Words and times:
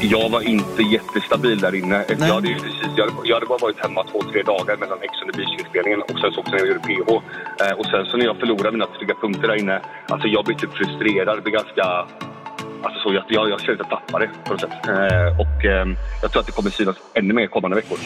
jag 0.00 0.28
var 0.28 0.40
inte 0.40 0.82
jättestabil 0.82 1.58
där 1.60 1.74
inne. 1.74 2.04
Jag 2.08 2.16
hade, 2.16 2.48
precis, 2.48 2.82
jag, 2.96 3.04
hade, 3.04 3.28
jag 3.28 3.34
hade 3.36 3.46
bara 3.46 3.58
varit 3.58 3.78
hemma 3.78 4.04
två, 4.04 4.22
tre 4.32 4.42
dagar 4.42 4.76
mellan 4.76 4.98
Ex 5.02 5.22
on 5.22 5.32
the 5.32 5.38
Beach-inspelningen 5.38 6.02
och 6.02 6.18
sen 6.20 6.32
så 6.32 6.40
också 6.40 6.52
när 6.52 6.58
jag 6.58 6.68
gjorde 6.68 6.80
PH. 6.80 7.10
Eh, 7.64 7.78
och 7.78 7.86
sen 7.86 8.06
så 8.06 8.16
när 8.16 8.24
jag 8.24 8.36
förlorade 8.36 8.72
mina 8.72 8.86
trygga 8.86 9.14
punkter 9.14 9.48
där 9.48 9.56
inne, 9.56 9.80
alltså 10.08 10.28
jag 10.28 10.44
blev 10.44 10.56
typ 10.56 10.72
frustrerad. 10.72 11.42
blev 11.42 11.54
ganska... 11.54 11.84
Alltså 12.82 13.00
så, 13.02 13.14
jag, 13.14 13.24
jag, 13.28 13.50
jag 13.50 13.60
kände 13.60 13.82
att 13.84 13.90
jag 13.90 14.00
tappade 14.00 14.30
på 14.44 14.52
något 14.52 14.60
sätt. 14.60 14.70
Eh, 14.88 15.40
och 15.40 15.64
eh, 15.64 15.86
jag 16.22 16.32
tror 16.32 16.40
att 16.40 16.46
det 16.46 16.52
kommer 16.52 16.70
synas 16.70 16.96
ännu 17.14 17.34
mer 17.34 17.46
kommande 17.46 17.76
veckor. 17.76 17.98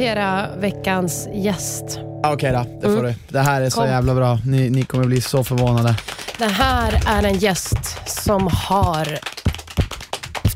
Presentera 0.00 0.48
veckans 0.56 1.28
gäst? 1.34 1.84
Okej 2.24 2.52
då, 2.52 2.66
det 2.80 2.96
får 2.96 3.02
du. 3.02 3.14
Det 3.28 3.40
här 3.40 3.62
är 3.62 3.70
så 3.70 3.80
Kom. 3.80 3.88
jävla 3.88 4.14
bra. 4.14 4.38
Ni, 4.46 4.70
ni 4.70 4.82
kommer 4.82 5.04
bli 5.04 5.20
så 5.20 5.44
förvånade. 5.44 5.94
Det 6.38 6.46
här 6.46 7.02
är 7.06 7.22
en 7.22 7.38
gäst 7.38 7.76
som 8.06 8.48
har 8.52 9.18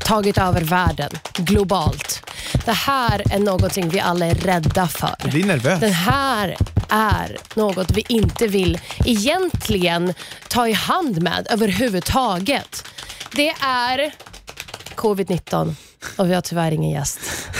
tagit 0.05 0.37
över 0.37 0.61
världen 0.61 1.09
globalt. 1.33 2.29
Det 2.65 2.71
här 2.71 3.21
är 3.31 3.39
någonting 3.39 3.89
vi 3.89 3.99
alla 3.99 4.25
är 4.25 4.35
rädda 4.35 4.87
för. 4.87 5.15
Jag 5.19 5.31
blir 5.31 5.45
nervös. 5.45 5.79
Det 5.79 5.87
här 5.87 6.55
är 6.89 7.37
något 7.55 7.91
vi 7.91 8.05
inte 8.09 8.47
vill 8.47 8.79
egentligen 9.05 10.13
ta 10.47 10.67
i 10.67 10.73
hand 10.73 11.21
med 11.21 11.47
överhuvudtaget. 11.49 12.83
Det 13.35 13.49
är 13.49 14.13
covid-19 14.95 15.75
och 16.17 16.29
vi 16.29 16.33
har 16.33 16.41
tyvärr 16.41 16.71
ingen 16.71 16.89
gäst. 16.91 17.19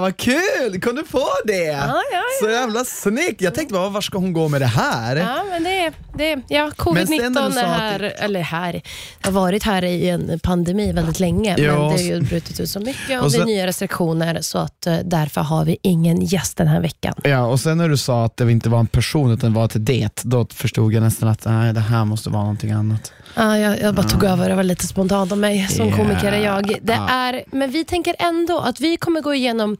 Vad 0.00 0.16
kul! 0.16 0.80
Kom 0.82 0.94
du 0.96 1.02
på 1.02 1.26
det? 1.44 1.54
ja, 1.64 2.02
ja. 2.12 2.22
Så 2.42 2.50
jävla 2.50 2.84
snyggt. 2.84 3.40
Jag 3.40 3.54
tänkte 3.54 3.72
bara, 3.74 3.88
var 3.88 4.00
ska 4.00 4.18
hon 4.18 4.32
gå 4.32 4.48
med 4.48 4.60
det 4.60 4.66
här? 4.66 5.16
Ja, 5.16 5.44
men 5.50 5.64
det 5.64 5.92
det 6.18 6.42
ja, 6.48 6.70
Men 6.94 7.06
sen 7.06 7.32
när 7.32 7.40
covid-19 7.40 7.48
du 7.48 7.52
sa 7.54 7.60
är 7.60 7.64
att 7.64 7.80
här, 7.80 7.98
det- 7.98 8.10
eller 8.10 8.40
här, 8.40 8.82
har 9.20 9.32
varit 9.32 9.62
här 9.62 9.84
i 9.84 10.08
en 10.08 10.40
pandemi 10.42 10.92
väldigt 10.92 11.20
länge, 11.20 11.56
Ja, 11.58 11.72
men 11.72 11.80
det 11.82 11.88
har 11.88 11.98
ju 11.98 12.20
brutit 12.20 12.60
ut 12.60 12.70
så 12.70 12.80
mycket 12.80 13.18
och, 13.20 13.26
och 13.26 13.32
det 13.32 13.38
är 13.38 13.44
nya 13.44 13.66
restriktioner 13.66 14.40
så 14.40 14.58
att 14.58 14.86
eh, 14.86 14.96
därför 15.04 15.40
har 15.40 15.64
vi 15.64 15.76
ingen 15.82 16.20
gäst 16.22 16.56
den 16.56 16.66
här 16.66 16.80
veckan. 16.80 17.14
Ja, 17.24 17.46
och 17.46 17.60
sen 17.60 17.78
när 17.78 17.88
du 17.88 17.96
sa 17.96 18.24
att 18.24 18.36
det 18.36 18.52
inte 18.52 18.68
var 18.68 18.78
en 18.78 18.86
person 18.86 19.30
utan 19.32 19.52
var 19.54 19.64
ett 19.64 19.72
det, 19.74 20.20
då 20.22 20.46
förstod 20.54 20.92
jag 20.92 21.02
nästan 21.02 21.28
att 21.28 21.44
nej, 21.44 21.72
det 21.72 21.80
här 21.80 22.04
måste 22.04 22.30
vara 22.30 22.42
någonting 22.42 22.70
annat. 22.70 23.12
Ja, 23.34 23.58
jag, 23.58 23.80
jag 23.80 23.94
bara 23.94 24.06
tog 24.08 24.24
över, 24.24 24.48
det 24.48 24.54
var 24.54 24.62
lite 24.62 24.86
spontant 24.86 25.32
av 25.32 25.38
mig. 25.38 25.68
Som 25.68 25.88
Ja. 25.88 25.96
komiker 25.96 26.32
jag. 26.32 26.66
Det 26.82 26.92
Ja. 26.92 27.08
är, 27.08 27.44
men 27.52 27.70
vi 27.76 27.84
tänker 27.84 28.16
ändå 28.18 28.58
att 28.58 28.80
vi 28.80 28.96
kommer 28.96 29.20
gå 29.20 29.34
igenom 29.34 29.76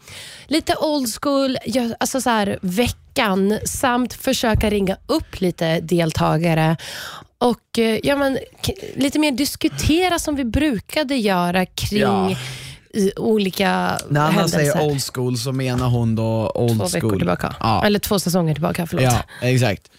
lite 0.47 0.77
old 0.77 1.09
school, 1.23 1.57
alltså 2.01 2.21
så 2.21 2.31
här, 2.31 2.59
veckan 2.63 3.59
samt 3.65 4.13
försöka 4.15 4.71
ringa 4.71 4.97
upp 5.07 5.41
lite 5.41 5.81
deltagare 5.81 6.77
och 7.39 7.79
eh, 7.79 7.99
ja, 8.03 8.17
men, 8.17 8.39
lite 8.95 9.19
mer 9.19 9.31
diskutera 9.33 10.19
som 10.19 10.37
vi 10.37 10.45
brukade 10.45 11.17
göra 11.17 11.67
kring 11.67 12.01
Ja. 12.01 12.37
olika 13.17 13.99
När 14.09 14.21
Anna 14.21 14.31
händelser. 14.31 14.59
säger 14.59 14.81
old 14.87 15.03
school 15.15 15.39
så 15.39 15.53
menar 15.53 15.89
hon 15.89 16.15
då 16.15 16.51
old 16.55 16.71
två 16.79 16.87
school. 16.87 16.91
veckor 16.93 17.17
tillbaka. 17.17 17.55
Ja, 17.61 17.85
Eller 17.87 17.99
två 17.99 18.19
säsonger 18.19 18.55
tillbaka, 18.55 18.87
förlåt. 18.87 19.05
ja 19.05 19.23
exakt. 19.49 19.91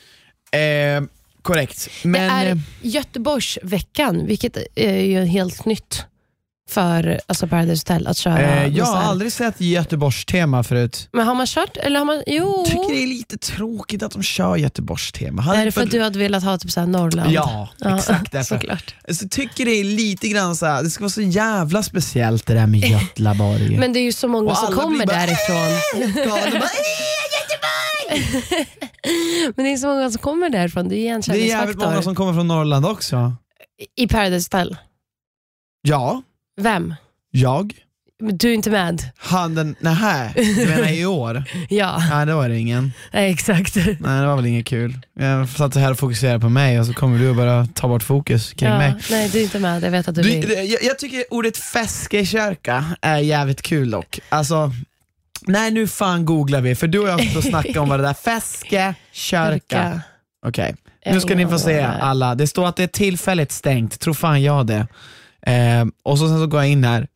Eh, 0.51 1.03
korrekt. 1.41 1.89
Men, 2.03 2.13
det 2.13 2.19
är 2.49 2.51
eh, 2.51 2.57
Göteborgsveckan, 2.81 4.25
vilket 4.25 4.57
är 4.75 5.01
ju 5.01 5.25
helt 5.25 5.65
nytt 5.65 6.05
för 6.69 7.21
alltså 7.27 7.47
Paradise 7.47 7.81
Hotel 7.81 8.07
att 8.07 8.17
köra. 8.17 8.39
eh, 8.39 8.67
jag 8.77 8.87
så 8.87 8.93
har 8.93 9.03
aldrig 9.03 9.31
sett 9.31 9.61
Göteborgs-tema 9.61 10.63
förut. 10.63 11.09
Men 11.13 11.27
har 11.27 11.35
man 11.35 11.45
kört? 11.47 11.77
Eller 11.77 11.99
har 11.99 12.05
man, 12.05 12.23
jo. 12.27 12.63
tycker 12.65 12.93
det 12.95 13.03
är 13.03 13.07
lite 13.07 13.37
tråkigt 13.37 14.03
att 14.03 14.11
de 14.11 14.23
kör 14.23 14.55
Göteborgs-tema. 14.55 15.41
Hade 15.41 15.59
är 15.59 15.65
det 15.65 15.71
för 15.71 15.83
att 15.83 15.91
du 15.91 16.01
hade 16.01 16.19
velat 16.19 16.43
ha 16.43 16.57
typ 16.57 16.71
så 16.71 16.79
här 16.79 16.87
Norrland? 16.87 17.31
Ja, 17.31 17.69
exakt 17.97 18.31
därför. 18.31 18.55
Såklart. 18.55 18.95
Jag 19.07 19.31
tycker 19.31 19.65
det 19.65 19.71
är 19.71 19.83
lite 19.83 20.27
grann 20.27 20.55
så 20.55 20.65
här, 20.65 20.83
det 20.83 20.89
ska 20.89 21.03
vara 21.03 21.09
så 21.09 21.21
jävla 21.21 21.83
speciellt 21.83 22.45
det 22.45 22.53
där 22.53 22.67
med 22.67 22.79
Götlaborg. 22.89 23.77
Men 23.77 23.93
det 23.93 23.99
är 23.99 24.03
ju 24.03 24.11
så 24.11 24.27
många 24.27 24.51
Och 24.51 24.57
som 24.57 24.73
kommer 24.73 25.05
bara, 25.05 25.17
därifrån. 25.17 26.11
Men 29.55 29.65
det 29.65 29.71
är 29.73 29.77
så 29.77 29.87
många 29.87 30.11
som 30.11 30.21
kommer 30.21 30.49
därifrån. 30.49 30.89
Det 30.89 30.95
är 30.95 30.97
det 30.97 31.03
är 31.03 31.07
jävligt 31.07 31.35
igenkänningsfaktor. 31.35 31.89
många 31.89 32.01
som 32.01 32.15
kommer 32.15 32.33
från 32.33 32.47
Norrland 32.47 32.85
också. 32.85 33.33
I 33.95 34.07
Paradise 34.07 34.49
Hotel. 34.51 34.77
Ja, 35.81 36.21
Vem? 36.61 36.95
jag. 37.31 37.73
Du 38.19 38.49
är 38.49 38.53
inte 38.53 38.69
med? 38.69 39.03
Han 39.17 39.55
den, 39.55 39.75
nähä, 39.79 40.31
du 40.35 40.65
menar 40.67 40.91
i 40.91 41.05
år? 41.05 41.43
Ja, 41.69 42.03
Nej 42.09 42.25
det 42.25 42.33
var 42.33 42.49
det 42.49 42.57
ingen. 42.57 42.91
Nej, 43.13 43.31
exakt. 43.31 43.75
Nej 43.75 44.21
det 44.21 44.25
var 44.27 44.35
väl 44.35 44.45
inget 44.45 44.65
kul. 44.65 44.99
Jag 45.19 45.49
satt 45.49 45.75
här 45.75 45.91
och 45.91 45.99
fokuserade 45.99 46.39
på 46.39 46.49
mig 46.49 46.79
och 46.79 46.85
så 46.85 46.93
kommer 46.93 47.19
du 47.19 47.29
och 47.29 47.35
bara 47.35 47.65
ta 47.73 47.87
bort 47.87 48.03
fokus 48.03 48.53
kring 48.53 48.69
Ja, 48.69 48.77
mig. 48.77 48.93
nej, 49.11 49.29
du 49.29 49.39
är 49.39 49.43
inte 49.43 49.59
med. 49.59 49.83
Jag 49.83 49.91
vet 49.91 50.07
att 50.07 50.15
du, 50.15 50.21
Du, 50.21 50.29
vill. 50.29 50.49
jag, 50.71 50.83
jag 50.83 50.99
tycker 50.99 51.23
ordet 51.29 51.57
feskekärka 51.57 52.85
är 53.01 53.17
jävligt 53.17 53.61
kul 53.61 53.89
dock. 53.91 54.19
Alltså, 54.29 54.71
nej 55.41 55.71
nu 55.71 55.87
fan 55.87 56.25
googlar 56.25 56.61
vi, 56.61 56.75
för 56.75 56.87
du 56.87 56.99
och 56.99 57.07
jag 57.09 57.17
har 57.17 57.41
snackat 57.41 57.77
om 57.77 57.89
vad 57.89 57.99
det 57.99 58.05
där 58.05 58.13
feskekärka. 58.23 58.95
Kyrka. 59.11 60.01
Okej, 60.45 60.75
Jag 61.03 61.13
nu 61.13 61.21
ska 61.21 61.35
ni 61.35 61.47
få 61.47 61.59
se 61.59 61.81
alla. 61.83 62.35
Det 62.35 62.47
står 62.47 62.67
att 62.67 62.75
det 62.75 62.83
är 62.83 62.87
tillfälligt 62.87 63.51
stängt, 63.51 63.99
tror 63.99 64.13
fan 64.13 64.43
jag 64.43 64.67
det. 64.67 64.87
Eh, 65.47 65.85
och 66.03 66.19
så, 66.19 66.27
sen 66.27 66.39
så 66.39 66.47
går 66.47 66.59
jag 66.61 66.69
in 66.71 66.83
här. 66.83 67.07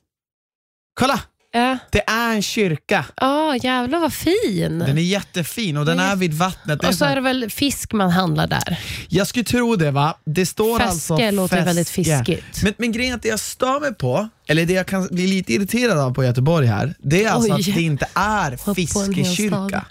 Kolla! 0.94 1.20
Ja. 1.54 1.78
Det 1.92 2.10
är 2.10 2.34
en 2.36 2.42
kyrka. 2.42 3.06
Ja, 3.16 3.56
jävlar 3.56 4.00
vad 4.00 4.14
fin. 4.14 4.80
Den 4.80 4.98
är 4.98 5.02
jättefin 5.02 5.78
och 5.78 5.86
den 5.86 6.00
är 6.00 6.16
vid 6.16 6.34
vattnet. 6.34 6.82
Det 6.82 6.88
Och 6.88 6.96
så 6.96 7.06
är 7.06 7.16
det 7.16 7.22
väl 7.22 7.50
fisk 7.52 7.94
man 7.94 8.10
handlar 8.10 8.48
där. 8.48 8.80
Jag 9.10 9.28
skulle 9.28 9.46
tro 9.46 9.76
det 9.76 9.92
va. 9.92 10.18
Det 10.26 10.46
står 10.46 10.80
Fäske 10.80 10.90
alltså 10.92 11.32
låter 11.32 11.66
väldigt 11.66 11.90
fäske. 11.90 12.18
fiskigt. 12.26 12.64
Men, 12.64 12.74
men 12.78 12.92
grejen 12.92 13.12
är 13.12 13.16
att 13.16 13.22
det 13.22 13.30
jag 13.30 13.40
stör 13.40 13.80
mig 13.80 13.94
på, 13.94 14.30
eller 14.48 14.66
det 14.66 14.74
jag 14.74 14.88
kan 14.88 15.08
bli 15.12 15.28
lite 15.28 15.54
irriterad 15.54 15.98
av 15.98 16.14
på 16.14 16.24
Göteborg 16.24 16.68
här, 16.68 16.94
det 17.00 17.24
är 17.24 17.32
alltså 17.32 17.54
Oj. 17.54 17.60
att 17.60 17.76
det 17.76 17.82
inte 17.82 18.08
är 18.14 18.52
en 18.52 18.58
stad. 18.58 18.76
fiskekyrka. 18.76 19.86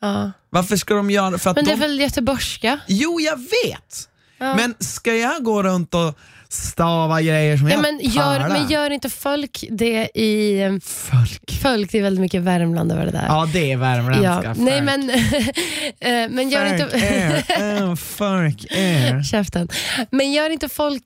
Ja. 0.00 0.32
Varför 0.50 0.76
ska 0.76 0.94
de 0.94 1.10
göra 1.10 1.38
för 1.38 1.50
att 1.50 1.56
Men 1.56 1.64
det 1.64 1.70
är 1.70 1.76
de... 1.76 1.80
väl 1.80 2.00
göteborgska? 2.00 2.78
Jo, 2.86 3.20
jag 3.20 3.36
vet! 3.36 4.08
Men 4.38 4.74
ska 4.80 5.14
jag 5.14 5.44
gå 5.44 5.62
runt 5.62 5.94
och 5.94 6.18
stava 6.48 7.22
grejer 7.22 7.56
som 7.56 7.68
Ja, 7.68 7.72
jag 7.74 7.82
men, 7.82 8.00
gör, 8.02 8.48
men 8.48 8.68
gör 8.70 8.90
inte 8.90 9.10
folk 9.10 9.64
det 9.70 10.08
i... 10.14 10.60
eh, 10.62 10.72
Folk. 10.82 11.58
Folk, 11.62 11.92
det 11.92 11.98
är 11.98 12.02
väldigt 12.02 12.20
mycket 12.20 12.42
Värmland 12.42 12.92
över 12.92 13.04
det 13.06 13.12
där. 13.12 13.24
Ja, 13.28 13.48
det 13.52 13.72
är 13.72 13.76
värmländska. 13.76 14.24
Ja. 14.44 14.54
folk. 14.54 14.58
Nej 14.58 14.82
men, 14.82 15.10
eh, 16.00 16.28
men 16.30 16.48
gör 16.50 16.66
Folk 16.68 16.80
inte... 16.80 17.06
är, 17.06 17.82
äh, 17.90 17.94
folk 17.96 18.66
är. 18.70 19.22
Käften. 19.22 19.68
Men 20.10 20.32
gör 20.32 20.50
inte 20.50 20.68
folk 20.68 21.02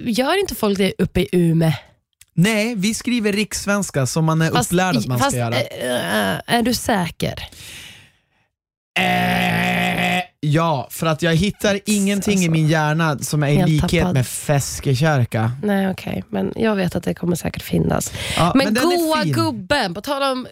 Gör 0.00 0.40
inte 0.40 0.54
folk 0.54 0.78
det 0.78 0.92
uppe 0.98 1.20
i 1.20 1.28
Umeå? 1.32 1.72
Nej, 2.36 2.74
vi 2.74 2.94
skriver 2.94 3.32
rikssvenska 3.32 4.06
som 4.06 4.24
man 4.24 4.42
är 4.42 4.50
upplärd 4.60 4.96
att 4.96 5.06
man 5.06 5.18
fast, 5.18 5.30
ska 5.30 5.38
göra. 5.38 5.54
eh, 5.56 6.40
är 6.54 6.62
du 6.62 6.74
säker? 6.74 7.34
Eh, 8.98 9.83
ja, 10.44 10.88
för 10.90 11.06
att 11.06 11.22
jag 11.22 11.34
hittar 11.34 11.80
ingenting 11.86 12.32
i 12.34 12.36
Alltså, 12.36 12.50
min 12.50 12.68
hjärna 12.68 13.18
som 13.18 13.42
är 13.42 13.48
i 13.48 13.66
likhet 13.66 13.90
tappad. 13.90 14.14
med 14.14 14.26
Feskekärka. 14.26 15.52
Nej 15.62 15.90
okej, 15.90 16.24
men 16.28 16.52
jag 16.56 16.76
vet 16.76 16.96
att 16.96 17.02
det 17.04 17.14
kommer 17.14 17.36
säkert 17.36 17.62
finnas. 17.62 18.12
Ja, 18.36 18.52
Men, 18.54 18.76
är 18.76 18.80
goa 18.80 19.24
gubben, 19.24 19.94
på 19.94 20.00
tal 20.00 20.22
om 20.22 20.46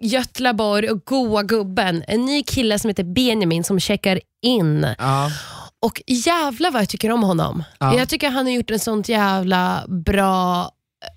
Götlaborg 0.00 0.90
och 0.90 1.04
goa 1.04 1.42
gubben. 1.42 2.04
En 2.08 2.24
ny 2.24 2.42
kille 2.42 2.78
som 2.78 2.88
heter 2.88 3.04
Benjamin 3.04 3.64
som 3.64 3.80
checkar 3.80 4.20
in. 4.42 4.86
Ja. 4.98 5.30
Och 5.86 6.02
jävla 6.06 6.70
vad 6.70 6.82
jag 6.82 6.88
tycker 6.88 7.10
om 7.10 7.22
honom. 7.22 7.64
Ja. 7.80 7.98
Jag 7.98 8.08
tycker 8.08 8.30
han 8.30 8.46
har 8.46 8.52
gjort 8.52 8.70
en 8.70 8.78
sånt 8.78 9.08
jävla 9.08 9.84
bra... 10.06 10.70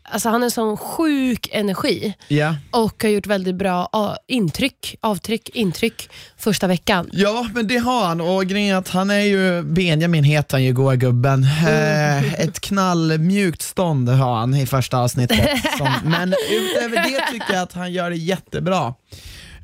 Alltså 0.04 0.30
han 0.30 0.42
har 0.42 0.50
sån 0.50 0.78
sjuk 0.78 1.50
energi 1.52 2.14
Ja. 2.28 2.56
och 2.72 3.04
har 3.04 3.10
gjort 3.10 3.28
väldigt 3.28 3.56
bra 3.56 3.90
intryck, 4.28 4.96
avtryck, 5.02 5.50
intryck 5.50 6.10
första 6.38 6.68
veckan. 6.68 7.10
ja, 7.14 7.48
men 7.54 7.68
det 7.68 7.78
har 7.78 8.06
han 8.06 8.22
och 8.22 8.46
grejen 8.46 8.76
är 8.76 8.80
att 8.80 8.90
han 8.90 9.10
är 9.10 9.20
ju, 9.20 9.64
Benjamin 9.64 10.24
heter 10.24 10.56
han 10.58 10.64
ju, 10.64 10.74
goa 10.74 10.96
gubben. 10.96 11.44
Eh, 11.68 12.34
ett 12.34 12.60
knallmjukt 12.60 13.62
stånd 13.62 14.10
har 14.10 14.36
han 14.36 14.56
i 14.56 14.66
första 14.66 14.98
avsnittet. 14.98 15.50
Som, 15.78 15.94
men 16.04 16.34
utöver 16.52 16.96
det 17.04 17.32
tycker 17.32 17.54
jag 17.54 17.64
att 17.64 17.74
han 17.74 17.94
gör 17.94 18.10
det 18.10 18.16
jättebra. 18.18 18.94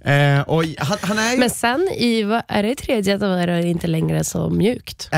Eh, 0.02 0.40
och 0.42 0.63
han, 0.78 0.98
han 1.02 1.20
är 1.20 1.31
ju... 1.31 1.38
Men 1.38 1.50
sen 1.50 1.90
i, 1.98 2.24
vad 2.24 2.42
är 2.48 2.63
det 2.63 2.75
tredje, 2.75 3.18
då 3.18 3.25
är 3.25 3.48
det 3.48 3.68
inte 3.68 3.88
längre 3.88 4.24
så 4.24 4.50
mjukt. 4.50 5.10
Eh, 5.12 5.18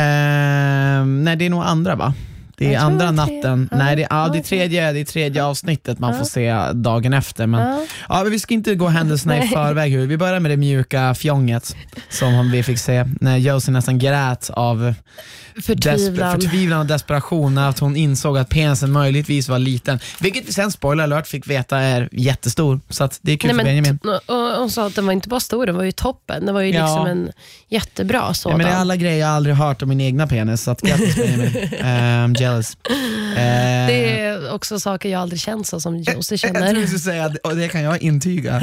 nej, 1.05 1.35
det 1.35 1.45
är 1.45 1.49
nog 1.49 1.63
andra 1.63 1.95
va? 1.95 2.13
Det 2.59 2.73
är 2.73 2.79
andra 2.79 3.11
natten, 3.11 3.69
nej 3.71 3.95
det, 3.95 4.07
ja, 4.09 4.29
det, 4.33 4.37
är 4.37 4.43
tredje, 4.43 4.91
det 4.91 4.99
är 4.99 5.05
tredje 5.05 5.43
avsnittet 5.43 5.99
man 5.99 6.17
får 6.17 6.25
se 6.25 6.71
dagen 6.73 7.13
efter. 7.13 7.47
Men, 7.47 7.87
Ja. 8.09 8.23
men 8.23 8.31
vi 8.31 8.39
ska 8.39 8.53
inte 8.53 8.75
gå 8.75 8.87
händelserna 8.87 9.43
i 9.43 9.47
förväg. 9.47 9.97
Vi 9.99 10.17
börjar 10.17 10.39
med 10.39 10.51
det 10.51 10.57
mjuka 10.57 11.15
fjonget 11.15 11.75
som 12.09 12.51
vi 12.51 12.63
fick 12.63 12.79
se 12.79 13.05
när 13.21 13.37
Josie 13.37 13.71
nästan 13.71 13.99
grät 13.99 14.49
av 14.53 14.93
Förtvivlan. 15.61 16.41
Förtvivlan 16.41 16.79
och 16.79 16.85
desperation 16.85 17.55
när 17.55 17.75
hon 17.79 17.95
insåg 17.95 18.37
att 18.37 18.49
penisen 18.49 18.91
möjligtvis 18.91 19.49
var 19.49 19.59
liten. 19.59 19.99
Vilket 20.19 20.47
vi 20.47 20.53
sen, 20.53 20.71
spoiler 20.71 21.03
alert, 21.03 21.27
fick 21.27 21.47
veta 21.47 21.77
är 21.77 22.09
jättestor. 22.11 22.79
Så 22.89 23.09
det 23.21 23.31
är 23.31 23.37
kul 23.37 23.47
Nej, 23.47 23.65
för 23.65 23.81
men, 23.81 23.83
Benjamin. 23.83 23.99
Hon 24.57 24.71
sa 24.71 24.87
att 24.87 24.95
den 24.95 25.05
var 25.05 25.13
inte 25.13 25.29
bara 25.29 25.39
stor, 25.39 25.65
den 25.65 25.75
var 25.75 25.83
ju 25.83 25.91
toppen. 25.91 26.45
Den 26.45 26.55
var 26.55 26.61
ju 26.61 26.71
Ja. 26.73 26.83
liksom 26.85 27.05
en 27.05 27.31
jättebra 27.67 28.17
Ja, 28.27 28.33
sådan. 28.33 28.57
men 28.57 28.67
det 28.67 28.73
är 28.73 28.77
alla 28.77 28.95
grejer 28.95 29.19
jag 29.19 29.29
aldrig 29.29 29.55
hört 29.55 29.81
om 29.81 29.89
min 29.89 30.01
egna 30.01 30.27
penis, 30.27 30.61
så 30.63 30.71
att 30.71 30.81
grattis 30.81 31.15
Benjamin. 31.15 32.25
um, 32.25 32.33
jealous. 32.39 32.77
Eh, 32.89 32.95
Det 33.87 34.19
är 34.19 34.53
också 34.53 34.79
saker 34.79 35.09
jag 35.09 35.21
aldrig 35.21 35.39
känt 35.41 35.67
så 35.67 35.79
som 35.79 35.97
Josie 35.97 36.13
Jag 36.13 36.39
tror 36.41 36.53
känner. 36.61 36.73
du 36.73 36.85
skulle 36.87 36.99
säga, 36.99 37.33
och 37.43 37.55
det 37.55 37.67
kan 37.67 37.81
jag 37.81 38.01
intyga. 38.01 38.55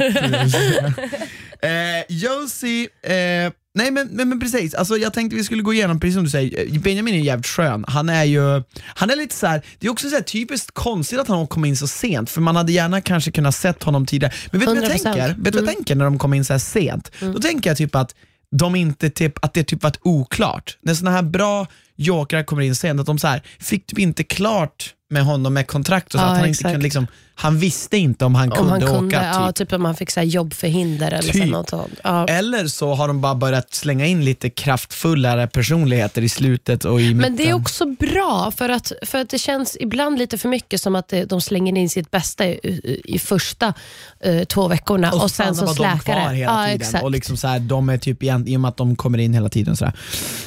eh, 1.61 2.03
Josie, 2.09 2.87
eh, 3.03 3.51
nej 3.77 3.91
men, 3.91 4.07
men, 4.07 4.29
men 4.29 4.39
precis, 4.39 4.73
alltså, 4.73 4.97
jag 4.97 5.13
tänkte 5.13 5.35
vi 5.35 5.43
skulle 5.43 5.61
gå 5.61 5.73
igenom, 5.73 5.99
precis 5.99 6.15
som 6.15 6.23
du 6.23 6.29
säger, 6.29 6.75
eh, 6.75 6.81
Benjamin 6.81 7.15
är 7.15 7.19
jävligt 7.19 7.47
skön. 7.47 7.85
Han 7.87 8.09
är 8.09 8.23
ju, 8.23 8.63
han 8.83 9.09
är 9.09 9.15
lite 9.15 9.35
så 9.35 9.47
här, 9.47 9.61
det 9.79 9.87
är 9.87 9.91
också 9.91 10.09
så 10.09 10.15
här 10.15 10.23
typiskt 10.23 10.71
konstigt 10.71 11.19
att 11.19 11.27
han 11.27 11.47
kom 11.47 11.65
in 11.65 11.77
så 11.77 11.87
sent, 11.87 12.29
för 12.29 12.41
man 12.41 12.55
hade 12.55 12.71
gärna 12.71 13.01
kanske 13.01 13.31
kunnat 13.31 13.55
sett 13.55 13.83
honom 13.83 14.05
tidigare. 14.05 14.33
Men 14.51 14.59
vet 14.59 14.69
du 14.69 14.75
vad 14.75 14.83
jag 14.83 14.91
100%. 14.91 15.03
tänker? 15.03 15.35
Vet 15.43 15.55
vad 15.55 15.63
jag 15.63 15.75
tänker 15.75 15.95
när 15.95 16.05
de 16.05 16.19
kom 16.19 16.33
in 16.33 16.45
så 16.45 16.53
här 16.53 16.59
sent? 16.59 17.11
Då 17.19 17.39
tänker 17.39 17.69
jag 17.69 17.77
typ 17.77 17.95
att 17.95 18.15
de 18.51 18.75
inte 18.75 19.09
typ, 19.09 19.45
att 19.45 19.53
det 19.53 19.63
typ 19.63 19.83
varit 19.83 19.99
oklart. 20.01 20.77
När 20.81 20.93
såna 20.93 21.11
här 21.11 21.23
bra 21.23 21.67
jokrar 21.97 22.43
kommer 22.43 22.61
in 22.61 22.75
sent, 22.75 22.99
att 22.99 23.05
de 23.05 23.19
så 23.19 23.27
här, 23.27 23.41
fick 23.59 23.85
typ 23.87 23.99
inte 23.99 24.23
klart 24.23 24.93
med 25.09 25.23
honom 25.23 25.53
med 25.53 25.67
kontrakt 25.67 26.05
och 26.05 26.11
så, 26.11 26.17
Ja, 26.25 26.29
att 26.29 26.37
han 26.37 26.39
inte 26.39 26.49
exakt. 26.49 26.73
kunde 26.73 26.83
liksom, 26.83 27.07
han 27.35 27.59
visste 27.59 27.97
inte 27.97 28.25
om 28.25 28.35
han 28.35 28.51
Om 28.51 28.57
kunde 28.57 28.71
han 28.71 28.81
kunde, 28.81 29.17
åka. 29.17 29.23
ja, 29.25 29.47
Typ. 29.47 29.55
typ 29.55 29.73
om 29.73 29.85
han 29.85 29.95
fick 29.95 30.11
så 30.11 30.19
här 30.19 30.27
jobbförhinder 30.27 31.11
eller 31.11 31.33
Typ. 31.33 31.51
något 31.51 31.69
sånt. 31.69 31.93
Ja. 32.03 32.27
Eller 32.27 32.67
så 32.67 32.93
har 32.93 33.07
de 33.07 33.21
bara 33.21 33.35
börjat 33.35 33.73
slänga 33.73 34.05
in 34.05 34.25
lite 34.25 34.49
kraftfullare 34.49 35.47
personligheter 35.47 36.21
i 36.21 36.29
slutet 36.29 36.85
och 36.85 37.01
i 37.01 37.03
mitten. 37.03 37.17
Men 37.17 37.35
det 37.35 37.49
är 37.49 37.53
också 37.53 37.85
bra, 37.85 38.51
för 38.57 38.69
att, 38.69 38.91
för 39.01 39.17
att 39.17 39.29
det 39.29 39.39
känns 39.39 39.77
ibland 39.79 40.19
lite 40.19 40.37
för 40.37 40.49
mycket 40.49 40.81
som 40.81 40.95
att 40.95 41.07
det, 41.07 41.25
de 41.25 41.41
slänger 41.41 41.77
in 41.77 41.89
sitt 41.89 42.11
bästa 42.11 42.45
i, 42.47 42.51
i, 42.63 43.01
i 43.05 43.19
första 43.19 43.73
eh, 44.19 44.43
två 44.43 44.67
veckorna 44.67 45.11
och, 45.11 45.31
sen 45.31 45.55
så 45.55 45.67
stannar 45.67 45.89
bara 45.89 45.93
de 45.93 45.99
släkar 45.99 46.13
kvar 46.21 46.29
det. 46.29 46.35
hela 46.35 46.51
Ja, 46.51 46.65
tiden. 46.65 46.81
exakt. 46.81 47.03
Och 47.03 47.11
liksom 47.11 47.37
så 47.37 47.47
här, 47.47 47.59
de 47.59 47.89
är 47.89 47.97
typ 47.97 48.23
igen, 48.23 48.47
i 48.47 48.55
och 48.57 48.61
med 48.61 48.69
att 48.69 48.77
de 48.77 48.95
kommer 48.95 49.17
in 49.17 49.33
hela 49.33 49.49
tiden. 49.49 49.77
Så 49.77 49.85
här. 49.85 49.93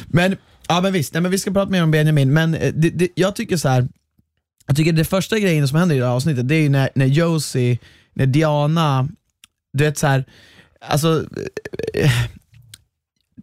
Men, 0.06 0.37
ja, 0.71 0.81
men 0.81 0.93
visst, 0.93 1.15
nej, 1.15 1.23
men 1.23 1.31
vi 1.31 1.39
ska 1.39 1.51
prata 1.51 1.71
mer 1.71 1.83
om 1.83 1.91
Benjamin, 1.91 2.33
men 2.33 2.55
eh, 2.55 2.73
det, 2.75 2.91
det, 2.91 3.09
jag 3.15 3.37
tycker 3.37 3.57
så 3.57 3.69
här. 3.69 3.89
Jag 4.67 4.77
tycker 4.77 4.93
det 4.93 5.05
första 5.05 5.39
grejen 5.39 5.69
som 5.69 5.79
händer 5.79 5.97
i 5.97 5.99
det 5.99 6.07
här 6.07 6.13
avsnittet, 6.13 6.49
det 6.49 6.55
är 6.55 6.63
ju 6.63 6.69
när, 6.69 6.91
när 6.95 7.07
Josie, 7.07 7.79
när 8.15 8.27
Diana, 8.27 9.09
du 9.73 9.85
vet 9.85 9.99
så 9.99 10.07
här, 10.07 10.25
alltså 10.81 11.27
eh, 11.95 12.05
eh, 12.05 12.31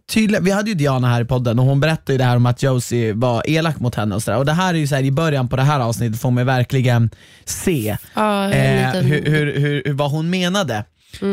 tydligen, 0.08 0.44
vi 0.44 0.50
hade 0.50 0.70
ju 0.70 0.74
Diana 0.74 1.08
här 1.08 1.20
i 1.20 1.24
podden 1.24 1.58
och 1.58 1.64
hon 1.64 1.80
berättade 1.80 2.12
ju 2.12 2.18
det 2.18 2.24
här 2.24 2.36
om 2.36 2.46
att 2.46 2.62
Josie 2.62 3.12
var 3.12 3.42
elak 3.46 3.80
mot 3.80 3.94
henne 3.94 4.14
och 4.14 4.22
sådär. 4.22 4.38
Och 4.38 4.46
det 4.46 4.52
här 4.52 4.74
är 4.74 4.78
ju 4.78 4.86
så 4.86 4.94
här, 4.94 5.02
i 5.02 5.10
början 5.10 5.48
på 5.48 5.56
det 5.56 5.62
här 5.62 5.80
avsnittet 5.80 6.20
får 6.20 6.30
man 6.30 6.46
verkligen 6.46 7.10
se 7.44 7.96
Ja, 8.14 8.50
eh, 8.50 8.90
hur, 8.90 9.24
hur, 9.24 9.60
hur, 9.60 9.92
vad 9.92 10.10
hon 10.10 10.30
menade. 10.30 10.84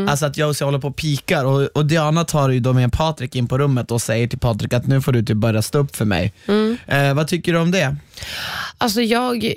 Alltså 0.10 0.25
att 0.25 0.38
Josie 0.38 0.66
håller 0.66 0.80
på 0.80 0.88
och 0.88 0.95
pikar 0.95 1.45
och, 1.45 1.62
och 1.62 1.86
Diana 1.86 2.24
tar 2.25 2.50
ju 2.50 2.60
då 2.60 2.74
med 2.74 2.94
Patrik 2.94 3.36
in 3.36 3.48
på 3.48 3.57
rummet 3.57 3.92
och 3.92 4.01
säger 4.01 4.27
till 4.27 4.39
Patrik 4.39 4.74
att 4.74 4.88
nu 4.88 5.01
får 5.01 5.12
du 5.12 5.24
typ 5.24 5.38
börja 5.38 5.62
stå 5.62 5.80
upp 5.80 5.95
för 5.95 6.06
mig. 6.06 6.33
Eh, 6.88 7.13
vad 7.13 7.27
tycker 7.27 7.54
du 7.54 7.60
om 7.60 7.72
det? 7.72 7.95
Alltså 8.77 9.01
jag... 9.01 9.54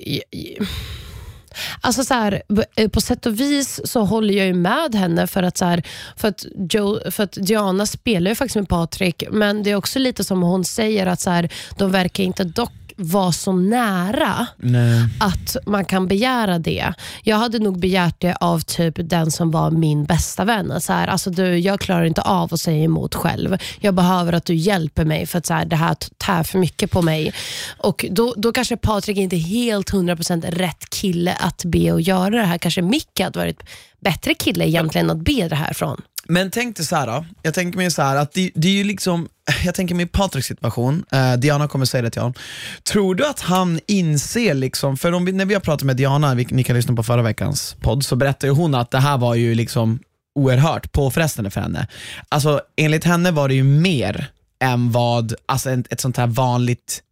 Alltså 1.81 2.05
så 2.05 2.15
här, 2.15 2.43
eh, 2.77 2.89
på 2.89 3.01
sätt 3.01 3.27
och 3.27 3.41
vis 3.41 3.81
så 3.85 4.01
håller 4.01 4.35
jag 4.35 4.47
ju 4.47 4.55
med 4.55 4.95
henne 4.95 5.27
för 5.27 5.43
att, 5.43 5.59
så 5.59 5.65
här, 5.65 5.83
för 6.17 6.29
att, 6.29 6.47
Joe, 6.71 7.11
för 7.11 7.23
att 7.25 7.33
Diana 7.33 7.87
spelar 7.87 8.31
ju 8.31 8.35
faktiskt 8.35 8.57
med 8.57 8.69
Patrik, 8.69 9.25
men 9.31 9.63
det 9.63 9.71
är 9.71 9.75
också 9.75 9.99
lite 9.99 10.25
som 10.25 10.43
hon 10.43 10.65
säger 10.65 11.07
att 11.07 11.21
så 11.21 11.31
här, 11.31 11.49
de 11.77 11.91
verkar 11.91 12.25
inte 12.25 12.45
dock 12.45 12.73
vara 12.99 13.33
så 13.33 13.53
nära 13.53 14.47
Nej. 14.57 15.05
att 15.21 15.57
man 15.67 15.85
kan 15.85 16.09
begära 16.09 16.59
det. 16.59 16.93
Jag 17.23 17.37
hade 17.37 17.59
nog 17.59 17.79
begärt 17.79 18.21
det 18.21 18.37
av 18.41 18.61
typ 18.61 18.95
den 18.99 19.31
som 19.31 19.51
var 19.51 19.71
min 19.71 20.05
bästa 20.05 20.45
vän. 20.45 20.81
Så 20.81 20.93
här, 20.93 21.09
alltså 21.09 21.31
du, 21.31 21.59
jag 21.59 21.81
klarar 21.81 22.05
inte 22.05 22.23
av 22.23 22.55
att 22.55 22.61
säga 22.61 22.85
emot 22.85 23.15
själv. 23.15 23.59
Jag 23.81 23.95
behöver 23.95 24.33
att 24.33 24.45
du 24.45 24.55
hjälper 24.55 25.05
mig 25.05 25.27
för 25.27 25.39
att 25.39 25.47
så 25.47 25.55
här, 25.55 25.65
det 25.65 25.77
här 25.77 25.97
tär 26.19 26.43
för 26.43 26.59
mycket 26.59 26.91
på 26.91 27.03
mig. 27.03 27.33
Och 27.77 28.05
Då, 28.11 28.35
då 28.37 28.53
kanske 28.53 28.77
Patrik 28.77 29.17
inte 29.17 29.37
är 29.37 29.39
helt 29.39 29.93
100% 29.93 30.51
rätt 30.51 30.91
kille 30.91 31.37
att 31.41 31.65
be 31.65 31.93
och 31.93 32.01
göra 32.01 32.31
det 32.31 32.47
här. 32.47 32.59
Kanske 32.59 32.83
Micke 32.83 33.21
hade 33.21 33.39
varit 33.39 33.63
bättre 34.01 34.35
kille 34.35 34.69
egentligen 34.69 35.11
att 35.11 35.19
be 35.19 35.49
det 35.49 35.57
här 35.57 35.73
från. 35.73 36.03
Men 36.29 36.51
tänk 36.51 36.77
dig 36.77 36.87
så 36.87 36.97
här 36.97 37.07
då. 37.07 37.25
jag 37.43 37.55
tänker 37.55 37.79
mig 37.79 37.91
så 37.91 38.03
här 38.03 38.17
att 38.17 38.33
det, 38.33 38.51
det 38.55 38.69
är 38.69 38.73
ju 38.73 38.85
liksom, 38.85 39.29
jag 39.65 39.75
tänker 39.75 39.95
mig 39.95 40.07
Patriks 40.07 40.47
situation, 40.47 41.05
eh, 41.13 41.33
Diana 41.33 41.69
kommer 41.69 41.85
säga 41.85 42.03
det 42.03 42.11
till 42.11 42.21
honom. 42.21 42.35
Tror 42.83 43.15
du 43.15 43.27
att 43.27 43.41
han 43.41 43.81
inser, 43.87 44.55
liksom, 44.55 44.97
för 44.97 45.13
om 45.13 45.25
vi, 45.25 45.33
när 45.33 45.45
vi 45.45 45.55
har 45.55 45.61
pratat 45.61 45.83
med 45.83 45.97
Diana, 45.97 46.35
vi, 46.35 46.47
ni 46.51 46.65
kan 46.65 46.77
lyssna 46.77 46.95
på 46.95 47.03
förra 47.03 47.23
veckans 47.23 47.77
podd, 47.81 48.05
så 48.05 48.17
berättade 48.17 48.53
hon 48.53 48.75
att 48.75 48.91
det 48.91 48.99
här 48.99 49.19
var 49.19 49.35
ju 49.35 49.55
liksom 49.55 49.99
oerhört 50.35 50.93
påfrestande 50.93 51.51
för 51.51 51.61
henne. 51.61 51.87
Alltså 52.29 52.61
enligt 52.77 53.05
henne 53.05 53.31
var 53.31 53.49
det 53.49 53.55
ju 53.55 53.65
mer 53.65 54.31
än 54.61 54.93
vad 54.93 55.35
alltså, 55.47 55.71
ett, 55.71 55.93
ett 55.93 56.01
sånt 56.01 56.17
här 56.17 56.27
vanligt, 56.27 57.03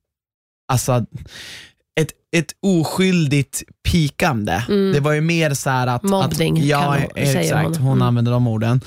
alltså 0.69 1.05
ett, 2.01 2.09
ett 2.37 2.53
oskyldigt 2.63 3.63
pikande. 3.89 4.63
Det 4.95 5.01
var 5.01 5.13
ju 5.13 5.21
mer 5.21 5.55
så 5.55 5.71
här 5.71 5.87
att... 5.87 6.03
Mm. 6.03 6.11
Mobbning, 6.21 6.59
att, 6.59 6.65
ja, 6.65 6.81
kan 6.83 6.93
hon- 7.03 7.11
exakt. 7.15 7.63
hon. 7.65 7.75
Hon 7.77 7.93
Mm. 7.97 8.03
använder 8.09 8.33
de 8.33 8.47
orden. 8.47 8.81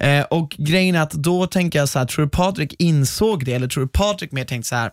Eh, 0.00 0.22
och 0.24 0.50
grejen 0.58 0.94
är 0.94 1.00
att 1.00 1.10
då 1.12 1.46
tänker 1.46 1.78
jag 1.78 1.88
så 1.88 1.98
här, 1.98 2.06
tror 2.06 2.24
du 2.24 2.30
Patrik 2.30 2.74
insåg 2.78 3.44
det 3.44 3.52
eller 3.54 3.68
tror 3.68 3.84
du 3.84 3.88
Patrik 3.88 4.32
mer 4.32 4.44
tänkte 4.44 4.68
så 4.68 4.74
här 4.76 4.90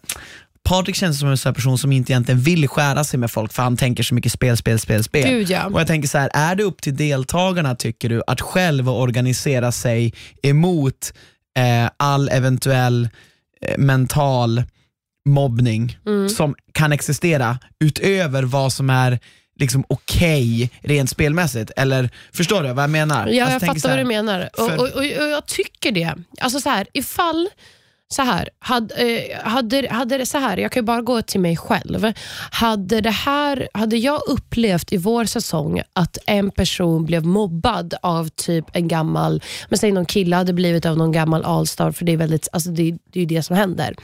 Patrik 0.69 0.95
känns 0.95 1.19
som 1.19 1.29
en 1.29 1.37
sån 1.37 1.53
person 1.53 1.77
som 1.77 1.91
inte 1.91 2.11
egentligen 2.11 2.41
vill 2.41 2.67
skära 2.67 3.03
sig 3.03 3.19
med 3.19 3.31
folk 3.31 3.53
för 3.53 3.63
han 3.63 3.77
tänker 3.77 4.03
så 4.03 4.15
mycket 4.15 4.31
spel, 4.31 4.57
spel, 4.57 4.79
spel, 4.79 5.03
spel. 5.03 5.29
Gud, 5.29 5.49
ja. 5.49 5.65
Och 5.65 5.79
jag 5.79 5.87
tänker 5.87 6.07
så 6.09 6.17
här, 6.17 6.29
är 6.33 6.55
det 6.55 6.63
upp 6.63 6.81
till 6.81 6.95
deltagarna 6.95 7.75
tycker 7.75 8.09
du 8.09 8.21
att 8.27 8.41
själv 8.41 8.89
organisera 8.89 9.71
sig 9.71 10.13
emot 10.43 11.13
eh, 11.57 11.89
all 11.97 12.29
eventuell 12.29 13.09
eh, 13.61 13.77
mental 13.77 14.63
mobbning 15.25 15.97
Mm. 16.05 16.29
som 16.29 16.55
kan 16.71 16.91
existera 16.91 17.59
utöver 17.79 18.43
vad 18.43 18.73
som 18.73 18.89
är 18.89 19.19
liksom 19.59 19.83
okej 19.87 20.69
rent 20.81 21.09
spelmässigt? 21.09 21.71
Eller 21.77 22.09
förstår 22.33 22.63
du 22.63 22.73
vad 22.73 22.83
jag 22.83 22.89
menar? 22.89 23.27
Ja, 23.27 23.43
Alltså, 23.45 23.55
jag 23.55 23.61
fattar 23.61 23.79
så 23.79 23.87
vad 23.87 23.97
här, 23.97 24.03
du 24.03 24.07
menar. 24.07 24.49
Och, 24.57 24.71
och, 24.71 24.79
och, 24.79 24.95
och 24.97 25.05
Jag 25.05 25.45
tycker 25.45 25.91
det. 25.91 26.13
Alltså 26.41 26.59
så 26.59 26.69
här, 26.69 26.87
ifall 26.93 27.49
så 28.13 28.21
här, 28.21 28.49
hade, 28.59 28.95
eh, 28.95 29.39
hade, 29.43 29.87
hade 29.89 30.17
det 30.17 30.25
så 30.25 30.37
här, 30.37 30.57
jag 30.57 30.71
kan 30.71 30.81
ju 30.81 30.85
bara 30.85 31.01
gå 31.01 31.21
till 31.21 31.39
mig 31.39 31.57
själv. 31.57 32.13
Hade, 32.51 33.01
det 33.01 33.09
här, 33.09 33.69
hade 33.73 33.97
jag 33.97 34.21
upplevt 34.27 34.93
i 34.93 34.97
vår 34.97 35.25
säsong 35.25 35.81
att 35.93 36.17
en 36.25 36.51
person 36.51 37.05
blev 37.05 37.25
mobbad 37.25 37.93
av 38.01 38.29
typ 38.29 38.65
en 38.73 38.87
gammal, 38.87 39.43
men 39.69 39.79
säg 39.79 39.91
någon 39.91 40.05
kille 40.05 40.35
hade 40.35 40.53
blivit 40.53 40.85
av 40.85 40.97
någon 40.97 41.11
gammal 41.11 41.43
allstar, 41.43 41.91
för 41.91 42.05
det 42.05 42.11
är, 42.11 42.17
väldigt, 42.17 42.47
alltså 42.51 42.69
det, 42.69 42.91
det 42.91 43.19
är 43.19 43.21
ju 43.21 43.25
det 43.25 43.43
som 43.43 43.55
händer. 43.55 43.95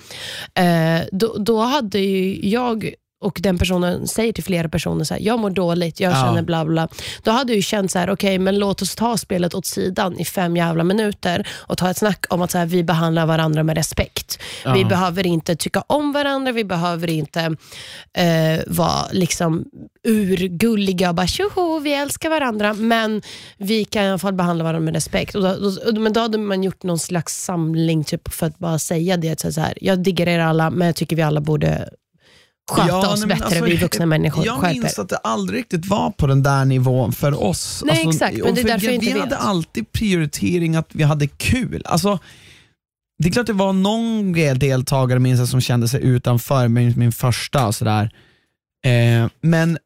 Eh, 0.54 1.08
då, 1.12 1.36
då 1.38 1.62
hade 1.62 2.00
ju 2.00 2.50
jag 2.50 2.94
och 3.22 3.40
den 3.44 3.58
personen 3.58 4.08
säger 4.08 4.34
till 4.34 4.44
flera 4.44 4.70
personer 4.70 5.04
så 5.04 5.14
här, 5.14 5.22
jag 5.22 5.40
mår 5.40 5.50
dåligt, 5.50 6.00
jag 6.00 6.12
Ja. 6.12 6.16
känner 6.16 6.42
bla 6.42 6.66
bla. 6.66 6.88
Då 7.24 7.32
hade 7.32 7.54
ju 7.54 7.62
känt 7.62 7.92
så 7.92 8.00
här, 8.00 8.10
okej 8.10 8.40
men 8.40 8.60
låt 8.60 8.82
oss 8.82 8.96
ta 8.96 9.18
spelet 9.18 9.54
åt 9.54 9.66
sidan 9.66 10.20
i 10.20 10.26
fem 10.26 10.58
jävla 10.58 10.84
minuter 10.84 11.48
och 11.52 11.78
ta 11.78 11.90
ett 11.90 11.98
snack 11.98 12.26
om 12.30 12.42
att 12.42 12.52
så 12.52 12.58
här, 12.58 12.66
vi 12.66 12.84
behandlar 12.84 13.26
varandra 13.26 13.64
med 13.64 13.78
respekt. 13.78 14.40
Vi 14.74 14.82
Ja. 14.82 14.88
behöver 14.88 15.28
inte 15.28 15.56
tycka 15.56 15.84
om 15.88 16.12
varandra, 16.12 16.52
vi 16.52 16.64
behöver 16.64 17.10
inte 17.10 17.40
eh, 18.14 18.60
vara 18.68 19.06
liksom 19.12 19.66
urgulliga 20.08 21.10
och 21.10 21.16
bara 21.16 21.28
tjoho, 21.28 21.80
vi 21.80 21.94
älskar 21.94 22.30
varandra. 22.30 22.74
Men 22.74 23.22
vi 23.58 23.86
kan 23.86 24.04
i 24.04 24.10
alla 24.10 24.18
fall 24.18 24.34
behandla 24.34 24.64
varandra 24.64 24.86
med 24.86 24.94
respekt. 24.94 25.36
Och 25.36 25.42
då, 25.42 25.56
då, 25.92 26.00
men 26.00 26.14
då 26.14 26.20
hade 26.20 26.38
man 26.38 26.64
gjort 26.64 26.84
någon 26.84 27.00
slags 27.00 27.44
samling 27.44 28.04
typ, 28.04 28.34
för 28.34 28.46
att 28.48 28.58
bara 28.58 28.80
säga 28.80 29.18
det. 29.18 29.40
Så 29.54 29.62
här, 29.62 29.74
jag 29.82 30.00
diggar 30.00 30.28
er 30.28 30.40
alla, 30.40 30.70
men 30.70 30.86
jag 30.88 30.96
tycker 30.96 31.16
vi 31.16 31.22
alla 31.22 31.42
borde 31.42 31.90
sköta 32.70 32.88
Ja, 32.88 32.98
oss 33.14 33.20
nej, 33.20 33.28
men 33.28 33.38
bättre. 33.38 33.46
alltså, 33.46 33.64
vi 33.66 33.78
vuxna 33.78 34.06
människor. 34.16 34.46
Jag 34.46 34.60
Skärp 34.60 34.76
er. 34.76 34.82
minns 34.82 35.00
att 35.00 35.10
det 35.10 35.18
aldrig 35.18 35.60
riktigt 35.60 35.86
var 35.86 36.12
på 36.12 36.28
den 36.28 36.44
där 36.44 36.66
nivån 36.66 37.12
för 37.12 37.44
oss. 37.44 37.84
Nej, 37.86 38.06
exakt, 38.10 38.38
men 38.38 38.54
det 38.56 38.62
är 38.62 38.64
för 38.64 38.70
därför 38.70 38.80
vi, 38.80 38.86
jag 38.86 38.94
inte 38.96 39.06
vi 39.14 39.20
hade 39.20 39.36
vet. 39.36 39.40
alltid 39.46 39.92
prioritering 39.92 40.76
att 40.76 40.90
vi 40.92 41.04
hade 41.04 41.28
kul. 41.28 41.82
Alltså, 41.86 42.20
det 43.24 43.28
är 43.30 43.32
klart 43.32 43.48
det 43.48 43.54
var 43.54 43.74
någon 43.74 44.34
deltagare 44.60 45.20
minns 45.20 45.40
jag, 45.40 45.48
som 45.50 45.62
kände 45.62 45.88
sig 45.88 46.04
utanför 46.04 46.68
min, 46.68 46.94
min 46.98 47.12
första 47.12 47.68
och 47.68 47.76
sådär. 47.76 48.12
Eh, 48.86 49.28
men 49.42 49.78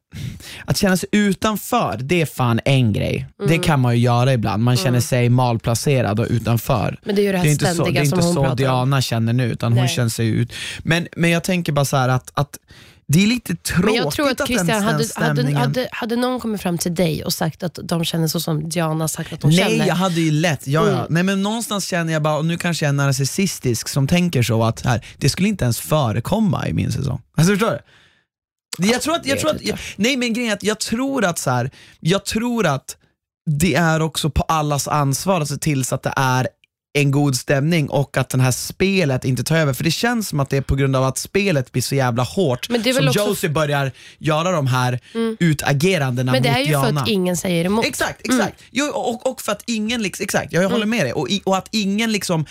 att 0.64 0.76
känna 0.76 0.96
sig 0.96 1.08
utanför, 1.12 1.98
det 2.02 2.22
är 2.22 2.26
fan 2.26 2.60
en 2.64 2.92
grej. 2.92 3.26
Mm. 3.38 3.50
Det 3.50 3.58
kan 3.58 3.80
man 3.80 3.94
ju 3.96 4.00
göra 4.02 4.32
ibland. 4.32 4.62
Man 4.62 4.76
känner 4.76 5.00
sig 5.00 5.28
malplacerad 5.28 6.20
och 6.20 6.26
utanför. 6.30 6.98
Men 7.04 7.14
det 7.14 7.22
är 7.22 7.24
ju 7.24 7.32
det 7.32 7.38
här 7.38 7.44
Det 7.44 7.50
är 7.50 7.52
inte 7.52 7.66
så, 7.66 7.74
ständiga 7.74 8.00
det 8.02 8.06
är 8.06 8.10
som 8.10 8.18
inte 8.18 8.26
hon 8.26 8.34
så 8.34 8.40
pratar 8.40 8.50
om. 8.50 8.56
Diana 8.56 9.00
känner 9.00 9.32
nu, 9.32 9.44
utan 9.52 9.72
hon 9.72 9.80
Nej. 9.84 9.88
känner 9.94 10.08
sig 10.08 10.26
ut. 10.28 10.52
Men, 10.78 11.08
men 11.16 11.30
jag 11.30 11.44
tänker 11.44 11.72
bara 11.72 11.84
så 11.84 11.96
att, 11.96 12.30
att 12.34 12.58
det 13.06 13.22
är 13.22 13.26
lite 13.26 13.56
tråkigt 13.56 13.84
Men 13.84 13.94
jag 13.94 14.12
tror 14.12 14.30
att 14.30 14.36
Christian, 14.46 14.66
den 14.66 14.82
hade, 14.82 15.04
stämningen- 15.04 15.56
hade, 15.56 15.88
hade 15.92 16.16
någon 16.16 16.40
kommit 16.40 16.60
fram 16.62 16.78
till 16.78 16.94
dig 16.94 17.24
och 17.24 17.32
sagt 17.32 17.62
att 17.62 17.78
de 17.84 18.04
känner 18.04 18.28
så 18.28 18.40
som 18.40 18.68
Diana 18.68 19.08
sagt 19.08 19.32
att 19.32 19.40
de 19.40 19.50
Nej, 19.50 19.56
känner. 19.58 19.86
jag 19.86 19.94
hade 19.94 20.20
ju 20.20 20.30
lätt. 20.30 20.66
Ja, 20.66 20.86
ja. 20.88 20.92
Mm. 20.92 21.06
Nej, 21.10 21.22
men 21.22 21.42
någonstans 21.42 21.86
känner 21.86 22.12
jag 22.12 22.22
bara, 22.22 22.36
och 22.36 22.44
nu 22.44 22.56
kanske 22.58 22.84
jag 22.84 22.88
är 22.88 22.92
narcissistisk 22.96 23.88
som 23.88 24.06
tänker 24.06 24.42
så 24.42 24.64
att 24.64 24.84
här, 24.84 25.04
det 25.18 25.28
skulle 25.28 25.48
inte 25.48 25.64
ens 25.64 25.80
förekomma 25.80 26.68
i 26.68 26.72
min 26.72 26.92
säsong. 26.92 27.20
Alltså 27.36 27.52
förstår 27.52 27.70
du? 27.70 27.78
Jag 28.78 29.02
tror 29.02 29.14
att, 29.14 29.26
jag 29.26 29.38
tror 29.40 29.50
att, 29.50 29.56
inte. 29.56 29.68
jag, 29.68 29.78
nej 29.96 30.16
men 30.16 30.32
grejen 30.32 30.50
är 30.50 30.56
att 30.56 30.62
jag 30.62 30.80
tror 30.80 31.24
att 31.24 31.38
så 31.38 31.50
här, 31.50 31.70
jag 32.00 32.24
tror 32.24 32.66
att 32.66 32.96
det 33.50 33.74
är 33.74 34.02
också 34.02 34.30
på 34.30 34.42
allas 34.42 34.88
ansvar 34.88 35.40
att 35.40 35.48
se 35.48 35.56
till 35.56 35.84
så 35.84 35.94
att 35.94 36.02
det 36.02 36.12
är 36.16 36.48
en 36.98 37.10
god 37.10 37.36
stämning 37.36 37.88
och 37.90 38.16
att 38.16 38.28
det 38.28 38.42
här 38.42 38.50
spelet 38.50 39.24
inte 39.24 39.44
tar 39.44 39.56
över. 39.56 39.72
För 39.72 39.84
det 39.84 39.90
känns 39.90 40.28
som 40.28 40.40
att 40.40 40.50
det 40.50 40.56
är 40.56 40.60
på 40.60 40.74
grund 40.76 40.96
av 40.96 41.04
att 41.04 41.18
spelet 41.18 41.72
blir 41.72 41.82
så 41.82 41.94
jävla 41.94 42.22
hårt 42.22 42.64
som 42.64 42.74
också- 42.76 43.18
Josie 43.28 43.50
börjar 43.50 43.92
göra 44.18 44.50
de 44.50 44.66
här 44.66 45.00
utagerandena 45.40 46.32
Men 46.32 46.42
det 46.42 46.48
mot 46.48 46.56
är 46.58 46.60
ju 46.60 46.66
Diana. 46.66 46.92
för 46.92 47.00
att 47.02 47.08
ingen 47.08 47.36
säger 47.36 47.64
emot. 47.64 47.86
Exakt, 47.86 48.20
exakt. 48.24 48.62
Jo, 48.70 48.86
och, 48.86 49.30
och 49.30 49.40
för 49.40 49.52
att 49.52 49.62
ingen, 49.66 50.02
liksom, 50.02 50.24
exakt, 50.24 50.52
jag 50.52 50.70
håller 50.70 50.86
med 50.86 51.06
dig. 51.06 51.12
Och, 51.12 51.28
och 51.44 51.56
att 51.56 51.68
ingen 51.70 52.12
liksom 52.12 52.46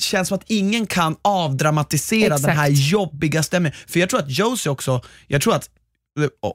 känns 0.00 0.28
som 0.28 0.36
att 0.38 0.44
ingen 0.46 0.86
kan 0.86 1.16
avdramatisera 1.22 2.38
den 2.38 2.56
här 2.56 2.70
Exakt. 2.70 2.90
jobbiga 2.90 3.42
stämningen. 3.42 3.78
För 3.86 4.00
jag 4.00 4.08
tror 4.08 4.20
att 4.20 4.38
Josie 4.38 4.70
också, 4.72 5.00
jag 5.26 5.42
tror 5.42 5.54
att 5.54 5.70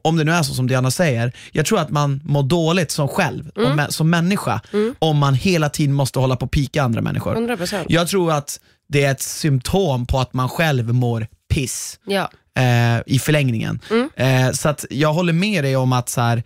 om 0.03 0.17
det 0.17 0.23
nu 0.23 0.31
är 0.31 0.43
så 0.43 0.53
som 0.53 0.67
Diana 0.67 0.91
säger, 0.91 1.31
jag 1.51 1.65
tror 1.65 1.79
att 1.79 1.89
man 1.89 2.21
mår 2.23 2.43
dåligt 2.43 2.91
som 2.91 3.07
själv, 3.07 3.51
Mm. 3.55 3.71
om, 3.79 3.85
som 3.89 4.09
människa, 4.09 4.61
om 4.99 5.17
man 5.17 5.33
hela 5.33 5.69
tiden 5.69 5.93
måste 5.95 6.19
hålla 6.19 6.35
på 6.35 6.45
och 6.45 6.51
pika 6.51 6.83
andra 6.83 7.01
människor. 7.01 7.35
100%. 7.35 7.85
Jag 7.89 8.07
tror 8.07 8.31
att 8.31 8.59
det 8.87 9.03
är 9.03 9.11
ett 9.11 9.21
symptom 9.21 10.05
på 10.05 10.19
att 10.19 10.33
man 10.33 10.49
själv 10.49 10.93
mår 10.93 11.27
piss 11.49 11.99
Ja. 12.05 12.29
eh, 12.61 13.01
i 13.05 13.19
förlängningen. 13.19 13.79
Mm. 13.89 14.09
Eh, 14.47 14.51
så 14.51 14.75
jag 14.89 15.13
håller 15.13 15.33
med 15.33 15.63
dig 15.63 15.75
om 15.75 15.93
att 15.93 16.09
så 16.09 16.21
här, 16.21 16.43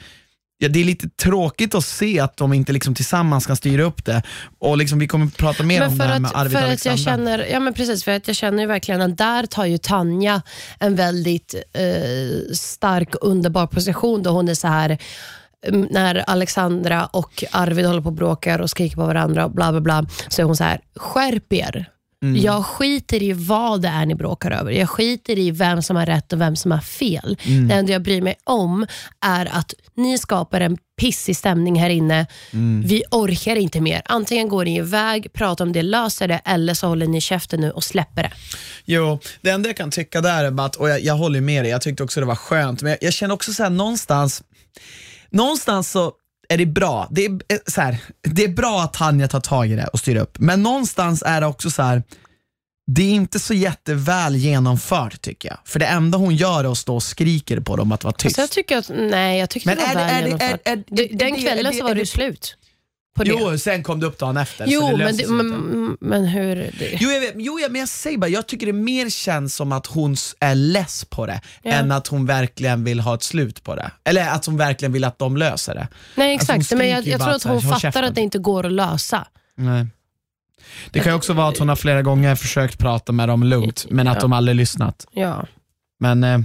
ja, 0.58 0.68
det 0.68 0.80
är 0.80 0.84
lite 0.84 1.10
tråkigt 1.10 1.76
att 1.76 1.86
se 1.86 2.20
att 2.20 2.38
de 2.38 2.54
inte 2.54 2.74
liksom 2.74 2.96
tillsammans 2.96 3.46
kan 3.46 3.56
styra 3.56 3.84
upp 3.84 4.06
det. 4.06 4.22
Och 4.60 4.78
liksom, 4.78 5.00
Vi 5.00 5.08
kommer 5.08 5.26
att 5.26 5.38
prata 5.38 5.64
mer 5.64 5.80
Men 5.80 5.90
om 5.90 5.98
det 5.98 6.04
här 6.04 6.20
med 6.20 6.30
att, 6.30 6.38
Arvid 6.38 6.58
för 6.58 6.66
och 6.66 6.72
att 6.72 6.86
jag 6.86 7.00
känner, 7.00 7.48
ja 7.52 7.60
men 7.60 7.74
precis, 7.74 8.04
för 8.04 8.12
att 8.12 8.28
jag 8.28 8.36
känner 8.36 8.64
ju 8.64 8.68
verkligen 8.68 9.02
att 9.02 9.18
där 9.18 9.46
tar 9.46 9.66
ju 9.66 9.78
Tanja 9.78 10.42
en 10.80 10.96
väldigt 10.96 11.56
eh, 11.74 12.54
stark 12.54 13.16
underbar 13.22 13.68
position 13.68 14.24
då 14.24 14.30
hon 14.30 14.50
är 14.50 14.54
så 14.54 14.68
här 14.68 14.98
mm, 15.68 15.88
när 15.92 16.30
Alexandra 16.30 17.06
och 17.06 17.44
Arvid 17.52 17.86
håller 17.86 18.02
på 18.02 18.08
och 18.08 18.14
bråkar 18.14 18.60
och 18.60 18.70
skriker 18.70 18.96
på 18.96 19.06
varandra 19.06 19.46
och 19.46 19.52
bla 19.52 19.72
bla 19.72 19.82
bla, 19.82 20.06
så 20.28 20.42
är 20.42 20.46
hon 20.46 20.58
så 20.58 20.64
här, 20.64 20.80
skärp 20.96 21.54
er. 21.54 21.90
Mm. 22.24 22.42
Jag 22.42 22.66
skiter 22.66 23.24
i 23.24 23.34
vad 23.34 23.82
det 23.82 23.88
är 23.88 24.06
ni 24.06 24.16
bråkar 24.16 24.52
över. 24.52 24.72
Jag 24.72 24.90
skiter 24.90 25.38
i 25.38 25.52
vem 25.52 25.82
som 25.82 25.96
har 25.96 26.06
rätt 26.06 26.34
och 26.34 26.42
vem 26.42 26.56
som 26.56 26.72
har 26.72 26.80
fel. 26.80 27.38
Mm. 27.44 27.68
Det 27.68 27.74
enda 27.74 27.94
jag 27.94 28.02
bryr 28.02 28.22
mig 28.22 28.36
om 28.44 28.86
är 29.22 29.46
att 29.46 29.74
ni 29.98 30.18
skapar 30.18 30.62
en 30.62 30.78
pissig 31.00 31.38
stämning 31.38 31.80
här 31.80 31.90
inne. 31.90 32.28
Mm. 32.54 32.84
Vi 32.88 33.04
orkar 33.12 33.56
inte 33.56 33.82
mer. 33.82 34.02
Antingen 34.06 34.50
går 34.50 34.66
ni 34.66 34.78
iväg, 34.78 35.34
pratar 35.34 35.66
om 35.66 35.74
det, 35.74 35.82
löser 35.82 36.28
det 36.28 36.42
eller 36.46 36.74
så 36.74 36.88
håller 36.88 37.08
ni 37.08 37.22
käften 37.22 37.62
nu 37.62 37.72
och 37.72 37.84
släpper 37.84 38.24
det. 38.24 38.32
Jo, 38.86 39.20
det 39.42 39.50
enda 39.50 39.70
jag 39.70 39.78
kan 39.78 39.92
tycka 39.92 40.22
där 40.22 40.44
är 40.44 40.66
att, 40.66 40.76
och 40.76 40.90
jag, 40.90 41.02
jag 41.02 41.14
håller 41.14 41.42
med 41.42 41.64
dig, 41.64 41.72
jag 41.72 41.82
tyckte 41.82 42.04
också 42.04 42.20
det 42.20 42.26
var 42.26 42.36
skönt, 42.36 42.82
men 42.82 42.90
jag, 42.90 42.98
jag 43.02 43.14
känner 43.14 43.34
också 43.34 43.54
så 43.54 43.64
här, 43.64 43.70
någonstans, 43.70 44.44
någonstans 45.30 45.92
så 45.92 46.12
är 46.50 46.58
det 46.58 46.66
bra. 46.66 47.08
Det 47.12 47.26
är, 47.26 47.32
eh, 47.32 47.58
så 47.68 47.82
här, 47.82 47.98
det 48.24 48.44
är 48.44 48.50
bra 48.50 48.82
att 48.82 48.94
Tanja 48.94 49.28
tar 49.28 49.40
tag 49.40 49.68
i 49.68 49.76
det 49.76 49.88
och 49.88 50.00
styr 50.00 50.16
upp, 50.16 50.40
men 50.40 50.64
någonstans 50.64 51.24
är 51.26 51.42
det 51.42 51.48
också 51.48 51.70
så 51.70 51.82
här. 51.82 52.04
Det 52.90 53.02
är 53.04 53.12
inte 53.12 53.40
så 53.40 53.54
jätteväl 53.54 54.36
genomfört 54.36 55.22
tycker 55.22 55.50
jag. 55.50 55.58
För 55.66 55.80
det 55.80 55.86
enda 55.86 56.18
hon 56.18 56.36
gör 56.36 56.64
är 56.64 56.72
att 56.72 56.78
stå 56.78 56.96
och 56.96 57.04
skriker 57.04 57.60
på 57.60 57.76
dem 57.76 57.92
att 57.92 58.04
vara 58.04 58.14
tyst. 58.14 58.36
Så 58.36 58.42
jag 58.42 58.50
tycker 58.50 58.78
att, 58.78 58.92
nej, 58.96 59.40
jag 59.40 59.50
tyckte 59.50 59.70
Men 59.70 59.78
det 59.78 59.84
var 59.96 60.02
är 60.02 60.06
väl 60.14 60.24
det- 60.24 60.30
genomfört. 60.30 60.62
är- 60.68 60.72
är- 60.72 60.84
Det- 60.88 61.14
är 61.14 61.18
Den 61.18 61.36
kvällen 61.36 61.74
så 61.74 61.84
var 61.84 61.96
det 61.96 62.02
det- 62.02 62.06
slut. 62.06 62.58
Jo, 63.24 63.58
sen 63.58 63.84
kom 63.84 64.00
det 64.00 64.06
upp 64.08 64.18
dagen 64.20 64.38
efter. 64.38 64.66
Jo, 64.68 64.98
men, 64.98 65.18
det, 65.18 65.28
men, 65.28 65.98
men 66.02 66.26
hur... 66.26 66.56
Det, 66.56 66.98
Jo, 67.00 67.10
jag, 67.12 67.20
vet, 67.22 67.34
jo 67.36 67.60
jag, 67.60 67.72
men 67.72 67.80
jag 67.80 67.90
säger 67.90 68.18
bara, 68.18 68.28
jag 68.28 68.48
tycker 68.48 68.66
det 68.66 68.74
mer 68.74 69.10
känns 69.10 69.56
som 69.56 69.72
att 69.72 69.86
hon 69.86 70.16
är 70.40 70.56
less 70.56 71.06
på 71.06 71.26
det, 71.26 71.42
Ja. 71.64 71.72
än 71.72 71.92
att 71.92 72.08
hon 72.08 72.26
verkligen 72.26 72.84
vill 72.84 73.00
ha 73.00 73.16
ett 73.16 73.24
slut 73.24 73.64
på 73.64 73.76
det. 73.76 73.92
Eller 74.04 74.30
att 74.30 74.46
hon 74.46 74.58
verkligen 74.58 74.92
vill 74.92 75.04
att 75.04 75.20
de 75.20 75.38
löser 75.38 75.76
det. 75.76 75.88
nej, 76.16 76.34
Alltså, 76.34 76.54
exakt. 76.54 76.78
men 76.78 76.90
jag, 76.90 77.04
ju 77.04 77.12
jag 77.12 77.22
tror 77.22 77.34
att 77.34 77.44
hon 77.44 77.62
fattar 77.62 77.80
käften. 77.80 78.04
att 78.06 78.16
det 78.16 78.22
inte 78.22 78.40
går 78.40 78.66
att 78.66 78.72
lösa. 78.72 79.28
Nej. 79.58 79.86
Det 80.92 81.00
kan 81.00 81.12
ju 81.12 81.18
också 81.18 81.34
vara 81.34 81.48
att 81.50 81.58
hon 81.58 81.70
har 81.70 81.76
flera 81.76 82.02
gånger 82.02 82.36
försökt 82.36 82.78
prata 82.80 83.12
med 83.12 83.30
dem 83.30 83.44
lugnt, 83.44 83.86
men 83.90 84.08
att 84.08 84.16
Ja. 84.16 84.22
de 84.22 84.34
aldrig 84.34 84.56
lyssnat. 84.56 85.06
Ja. 85.12 85.46
Men 86.00 86.24
eh, 86.24 86.40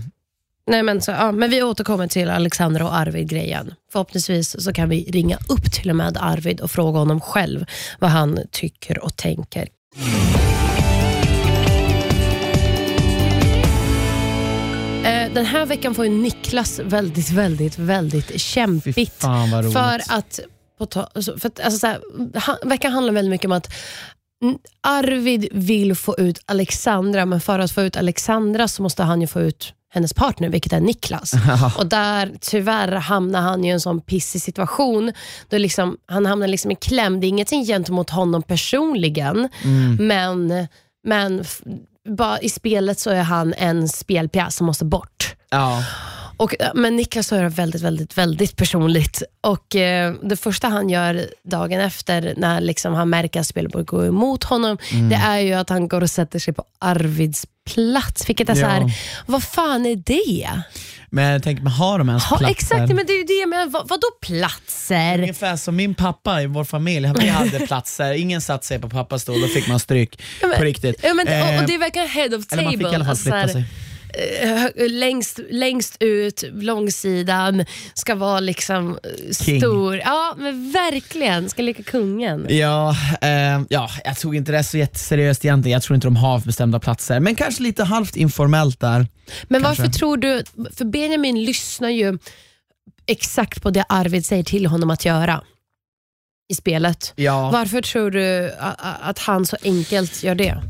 Nej, 0.67 0.83
men, 0.83 1.01
så, 1.01 1.11
ja, 1.11 1.33
men 1.33 1.51
vi 1.51 1.63
återkommer 1.63 2.07
till 2.07 2.31
Alexandra 2.31 2.85
och 2.85 2.95
Arvid-grejen. 2.97 3.75
Förhoppningsvis 3.93 4.65
så 4.65 4.73
kan 4.73 4.89
vi 4.89 5.05
ringa 5.11 5.37
upp 5.49 5.73
till 5.73 5.91
och 5.91 5.97
med 5.97 6.17
Arvid 6.21 6.61
och 6.61 6.71
fråga 6.71 6.99
honom 6.99 7.21
själv 7.21 7.65
vad 7.99 8.11
han 8.11 8.39
tycker 8.51 9.05
och 9.05 9.17
tänker. 9.17 9.69
Eh, 15.05 15.33
Den 15.33 15.47
här 15.47 15.67
veckan 15.67 15.95
får 15.95 16.05
ju 16.05 16.11
Niklas 16.11 16.79
väldigt, 16.85 17.31
väldigt, 17.31 17.79
väldigt 17.79 18.27
fy 18.31 18.39
kämpigt. 18.39 19.13
fan 19.23 19.51
vad 19.51 19.65
roligt. 19.65 19.73
För 19.73 20.01
att, 20.09 20.41
på 20.83 20.87
ta, 20.87 21.09
alltså, 21.15 21.39
för 21.39 21.49
att 21.49 21.61
alltså, 21.61 21.79
så 21.79 21.87
här, 21.87 22.69
veckan 22.69 22.93
handlar 22.93 23.13
väldigt 23.13 23.31
mycket 23.31 23.45
om 23.47 23.53
att 23.53 23.73
Arvid 24.81 25.49
vill 25.53 25.95
få 25.97 26.15
ut 26.19 26.39
Alexandra, 26.47 27.27
men 27.27 27.41
för 27.41 27.59
att 27.59 27.73
få 27.73 27.83
ut 27.83 27.97
Alexandra 27.97 28.69
så 28.69 28.83
måste 28.83 29.03
han 29.03 29.21
ju 29.21 29.27
få 29.27 29.41
ut 29.41 29.75
hennes 29.95 30.15
partner, 30.15 30.49
vilket 30.49 30.73
är 30.73 30.81
Niklas. 30.81 31.33
Och 31.79 31.87
där 31.87 32.33
tyvärr 32.41 32.93
hamnar 32.93 33.41
han 33.41 33.65
i 33.65 33.69
en 33.69 33.81
sån 33.81 34.01
pissig 34.01 34.43
situation. 34.43 35.13
Då 35.49 35.59
liksom, 35.59 35.97
han 36.07 36.27
hamnar 36.27 36.47
liksom 36.47 36.71
i 36.71 36.75
kläm. 36.77 37.21
Det 37.21 37.27
är 37.27 37.29
ingenting 37.29 37.65
gentemot 37.65 38.11
honom 38.11 38.43
personligen, 38.43 39.49
Mm. 39.65 40.07
men, 40.09 40.67
men 41.05 41.45
bara 42.09 42.41
i 42.41 42.49
spelet 42.49 42.99
så 43.01 43.11
är 43.11 43.23
han 43.23 43.55
en 43.59 43.89
spelpjäs 43.89 44.57
som 44.57 44.67
måste 44.67 44.85
bort. 44.85 45.35
ja. 45.51 45.83
Och, 46.43 46.55
eh, 46.61 46.71
men 46.75 46.97
Niklas 46.97 47.31
har 47.31 47.43
det 47.43 47.49
väldigt, 47.49 47.83
väldigt, 47.83 48.19
väldigt 48.19 48.57
personligt. 48.57 49.23
Och 49.41 49.77
eh, 49.77 50.15
Det 50.23 50.37
första 50.37 50.69
han 50.69 50.91
gör 50.91 51.27
dagen 51.51 51.81
efter, 51.81 52.35
när 52.37 52.61
liksom 52.61 52.95
han 52.95 53.11
märker 53.11 53.41
att 53.41 53.47
spelet 53.47 53.73
börjar 53.73 53.85
gå 53.85 54.05
emot 54.07 54.45
honom, 54.45 54.79
Mm. 54.93 55.09
det 55.09 55.17
är 55.17 55.39
ju 55.39 55.53
att 55.53 55.69
han 55.69 55.89
går 55.89 56.01
och 56.03 56.11
sätter 56.11 56.39
sig 56.39 56.55
på 56.55 56.65
Arvids 56.81 57.47
plats. 57.75 58.29
Vilket 58.29 58.49
är 58.49 58.55
så 58.55 58.61
Ja. 58.61 58.67
här, 58.69 58.93
vad 59.27 59.43
fan 59.43 59.87
är 59.87 59.97
det? 59.97 60.49
Men 61.11 61.41
tänker, 61.41 61.63
men 61.63 61.73
har 61.73 61.99
de 61.99 62.09
ens 62.09 62.25
Ha, 62.25 62.39
platser? 62.39 62.53
exakt, 62.53 62.93
men 62.95 63.07
det 63.07 63.13
är 63.13 63.19
ju 63.19 63.25
det. 63.25 63.47
Men 63.47 63.71
vad, 63.71 63.89
vadå 63.89 64.07
platser? 64.23 65.19
Ungefär 65.19 65.57
som 65.57 65.77
min 65.77 65.95
pappa 65.95 66.43
i 66.43 66.47
vår 66.47 66.65
familj, 66.65 67.13
vi 67.21 67.29
hade 67.29 67.59
platser, 67.67 68.13
ingen 68.13 68.41
satte 68.41 68.67
sig 68.67 68.79
på 68.79 68.89
pappas 68.91 69.23
stol, 69.23 69.41
då 69.41 69.47
fick 69.47 69.69
man 69.69 69.81
stryk. 69.81 70.23
Ja, 70.41 70.47
men- 70.49 70.57
på 70.59 70.65
riktigt. 70.65 70.97
Ja, 71.03 71.15
men, 71.15 71.27
och, 71.29 71.33
Eh, 71.35 71.61
och 71.61 71.67
Det 71.67 71.75
är 71.75 71.79
verkligen 71.79 72.09
head 72.09 72.27
of 72.27 72.33
eller 72.33 72.45
table. 72.49 72.63
man 72.65 72.73
fick 72.73 72.83
i 72.83 72.85
alla 72.85 72.99
fall 73.05 73.09
Alltså, 73.11 73.23
flytta 73.23 73.37
här, 73.37 73.49
sig. 73.49 73.65
Eh, 74.43 74.89
längst, 74.89 75.41
längst 75.51 75.97
ut, 76.01 76.45
långsidan, 76.53 77.65
ska 77.95 78.15
vara 78.15 78.41
liksom 78.41 78.99
eh, 79.03 79.35
King. 79.45 79.61
stor. 79.61 79.97
Ja, 79.97 80.35
men 80.39 80.73
verkligen. 80.73 81.49
Ska 81.49 81.63
leka 81.63 81.83
kungen. 81.83 82.47
Ja, 82.51 82.97
eh, 83.21 83.63
ja, 83.69 83.91
jag 84.05 84.19
tog 84.19 84.37
inte 84.37 84.53
det 84.53 84.65
så 84.65 84.79
jätteseriöst 84.79 85.45
egentligen. 85.45 85.73
Jag 85.73 85.83
tror 85.83 85.95
inte 85.95 86.07
de 86.07 86.17
har 86.17 86.39
bestämda 86.39 86.81
platser, 86.81 87.21
men 87.21 87.35
kanske 87.35 87.63
lite 87.63 87.85
halvt 87.85 88.17
informellt 88.17 88.81
där. 88.81 89.07
Men 89.49 89.63
Kanske. 89.63 89.83
varför 89.83 89.93
tror 89.99 90.17
du, 90.17 90.43
för 90.77 90.85
Benjamin 90.85 91.45
lyssnar 91.45 91.89
ju 91.91 92.19
exakt 93.07 93.63
på 93.63 93.71
det 93.71 93.85
Arvid 93.89 94.27
säger 94.27 94.45
till 94.45 94.67
honom 94.67 94.91
att 94.91 95.05
göra 95.05 95.43
i 96.53 96.55
spelet. 96.55 97.13
Ja, 97.17 97.51
Varför 97.51 97.83
tror 97.83 98.11
du 98.11 98.53
att 99.01 99.19
han 99.19 99.47
så 99.47 99.57
enkelt 99.65 100.23
gör 100.23 100.35
det? 100.35 100.63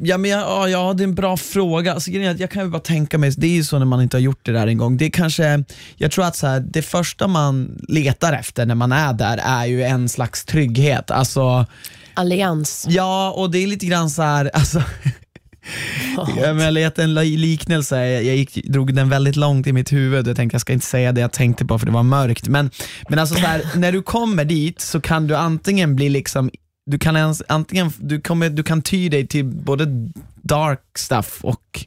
Ja, 0.00 0.18
men 0.18 0.30
ja, 0.30 0.68
ja, 0.68 0.92
det 0.94 1.02
är 1.02 1.08
en 1.08 1.14
bra 1.14 1.36
fråga. 1.36 1.94
Alltså, 1.94 2.10
jag 2.10 2.50
kan 2.50 2.64
ju 2.64 2.70
bara 2.70 2.80
tänka 2.82 3.18
mig, 3.18 3.32
det 3.36 3.46
är 3.46 3.50
ju 3.50 3.64
så 3.64 3.78
när 3.78 3.86
man 3.86 4.02
inte 4.02 4.16
har 4.16 4.22
gjort 4.22 4.40
det 4.46 4.52
där 4.52 4.66
en 4.66 4.78
gång. 4.78 4.96
Det 4.96 5.04
är 5.04 5.10
kanske, 5.10 5.64
jag 5.96 6.10
tror 6.10 6.24
att 6.24 6.36
så 6.36 6.46
här, 6.46 6.60
det 6.60 6.82
första 6.82 7.26
man 7.26 7.78
letar 7.88 8.32
efter 8.32 8.66
när 8.66 8.74
man 8.74 8.92
är 8.92 9.12
där 9.12 9.40
är 9.44 9.66
ju 9.66 9.82
en 9.82 10.08
slags 10.08 10.44
trygghet. 10.44 11.10
Alltså, 11.10 11.66
Allians. 12.14 12.86
ja, 12.88 13.30
och 13.36 13.50
det 13.50 13.58
är 13.58 13.66
lite 13.66 13.86
grann 13.86 14.10
så 14.10 14.22
här, 14.22 14.50
alltså, 14.54 14.82
Ja, 16.16 16.52
men 16.54 16.58
jag 16.58 16.74
letade 16.74 17.02
en 17.02 17.14
li- 17.14 17.36
liknelse, 17.36 18.06
jag, 18.06 18.24
jag 18.24 18.36
gick, 18.36 18.64
drog 18.64 18.94
den 18.94 19.08
väldigt 19.08 19.36
långt 19.36 19.66
i 19.66 19.72
mitt 19.72 19.92
huvud. 19.92 20.28
Jag 20.28 20.36
tänkte 20.36 20.54
jag 20.54 20.60
ska 20.60 20.72
inte 20.72 20.86
säga 20.86 21.12
det 21.12 21.20
jag 21.20 21.32
tänkte 21.32 21.64
på 21.64 21.78
för 21.78 21.86
det 21.86 21.92
var 21.92 22.02
mörkt. 22.02 22.48
Men, 22.48 22.70
men 23.08 23.18
alltså 23.18 23.34
så 23.34 23.40
här, 23.40 23.62
när 23.76 23.92
du 23.92 24.02
kommer 24.02 24.44
dit 24.44 24.80
så 24.80 25.00
kan 25.00 25.26
du 25.26 25.36
antingen 25.36 25.96
bli 25.96 26.08
liksom 26.08 26.50
du 26.88 26.98
kan, 26.98 27.16
ens, 27.16 27.42
antingen, 27.48 27.92
du, 27.98 28.20
kommer, 28.20 28.50
du 28.50 28.62
kan 28.62 28.82
ty 28.82 29.08
dig 29.08 29.26
till 29.26 29.44
både 29.44 30.10
dark 30.42 30.98
stuff 30.98 31.44
och 31.44 31.86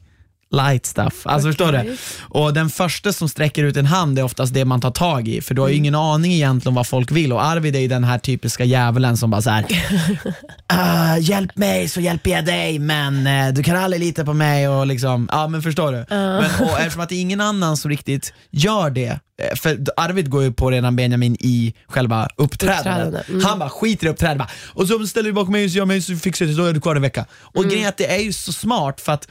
light 0.52 0.86
stuff. 0.86 1.14
Alltså 1.26 1.48
förstår 1.48 1.72
du? 1.72 1.96
Och 2.20 2.54
den 2.54 2.70
första 2.70 3.12
som 3.12 3.28
sträcker 3.28 3.64
ut 3.64 3.76
en 3.76 3.86
hand 3.86 4.18
är 4.18 4.22
oftast 4.22 4.54
det 4.54 4.64
man 4.64 4.80
tar 4.80 4.90
tag 4.90 5.28
i, 5.28 5.40
för 5.40 5.54
du 5.54 5.60
har 5.60 5.68
ju 5.68 5.74
ingen 5.74 5.94
aning 5.94 6.32
egentligen 6.32 6.74
vad 6.74 6.86
folk 6.86 7.10
vill 7.10 7.32
och 7.32 7.44
Arvid 7.44 7.76
är 7.76 7.80
ju 7.80 7.88
den 7.88 8.04
här 8.04 8.18
typiska 8.18 8.64
djävulen 8.64 9.16
som 9.16 9.30
bara 9.30 9.42
såhär, 9.42 9.66
"Ah, 10.66 11.16
hjälp 11.16 11.56
mig 11.56 11.88
så 11.88 12.00
hjälper 12.00 12.30
jag 12.30 12.44
dig 12.44 12.78
men 12.78 13.26
eh, 13.26 13.48
du 13.54 13.62
kan 13.62 13.76
aldrig 13.76 14.00
lita 14.02 14.24
på 14.24 14.32
mig 14.34 14.68
och 14.68 14.86
liksom, 14.86 15.28
ja 15.32 15.48
men 15.48 15.62
förstår 15.62 15.92
du? 15.92 16.04
Men, 16.08 16.44
och 16.60 16.78
eftersom 16.78 17.00
att 17.02 17.08
det 17.08 17.14
är 17.14 17.20
ingen 17.20 17.40
annan 17.40 17.76
som 17.76 17.90
riktigt 17.90 18.32
gör 18.50 18.90
det, 18.90 19.06
eh, 19.42 19.56
för 19.56 19.78
Arvid 19.96 20.30
går 20.30 20.42
ju 20.42 20.52
på 20.52 20.70
redan 20.70 20.96
Benjamin 20.96 21.36
i 21.40 21.74
själva 21.88 22.28
uppträdandet. 22.36 22.86
Uppträdande, 22.86 23.22
mm. 23.28 23.44
Han 23.44 23.58
bara 23.58 23.70
skiter 23.70 24.06
i 24.06 24.10
uppträdandet, 24.10 24.48
och 24.74 24.88
så 24.88 25.06
ställer 25.06 25.28
du 25.28 25.32
bakom 25.32 25.52
mig 25.52 25.70
så 25.70 25.78
gör 25.78 25.84
mig 25.86 26.02
så 26.02 26.16
fixar 26.16 26.44
jag 26.46 26.52
det 26.52 26.56
så 26.56 26.64
är 26.64 26.72
du 26.72 26.80
kvar 26.80 26.96
en 26.96 27.02
vecka. 27.02 27.26
Och 27.32 27.56
Mm. 27.62 27.68
grejen 27.70 27.84
är 27.84 27.88
att 27.88 27.96
det 27.98 28.14
är 28.14 28.18
ju 28.20 28.32
så 28.32 28.52
smart 28.52 29.00
för 29.00 29.12
att 29.12 29.28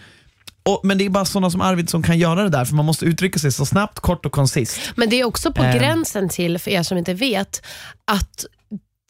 och, 0.63 0.81
men 0.83 0.97
det 0.97 1.05
är 1.05 1.09
bara 1.09 1.25
sådana 1.25 1.49
som 1.49 1.61
Arvid 1.61 1.89
som 1.89 2.03
kan 2.03 2.17
göra 2.17 2.43
det 2.43 2.49
där, 2.49 2.65
för 2.65 2.75
man 2.75 2.85
måste 2.85 3.05
uttrycka 3.05 3.39
sig 3.39 3.51
så 3.51 3.65
snabbt, 3.65 3.99
kort 3.99 4.25
och 4.25 4.31
koncist. 4.31 4.79
Men 4.95 5.09
det 5.09 5.19
är 5.19 5.23
också 5.25 5.51
på 5.53 5.63
Ehm. 5.63 5.77
gränsen 5.77 6.29
till, 6.29 6.59
för 6.59 6.71
er 6.71 6.83
som 6.83 6.97
inte 6.97 7.13
vet, 7.13 7.65
att 8.11 8.45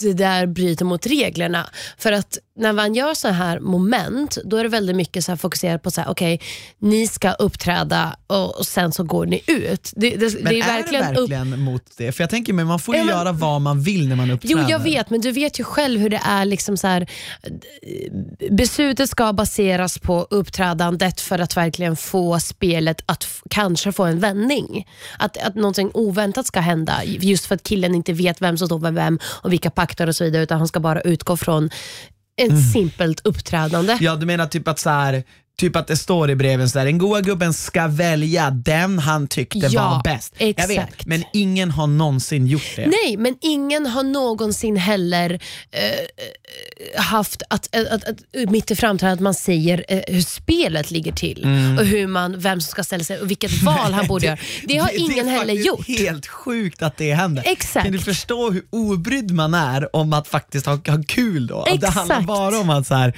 det 0.02 0.14
där 0.14 0.48
bryter 0.48 0.86
mot 0.86 1.06
reglerna. 1.08 1.70
För 1.98 2.12
att 2.12 2.38
när 2.58 2.74
man 2.74 2.94
gör 2.96 3.14
så 3.14 3.28
här 3.28 3.60
moment, 3.60 4.38
då 4.46 4.58
är 4.58 4.64
det 4.64 4.70
väldigt 4.70 4.96
mycket 4.96 5.24
så 5.26 5.32
här 5.32 5.38
fokuserat 5.38 5.84
på 5.84 5.92
så 5.92 6.02
här, 6.02 6.10
okej, 6.10 6.42
ni 6.80 7.08
ska 7.08 7.32
uppträda 7.32 8.16
och, 8.28 8.60
och 8.60 8.66
sen 8.66 8.92
så 8.92 9.04
går 9.04 9.26
ni 9.26 9.42
ut. 9.48 9.92
Det, 9.96 10.10
det, 10.10 10.34
Men 10.44 10.54
det 10.54 10.60
är, 10.60 10.68
verkligen 10.68 11.14
det 11.14 11.20
verkligen 11.20 11.60
mot 11.62 11.84
det? 11.98 12.12
För 12.12 12.24
jag 12.24 12.30
tänker 12.30 12.54
mig, 12.54 12.66
man 12.66 12.80
får 12.80 12.96
ju 12.96 13.00
Ja, 13.02 13.06
men- 13.06 13.16
göra 13.16 13.32
vad 13.32 13.62
man 13.62 13.82
vill 13.82 14.08
när 14.10 14.16
man 14.16 14.28
Jo, 14.28 14.34
uppträder. 14.36 14.70
jag 14.70 14.80
vet, 14.80 15.10
men 15.10 15.22
du 15.22 15.32
vet 15.32 15.60
ju 15.60 15.64
själv 15.64 16.00
hur 16.00 16.10
det 16.10 16.22
är. 16.26 16.46
Liksom 16.46 16.78
så 16.78 16.88
här, 16.88 17.08
beslutet 18.50 19.10
ska 19.10 19.34
baseras 19.34 20.00
på 20.00 20.28
uppträdandet 20.30 21.22
för 21.22 21.40
att 21.40 21.58
verkligen 21.58 21.96
få 21.96 22.40
spelet 22.40 23.02
att 23.06 23.28
kanske 23.50 23.92
få 23.92 24.04
en 24.04 24.20
vändning. 24.20 24.88
Att, 25.20 25.38
att 25.38 25.56
någonting 25.56 25.92
oväntat 25.94 26.46
ska 26.48 26.60
hända, 26.60 27.04
just 27.06 27.46
för 27.46 27.56
att 27.56 27.64
killen 27.64 27.96
inte 27.96 28.14
vet 28.14 28.42
vem 28.42 28.58
som 28.58 28.68
står 28.68 28.80
med 28.80 28.94
vem 28.94 29.20
och 29.26 29.52
vilka 29.54 29.70
pakter 29.70 30.08
och 30.08 30.16
så 30.16 30.24
vidare, 30.24 30.44
utan 30.44 30.58
han 30.58 30.68
ska 30.68 30.80
bara 30.80 31.02
utgå 31.02 31.38
från 31.38 31.70
ett 32.38 32.50
Mm. 32.50 32.62
simpelt 32.62 33.22
uppträdande. 33.26 33.98
Ja, 34.02 34.16
du 34.16 34.26
menar 34.26 34.46
typ 34.48 34.68
att 34.68 34.80
så 34.80 34.90
här, 34.90 35.24
Typ 35.62 35.76
att 35.76 35.88
det 35.88 35.98
står 35.98 36.30
i 36.32 36.36
breven 36.36 36.70
så 36.70 36.78
där, 36.78 36.86
den 36.86 36.98
goa 36.98 37.22
gubben 37.22 37.54
ska 37.54 37.88
välja 37.88 38.50
den 38.52 39.00
han 39.00 39.28
tyckte 39.28 39.58
Ja, 39.60 39.90
var 39.90 40.04
bäst. 40.14 40.34
Jag 40.38 40.48
vet, 40.48 40.60
exakt. 40.72 41.06
men 41.06 41.24
ingen 41.34 41.72
har 41.72 41.88
någonsin 41.88 42.48
gjort 42.48 42.74
det. 42.76 42.88
Nej, 42.88 43.18
men 43.18 43.36
ingen 43.42 43.86
har 43.86 44.04
någonsin 44.04 44.76
heller 44.78 45.40
eh, 45.72 47.02
haft 47.02 47.42
att, 47.50 47.76
att, 47.76 47.88
att, 47.88 48.04
att 48.10 48.50
mitt 48.52 48.72
i 48.72 48.76
framtiden 48.76 49.14
att 49.14 49.20
man 49.20 49.34
säger 49.34 49.86
eh, 49.88 50.02
hur 50.08 50.22
spelet 50.22 50.92
ligger 50.92 51.12
till 51.12 51.44
Mm. 51.44 51.78
och 51.78 51.86
hur 51.86 52.08
man, 52.08 52.40
vem 52.40 52.62
som 52.62 52.72
ska 52.72 52.84
ställa 52.84 53.04
sig 53.04 53.20
och 53.20 53.30
vilket 53.32 53.62
val 53.64 53.94
han 53.94 54.08
borde 54.08 54.26
göra. 54.26 54.38
Det 54.68 54.78
har 54.78 54.90
ingen 54.98 55.26
det 55.26 55.32
är 55.32 55.38
heller 55.38 55.54
gjort. 55.54 55.88
helt 55.88 56.28
sjukt 56.28 56.82
att 56.82 56.98
det 56.98 57.14
händer. 57.14 57.44
Exakt. 57.48 57.84
Kan 57.84 57.94
du 57.94 58.00
förstå 58.00 58.52
hur 58.52 58.64
obrydd 58.70 59.32
man 59.32 59.54
är 59.54 59.96
om 59.96 60.14
att 60.14 60.28
faktiskt 60.28 60.66
ha, 60.66 60.74
ha 60.88 61.04
kul 61.08 61.48
då? 61.48 61.60
Att 61.62 61.82
Det 61.82 61.88
handlar 61.88 62.16
Exakt. 62.16 62.28
bara 62.28 62.60
om 62.60 62.70
att 62.70 62.88
så 62.88 62.96
här, 62.96 63.14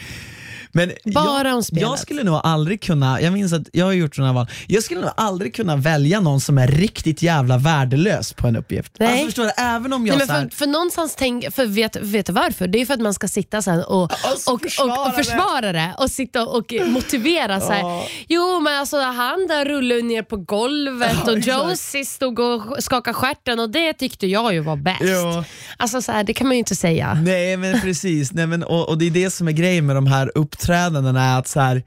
men 0.76 0.92
Bara 1.06 1.48
jag, 1.48 1.56
om 1.56 1.64
spelet. 1.64 1.82
jag 1.82 2.00
skulle 2.00 2.24
nog 2.24 2.42
aldrig 2.44 2.82
kunna, 2.82 3.22
jag 3.22 3.34
minns 3.34 3.54
att 3.54 3.62
jag 3.72 3.86
har 3.86 3.92
gjort 3.92 4.16
sådana 4.16 4.34
val, 4.34 4.48
jag 4.68 4.84
skulle 4.84 5.02
nog 5.02 5.12
aldrig 5.18 5.56
kunna 5.56 5.76
välja 5.76 6.20
någon 6.20 6.42
som 6.42 6.58
är 6.58 6.68
riktigt 6.68 7.22
jävla 7.22 7.58
värdelös 7.58 8.34
på 8.34 8.48
en 8.48 8.56
uppgift. 8.56 8.96
Nej. 9.00 9.10
Alltså 9.12 9.26
förstår 9.26 9.44
du, 9.44 9.52
även 9.58 9.94
om 9.94 10.08
jag 10.08 10.18
Nej, 10.18 10.28
men 10.28 10.36
här, 10.36 10.50
för, 10.50 10.58
för 10.58 10.68
någonstans 10.68 11.16
tänk, 11.18 11.54
för 11.54 11.66
vet, 11.66 11.96
vet 11.96 12.26
du 12.26 12.34
varför? 12.34 12.68
Det 12.68 12.82
är 12.82 12.86
för 12.86 12.94
att 12.94 13.02
man 13.02 13.14
ska 13.14 13.28
sitta 13.28 13.62
sen 13.62 13.84
och, 13.84 14.12
Alltså, 14.24 14.52
och, 14.52 14.56
och, 14.56 14.62
försvara 14.62 15.10
och 15.10 15.16
försvara 15.16 15.72
det 15.72 15.96
och 15.98 16.12
sitta 16.12 16.48
och 16.48 16.74
motivera. 16.88 17.62
Så 17.62 17.72
här. 17.72 17.84
Jo 18.28 18.60
men 18.60 18.80
alltså 18.80 19.00
han 19.00 19.48
där 19.48 19.66
rullade 19.66 20.02
ner 20.02 20.24
på 20.24 20.38
golvet 20.38 21.28
och. 21.28 21.38
Josie 21.38 22.06
stod 22.06 22.40
och 22.40 22.84
skakade 22.84 23.14
stjärten 23.14 23.60
och 23.60 23.70
det 23.70 23.94
tyckte 23.94 24.28
jag 24.28 24.54
ju 24.54 24.60
var 24.60 24.76
bäst. 24.76 25.02
Ja. 25.02 25.44
Alltså 25.78 26.02
så 26.02 26.12
här, 26.12 26.24
det 26.24 26.34
kan 26.34 26.48
man 26.48 26.56
ju 26.56 26.60
inte 26.60 26.76
säga. 26.76 27.14
Nej 27.24 27.58
men 27.58 27.82
precis, 27.82 28.34
Nej, 28.34 28.48
men, 28.48 28.64
och, 28.64 28.90
och 28.90 28.98
det 28.98 29.06
är 29.06 29.12
det 29.12 29.30
som 29.30 29.48
är 29.48 29.52
grejen 29.52 29.86
med 29.86 29.96
de 29.96 30.08
här 30.08 30.38
uppträdandena, 30.64 31.24
är 31.24 31.40
att 31.40 31.48
så 31.48 31.60
här, 31.60 31.84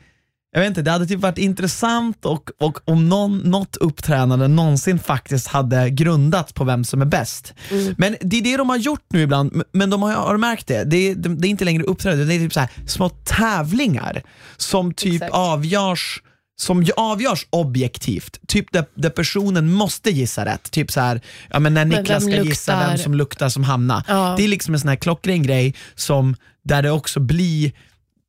jag 0.52 0.61
vet 0.61 0.68
inte, 0.68 0.83
det 0.83 0.90
hade 0.90 1.06
typ 1.06 1.21
varit 1.21 1.38
intressant 1.38 2.25
och, 2.25 2.50
och 2.61 2.78
om 2.85 3.09
någon, 3.09 3.38
något 3.38 3.76
uppträdande 3.76 4.49
någonsin 4.49 4.99
faktiskt 4.99 5.47
hade 5.47 5.90
grundat 5.90 6.54
på 6.54 6.64
vem 6.64 6.85
som 6.85 7.02
är 7.02 7.06
bäst. 7.06 7.54
Men 7.97 8.16
det 8.21 8.37
är 8.37 8.42
det 8.42 8.56
de 8.56 8.68
har 8.68 8.76
gjort 8.76 9.04
nu 9.09 9.23
ibland, 9.23 9.62
men 9.73 9.91
de 9.91 10.02
har, 10.02 10.12
har 10.12 10.36
märkt 10.36 10.67
det? 10.67 10.84
Det 10.84 10.97
är, 10.97 11.15
det 11.15 11.49
är 11.49 11.50
inte 11.50 11.65
längre 11.65 11.82
uppträdande, 11.82 12.25
det 12.25 12.34
är 12.34 12.39
typ 12.39 12.52
så 12.52 12.60
här, 12.60 12.71
små 12.86 13.08
tävlingar 13.08 14.23
som 14.56 14.95
typ 14.95 15.15
Exakt. 15.15 15.34
avgörs 15.34 16.23
som 16.58 16.86
avgörs 16.97 17.47
objektivt, 17.50 18.39
typ 18.49 18.73
där, 18.73 18.84
där 18.95 19.10
personen 19.10 19.73
måste 19.73 20.10
gissa 20.10 20.45
rätt. 20.45 20.71
Typ 20.71 20.93
så 20.93 21.00
här, 21.00 21.21
ja, 21.50 21.58
men 21.58 21.75
när 21.75 21.84
Niklas 21.84 22.25
vem 22.25 22.32
ska 22.32 22.43
gissa 22.43 22.73
vem 22.78 22.91
luktar? 22.91 23.02
som 23.02 23.15
luktar 23.15 23.49
som 23.49 23.65
Hanna. 23.65 24.04
Ja. 24.08 24.34
Det 24.36 24.45
är 24.45 24.49
liksom 24.49 24.75
en 24.75 24.80
sån 24.80 24.89
här 24.89 24.97
klockren 24.97 25.43
grej 25.43 25.75
som, 25.95 26.36
där 26.65 26.82
det 26.82 26.91
också 26.91 27.21
blir, 27.21 27.73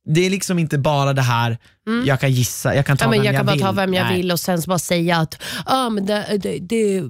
det 0.07 0.25
är 0.25 0.29
liksom 0.29 0.59
inte 0.59 0.77
bara 0.77 1.13
det 1.13 1.21
här, 1.21 1.57
jag 2.05 2.19
kan 2.19 2.31
gissa, 2.31 2.75
jag 2.75 2.85
kan 2.85 2.97
ta 2.97 3.05
Mm. 3.05 3.15
Ja, 3.15 3.21
vem 3.21 3.25
jag 3.25 3.33
jag 3.33 3.39
kan 3.39 3.45
bara 3.45 3.53
vill. 3.53 3.61
ta 3.61 3.71
vem 3.71 3.93
jag 3.93 4.03
Nej. 4.05 4.17
vill 4.17 4.31
och 4.31 4.39
sen 4.39 4.61
bara 4.67 4.79
säga 4.79 5.17
att 5.17 5.41
ah, 5.65 5.89
men 5.89 6.05
det, 6.05 6.39
det, 6.43 6.59
det, 6.59 7.01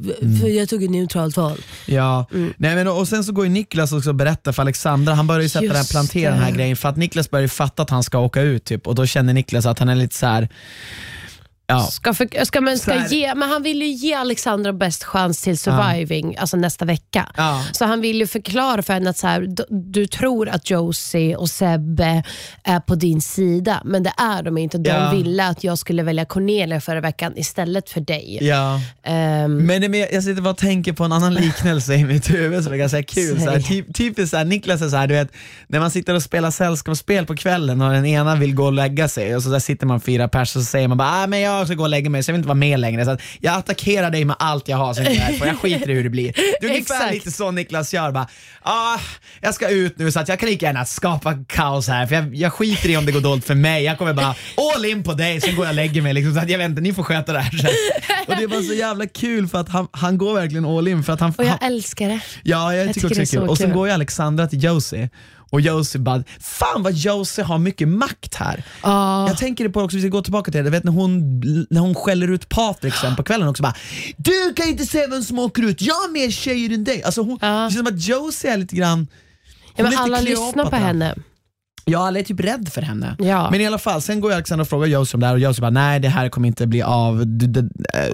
för 0.41 0.47
jag 0.47 0.69
tog 0.69 0.83
ett 0.83 0.89
neutralt 0.89 1.37
val. 1.37 1.57
Ja, 1.85 2.25
Nej, 2.57 2.75
men, 2.75 2.87
och 2.87 3.07
sen 3.07 3.23
så 3.23 3.31
går 3.31 3.45
ju 3.45 3.51
Niklas 3.51 3.91
också 3.91 4.09
och 4.09 4.15
berättar 4.15 4.51
för 4.51 4.61
Alexandra, 4.63 5.13
han 5.13 5.27
börjar 5.27 5.41
ju 5.41 5.49
sätta 5.49 5.65
den 5.65 5.75
här, 5.75 5.91
plantera 5.91 6.31
den 6.31 6.43
här 6.43 6.51
grejen 6.51 6.77
för 6.77 6.89
att 6.89 6.97
Niklas 6.97 7.29
börjar 7.31 7.41
ju 7.41 7.47
fatta 7.49 7.83
att 7.83 7.89
han 7.89 8.03
ska 8.03 8.19
åka 8.19 8.41
ut 8.41 8.63
typ 8.65 8.87
och 8.87 8.95
då 8.95 9.05
känner 9.05 9.33
Niklas 9.33 9.65
att 9.65 9.79
han 9.79 9.89
är 9.89 9.95
lite 9.95 10.15
så 10.15 10.25
här. 10.25 10.49
Ja, 11.69 11.81
Ska 11.81 12.13
för, 12.13 12.45
ska 12.45 12.61
man, 12.61 12.77
ska 12.77 13.07
ge, 13.07 13.35
men 13.35 13.49
han 13.49 13.63
vill 13.63 13.81
ju 13.81 13.87
ge 13.87 14.13
Alexandra 14.13 14.73
bäst 14.73 15.03
chans 15.03 15.41
till 15.41 15.57
surviving 15.57 16.37
alltså 16.37 16.57
nästa 16.57 16.85
vecka. 16.85 17.27
Ja. 17.37 17.63
Så 17.71 17.85
han 17.85 18.01
vill 18.01 18.17
ju 18.19 18.27
förklara 18.27 18.81
för 18.81 18.93
henne 18.93 19.09
att 19.09 19.17
så 19.17 19.27
här, 19.27 19.47
du, 19.69 20.07
tror 20.07 20.49
att 20.49 20.69
Josie 20.69 21.35
och 21.35 21.49
Sebbe 21.49 22.23
är 22.63 22.79
på 22.79 22.95
din 22.95 23.21
sida, 23.21 23.81
men 23.85 24.03
det 24.03 24.13
är 24.17 24.43
de 24.43 24.57
inte. 24.57 24.77
De 24.77 24.89
Ja. 24.89 25.11
ville 25.11 25.47
att 25.47 25.63
jag 25.63 25.77
skulle 25.77 26.03
välja 26.03 26.25
Cornelia 26.25 26.81
förra 26.81 27.01
veckan 27.01 27.33
istället 27.37 27.89
för 27.89 28.01
dig. 28.01 28.37
ja. 28.41 28.81
Ehm, 29.03 29.57
Men 29.57 29.91
mer, 29.91 30.07
jag 30.13 30.23
sitter 30.23 30.41
bara 30.41 30.49
och 30.49 30.57
tänker 30.57 30.93
på 30.93 31.03
en 31.03 31.11
annan 31.11 31.33
liknelse 31.43 31.93
i 31.95 32.05
mitt 32.05 32.29
huvud 32.29 32.63
som 32.63 32.73
är 32.73 32.77
ganska 32.77 33.03
kul. 33.03 33.41
Så 33.41 33.49
här, 33.49 33.59
typ, 33.61 33.95
typiskt 33.95 34.31
så 34.31 34.37
här, 34.37 34.45
Niklas 34.45 34.81
är 34.81 34.89
så 34.89 34.95
här, 34.97 35.07
du 35.07 35.13
vet, 35.13 35.31
när 35.67 35.79
man 35.79 35.91
sitter 35.91 36.13
och 36.15 36.23
spelar 36.23 36.51
sällskapsspel 36.51 37.25
på 37.25 37.35
kvällen 37.35 37.81
och 37.81 37.91
den 37.91 38.05
ena 38.05 38.35
vill 38.35 38.55
gå 38.55 38.65
och 38.65 38.73
lägga 38.73 39.07
sig 39.07 39.35
och 39.35 39.43
så 39.43 39.49
där 39.49 39.59
sitter 39.59 39.85
man 39.87 40.01
fyra 40.01 40.27
pers 40.27 40.55
och 40.55 40.61
så 40.61 40.65
säger 40.65 40.87
man 40.87 40.97
bara 40.97 41.23
ah, 41.23 41.27
men 41.27 41.39
jag 41.39 41.56
ska 41.65 41.75
gå 41.75 41.83
och 41.83 41.89
lägga 41.89 42.09
mig 42.09 42.23
så 42.23 42.29
jag 42.29 42.33
vill 42.33 42.39
inte 42.39 42.47
vara 42.47 42.55
med 42.55 42.79
längre. 42.79 43.05
Så 43.05 43.17
jag 43.39 43.55
attackerar 43.55 44.09
dig 44.11 44.25
med 44.25 44.35
allt 44.39 44.67
jag 44.67 44.77
har 44.77 44.93
så 44.93 45.01
jag, 45.01 45.11
är 45.13 45.33
för 45.33 45.45
jag 45.45 45.59
skiter 45.59 45.89
i 45.89 45.93
hur 45.93 46.03
det 46.03 46.09
blir. 46.09 46.33
Det 46.61 46.65
är 46.67 46.69
ungefär 46.69 47.11
lite 47.11 47.31
så 47.31 47.51
Niklas 47.51 47.93
gör. 47.93 48.11
Bara, 48.11 48.27
ah, 48.61 48.99
jag 49.41 49.53
ska 49.53 49.69
ut 49.69 49.97
nu 49.99 50.11
så 50.11 50.19
att 50.19 50.27
jag 50.27 50.39
kan 50.39 50.49
lika 50.49 50.65
gärna 50.65 50.85
skapa 50.85 51.33
kaos 51.47 51.87
här 51.87 52.07
för 52.07 52.15
jag, 52.15 52.35
jag 52.35 52.53
skiter 52.53 52.89
i 52.89 52.97
om 52.97 53.05
det 53.05 53.11
går 53.11 53.21
dåligt 53.21 53.45
för 53.45 53.55
mig. 53.55 53.83
Jag 53.83 53.97
kommer 53.97 54.13
bara 54.13 54.35
all 54.75 54.85
in 54.85 55.03
på 55.03 55.13
dig, 55.13 55.41
sen 55.41 55.55
går 55.55 55.65
jag 55.65 55.71
och 55.71 55.75
lägger 55.75 56.01
mig. 56.01 56.13
Liksom, 56.13 56.33
så 56.33 56.39
att 56.39 56.49
jag 56.49 56.65
inte, 56.65 56.81
ni 56.81 56.93
får 56.93 57.03
sköta 57.03 57.33
det 57.33 57.39
här 57.39 57.57
sen. 57.57 57.69
Och 58.27 58.35
det 58.35 58.47
var 58.47 58.61
så 58.61 58.73
jävla 58.73 59.05
kul 59.07 59.47
för 59.47 59.59
att 59.59 59.69
han, 59.69 59.87
han 59.91 60.17
går 60.17 60.33
verkligen 60.33 60.65
all 60.65 60.87
in. 60.87 61.03
För 61.03 61.13
att 61.13 61.19
han, 61.19 61.33
och 61.37 61.43
jag 61.45 61.49
han, 61.49 61.71
älskar 61.71 62.09
det. 62.09 62.19
Ja, 62.43 62.73
jag, 62.75 62.87
Jag 62.87 62.93
tycker 62.93 63.09
tycker 63.09 63.21
också 63.21 63.35
det 63.35 63.37
är 63.37 63.41
är 63.41 63.41
kul. 63.41 63.47
så 63.47 63.51
Och 63.51 63.57
sen 63.57 63.71
går 63.73 63.87
ju 63.87 63.93
Alexandra 63.93 64.47
till 64.47 64.63
Josie 64.63 65.09
och 65.49 65.61
Josie 65.61 66.01
bara, 66.01 66.23
fan 66.39 66.83
vad 66.83 66.93
Josie 66.93 67.43
har 67.43 67.57
mycket 67.57 67.87
makt 67.87 68.35
här. 68.35 68.63
Ja. 68.83 69.27
Jag 69.27 69.37
tänker 69.37 69.69
på 69.69 69.81
också, 69.81 69.97
vi 69.97 70.01
ska 70.01 70.09
gå 70.09 70.21
tillbaka 70.21 70.51
till 70.51 70.63
det, 70.63 70.69
vet 70.69 70.83
när 70.83 70.91
hon, 70.91 71.39
när 71.69 71.81
hon 71.81 71.95
skäller 71.95 72.27
ut 72.27 72.49
Patrik 72.49 72.93
sen 72.95 73.15
på 73.15 73.23
kvällen 73.23 73.47
också 73.47 73.63
bara 73.63 73.75
Du 74.17 74.53
kan 74.55 74.67
inte 74.67 74.85
säga 74.85 75.07
vem 75.07 75.23
som 75.23 75.39
åker 75.39 75.63
ut, 75.63 75.81
jag 75.81 75.95
har 75.95 76.11
mer 76.11 76.31
tjejer 76.31 76.73
än 76.73 76.83
dig. 76.83 77.03
Alltså 77.03 77.21
hon, 77.21 77.39
Ja. 77.41 77.47
Det 77.47 77.71
känns 77.71 77.87
som 77.87 77.95
att 77.95 78.07
Josie 78.07 78.51
är 78.51 78.57
lite 78.57 78.75
grann 78.75 79.07
Ja, 79.75 79.83
men 79.83 79.97
alla 79.97 80.19
lyssnar 80.19 80.65
på 80.69 80.75
henne. 80.75 81.15
Ja, 81.89 82.07
alla 82.07 82.19
är 82.19 82.23
typ 82.23 82.39
rädd 82.39 82.69
för 82.73 82.81
henne. 82.81 83.15
Ja. 83.19 83.51
Men 83.51 83.61
i 83.61 83.67
alla 83.67 83.77
fall, 83.77 84.01
sen 84.01 84.21
går 84.21 84.31
Alexandra 84.33 84.61
och 84.61 84.67
frågar 84.69 84.87
Josie 84.87 85.13
om 85.15 85.19
det 85.21 85.27
här 85.27 85.33
och 85.33 85.39
Josie 85.39 85.61
bara, 85.61 85.69
nej 85.71 85.99
det 85.99 86.07
här 86.09 86.29
kommer 86.29 86.47
inte 86.47 86.67
bli 86.67 86.81
av, 86.81 87.27
du, 87.27 87.47
du, 87.47 87.59
äh, 87.59 87.65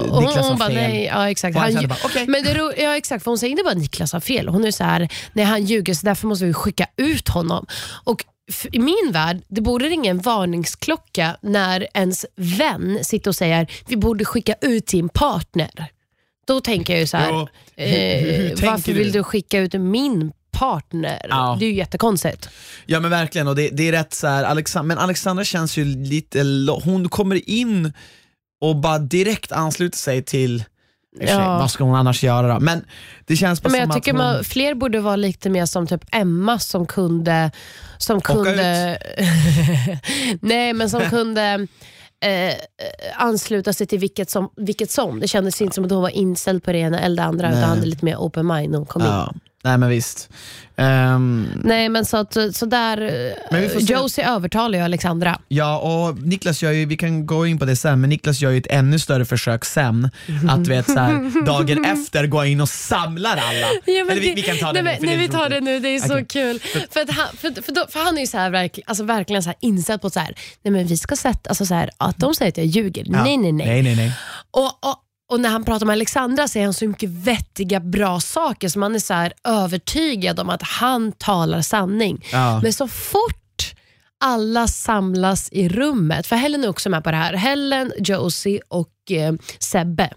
hon, 0.09 0.23
Niklas 0.23 0.47
har 0.49 0.55
bara, 0.57 0.69
fel. 0.69 0.75
nej, 0.75 1.05
ja, 1.05 1.29
exakt. 1.29 1.57
Han, 1.57 1.73
bara, 1.87 1.97
okej. 2.05 2.27
men 2.27 2.43
det, 2.43 2.53
ro- 2.53 2.71
ja, 2.77 2.97
exakt, 2.97 3.23
för 3.23 3.31
hon 3.31 3.37
säger 3.37 3.51
inte 3.51 3.63
bara 3.63 3.73
Niklas 3.73 4.13
har 4.13 4.19
fel. 4.19 4.47
Hon 4.47 4.65
är 4.65 4.71
så 4.71 4.83
här, 4.83 5.09
nej 5.33 5.45
han 5.45 5.65
ljuger 5.65 5.93
så 5.93 6.05
därför 6.05 6.27
måste 6.27 6.45
vi 6.45 6.53
skicka 6.53 6.85
ut 6.97 7.29
honom. 7.29 7.65
Och 8.03 8.25
i 8.71 8.79
min 8.79 9.11
värld, 9.11 9.41
det 9.47 9.61
borde 9.61 9.85
ringa 9.85 10.11
en 10.11 10.19
varningsklocka 10.19 11.37
när 11.41 11.87
ens 11.93 12.25
vän 12.35 12.99
sitter 13.03 13.29
och 13.31 13.35
säger 13.35 13.67
vi 13.87 13.97
borde 13.97 14.25
skicka 14.25 14.55
ut 14.61 14.87
din 14.87 15.09
partner. 15.09 15.69
Då 16.47 16.61
tänker 16.61 16.93
jag 16.93 16.99
ju 16.99 17.07
så 17.07 17.17
här, 17.17 17.29
Ja, 17.29 17.47
hur- 17.75 17.87
hur- 17.87 18.37
hur 18.37 18.63
eh, 18.63 18.69
varför 18.71 18.91
du? 18.91 18.97
vill 18.97 19.11
du 19.11 19.23
skicka 19.23 19.59
ut 19.59 19.73
min 19.73 20.31
partner? 20.53 21.25
Ja. 21.29 21.57
Det 21.59 21.65
är 21.65 21.69
ju 21.69 21.75
jättekonstigt. 21.75 22.49
Ja 22.85 22.99
men 22.99 23.11
verkligen, 23.11 23.47
och 23.47 23.55
det, 23.55 23.69
det 23.69 23.87
är 23.87 23.91
rätt 23.91 24.13
så 24.13 24.27
här, 24.27 24.43
Alexand- 24.43 24.83
men 24.87 24.97
Alexandra 24.97 25.43
känns 25.43 25.77
ju 25.77 25.85
lite, 25.85 26.39
hon 26.83 27.09
kommer 27.09 27.49
in 27.49 27.93
och 28.61 28.75
bara 28.75 28.99
direkt 28.99 29.51
ansluter 29.51 29.97
sig 29.97 30.23
till, 30.23 30.63
Ja. 31.19 31.57
vad 31.59 31.71
ska 31.71 31.83
hon 31.83 31.95
annars 31.95 32.23
göra 32.23 32.53
då? 32.53 32.59
Men 32.59 32.85
det 33.25 33.35
känns 33.35 33.61
bara 33.61 33.69
Men 33.69 33.81
som 33.81 33.89
jag 33.89 33.95
tycker 34.03 34.13
att 34.13 34.25
hon, 34.25 34.33
man, 34.35 34.43
fler 34.43 34.73
borde 34.75 34.99
vara 34.99 35.15
lite 35.15 35.49
mer 35.49 35.65
som 35.65 35.87
typ 35.87 36.03
Emma 36.11 36.59
som 36.59 36.85
kunde... 36.85 37.51
Som 37.97 38.21
kunde 38.21 38.97
Nej, 40.41 40.73
men 40.73 40.89
som 40.89 41.01
kunde 41.01 41.67
eh, 42.25 42.55
ansluta 43.15 43.73
sig 43.73 43.87
till 43.87 43.99
vilket 43.99 44.29
som. 44.29 44.49
Vilket 44.57 44.91
som. 44.91 45.19
Det 45.19 45.27
kändes 45.27 45.61
inte 45.61 45.75
som 45.75 45.85
att 45.85 45.91
hon 45.91 46.01
var 46.01 46.09
inställd 46.09 46.63
på 46.63 46.71
det 46.71 46.77
ena 46.77 46.99
eller 46.99 47.15
det 47.23 47.23
andra, 47.23 47.49
Nej. 47.49 47.57
utan 47.57 47.69
hade 47.69 47.85
lite 47.85 48.05
mer 48.05 48.15
open 48.15 48.47
mind 48.47 48.71
när 48.71 48.77
hon 48.77 48.87
kom 48.87 49.01
in. 49.01 49.39
Nej 49.63 49.77
men 49.77 49.89
visst. 49.89 50.29
Ehm, 50.75 51.47
Nej, 51.63 51.89
men 51.89 52.05
så, 52.05 52.17
att, 52.17 52.37
så 52.51 52.65
där, 52.65 52.97
Men 53.51 53.61
vi 53.61 53.69
får 53.69 53.79
se. 53.79 53.93
Josie 53.93 54.29
övertalar 54.29 54.77
ju 54.77 54.85
Alexandra. 54.85 55.39
Ja, 55.47 55.77
och 55.79 56.17
Niklas 56.21 56.63
gör 56.63 56.71
ju, 56.71 56.85
vi 56.85 56.97
kan 56.97 57.25
gå 57.25 57.47
in 57.47 57.59
på 57.59 57.65
det 57.65 57.75
sen, 57.75 58.01
men 58.01 58.09
Niklas 58.09 58.41
gör 58.41 58.51
ju 58.51 58.57
ett 58.57 58.67
ännu 58.69 58.99
större 58.99 59.25
försök 59.25 59.65
sen. 59.65 60.09
Att 60.49 60.63
du 60.63 60.69
vet, 60.69 60.85
så 60.85 60.99
här, 60.99 61.45
dagen 61.45 61.85
efter 61.85 62.27
gå 62.27 62.45
in 62.45 62.61
och 62.61 62.69
samlar 62.69 63.31
alla. 63.31 63.67
Ja, 63.85 64.03
men 64.03 64.09
Eller 64.09 64.21
vi, 64.21 64.33
vi 64.33 64.41
kan 64.41 64.57
ta 64.57 64.73
det 64.73 64.81
nej, 64.81 64.97
nu, 65.01 65.07
nej, 65.07 65.17
vi 65.17 65.27
tar 65.29 65.49
det 65.49 65.61
nu, 65.61 65.79
det 65.79 65.89
är 65.89 65.99
så 65.99 66.13
Okej. 66.13 66.25
kul. 66.25 66.59
För, 66.89 66.99
att 67.01 67.09
han, 67.09 67.27
för, 67.37 67.61
för, 67.61 67.71
då, 67.71 67.85
för 67.89 67.99
han 67.99 68.17
är 68.17 68.21
ju 68.21 68.27
så 68.27 68.37
här, 68.37 68.49
verk, 68.49 68.79
alltså 68.85 69.03
verkligen 69.03 69.43
så 69.43 69.49
här 69.49 69.57
inställd 69.61 70.01
på 70.01 70.09
så 70.09 70.19
här, 70.19 70.35
nej 70.63 70.71
men 70.71 70.87
vi 70.87 70.97
ska 70.97 71.15
sätta, 71.15 71.49
alltså 71.49 71.65
så 71.65 71.73
här, 71.73 71.89
att 71.97 72.17
de 72.17 72.35
säger 72.35 72.51
att 72.51 72.57
jag 72.57 72.65
ljuger. 72.65 73.03
Ja. 73.07 73.23
Nej, 73.23 73.37
nej, 73.37 73.51
nej. 73.51 73.67
nej, 73.67 73.81
nej, 73.83 73.95
nej. 73.95 74.13
Och, 74.51 74.85
och, 74.89 75.02
och 75.33 75.39
när 75.39 75.49
han 75.49 75.63
pratar 75.63 75.85
med 75.85 75.93
Alexandra 75.93 76.47
säger 76.47 76.65
han 76.65 76.73
så 76.73 76.87
mycket 76.87 77.09
vettiga, 77.09 77.79
bra 77.79 78.19
saker 78.19 78.69
som 78.69 78.79
man 78.79 78.95
är 78.95 78.99
så 78.99 79.29
övertygad 79.43 80.39
om 80.39 80.49
att 80.49 80.61
han 80.61 81.11
talar 81.11 81.61
sanning. 81.61 82.25
Ja. 82.31 82.59
Men 82.63 82.73
så 82.73 82.87
fort 82.87 83.73
alla 84.19 84.67
samlas 84.67 85.49
i 85.51 85.69
rummet, 85.69 86.27
för 86.27 86.35
Helen 86.35 86.63
är 86.63 86.69
också 86.69 86.89
med 86.89 87.03
på 87.03 87.11
det 87.11 87.17
här, 87.17 87.33
Helen, 87.33 87.93
Josie 87.97 88.61
och 88.67 89.11
eh, 89.11 89.33
Sebbe. 89.59 90.13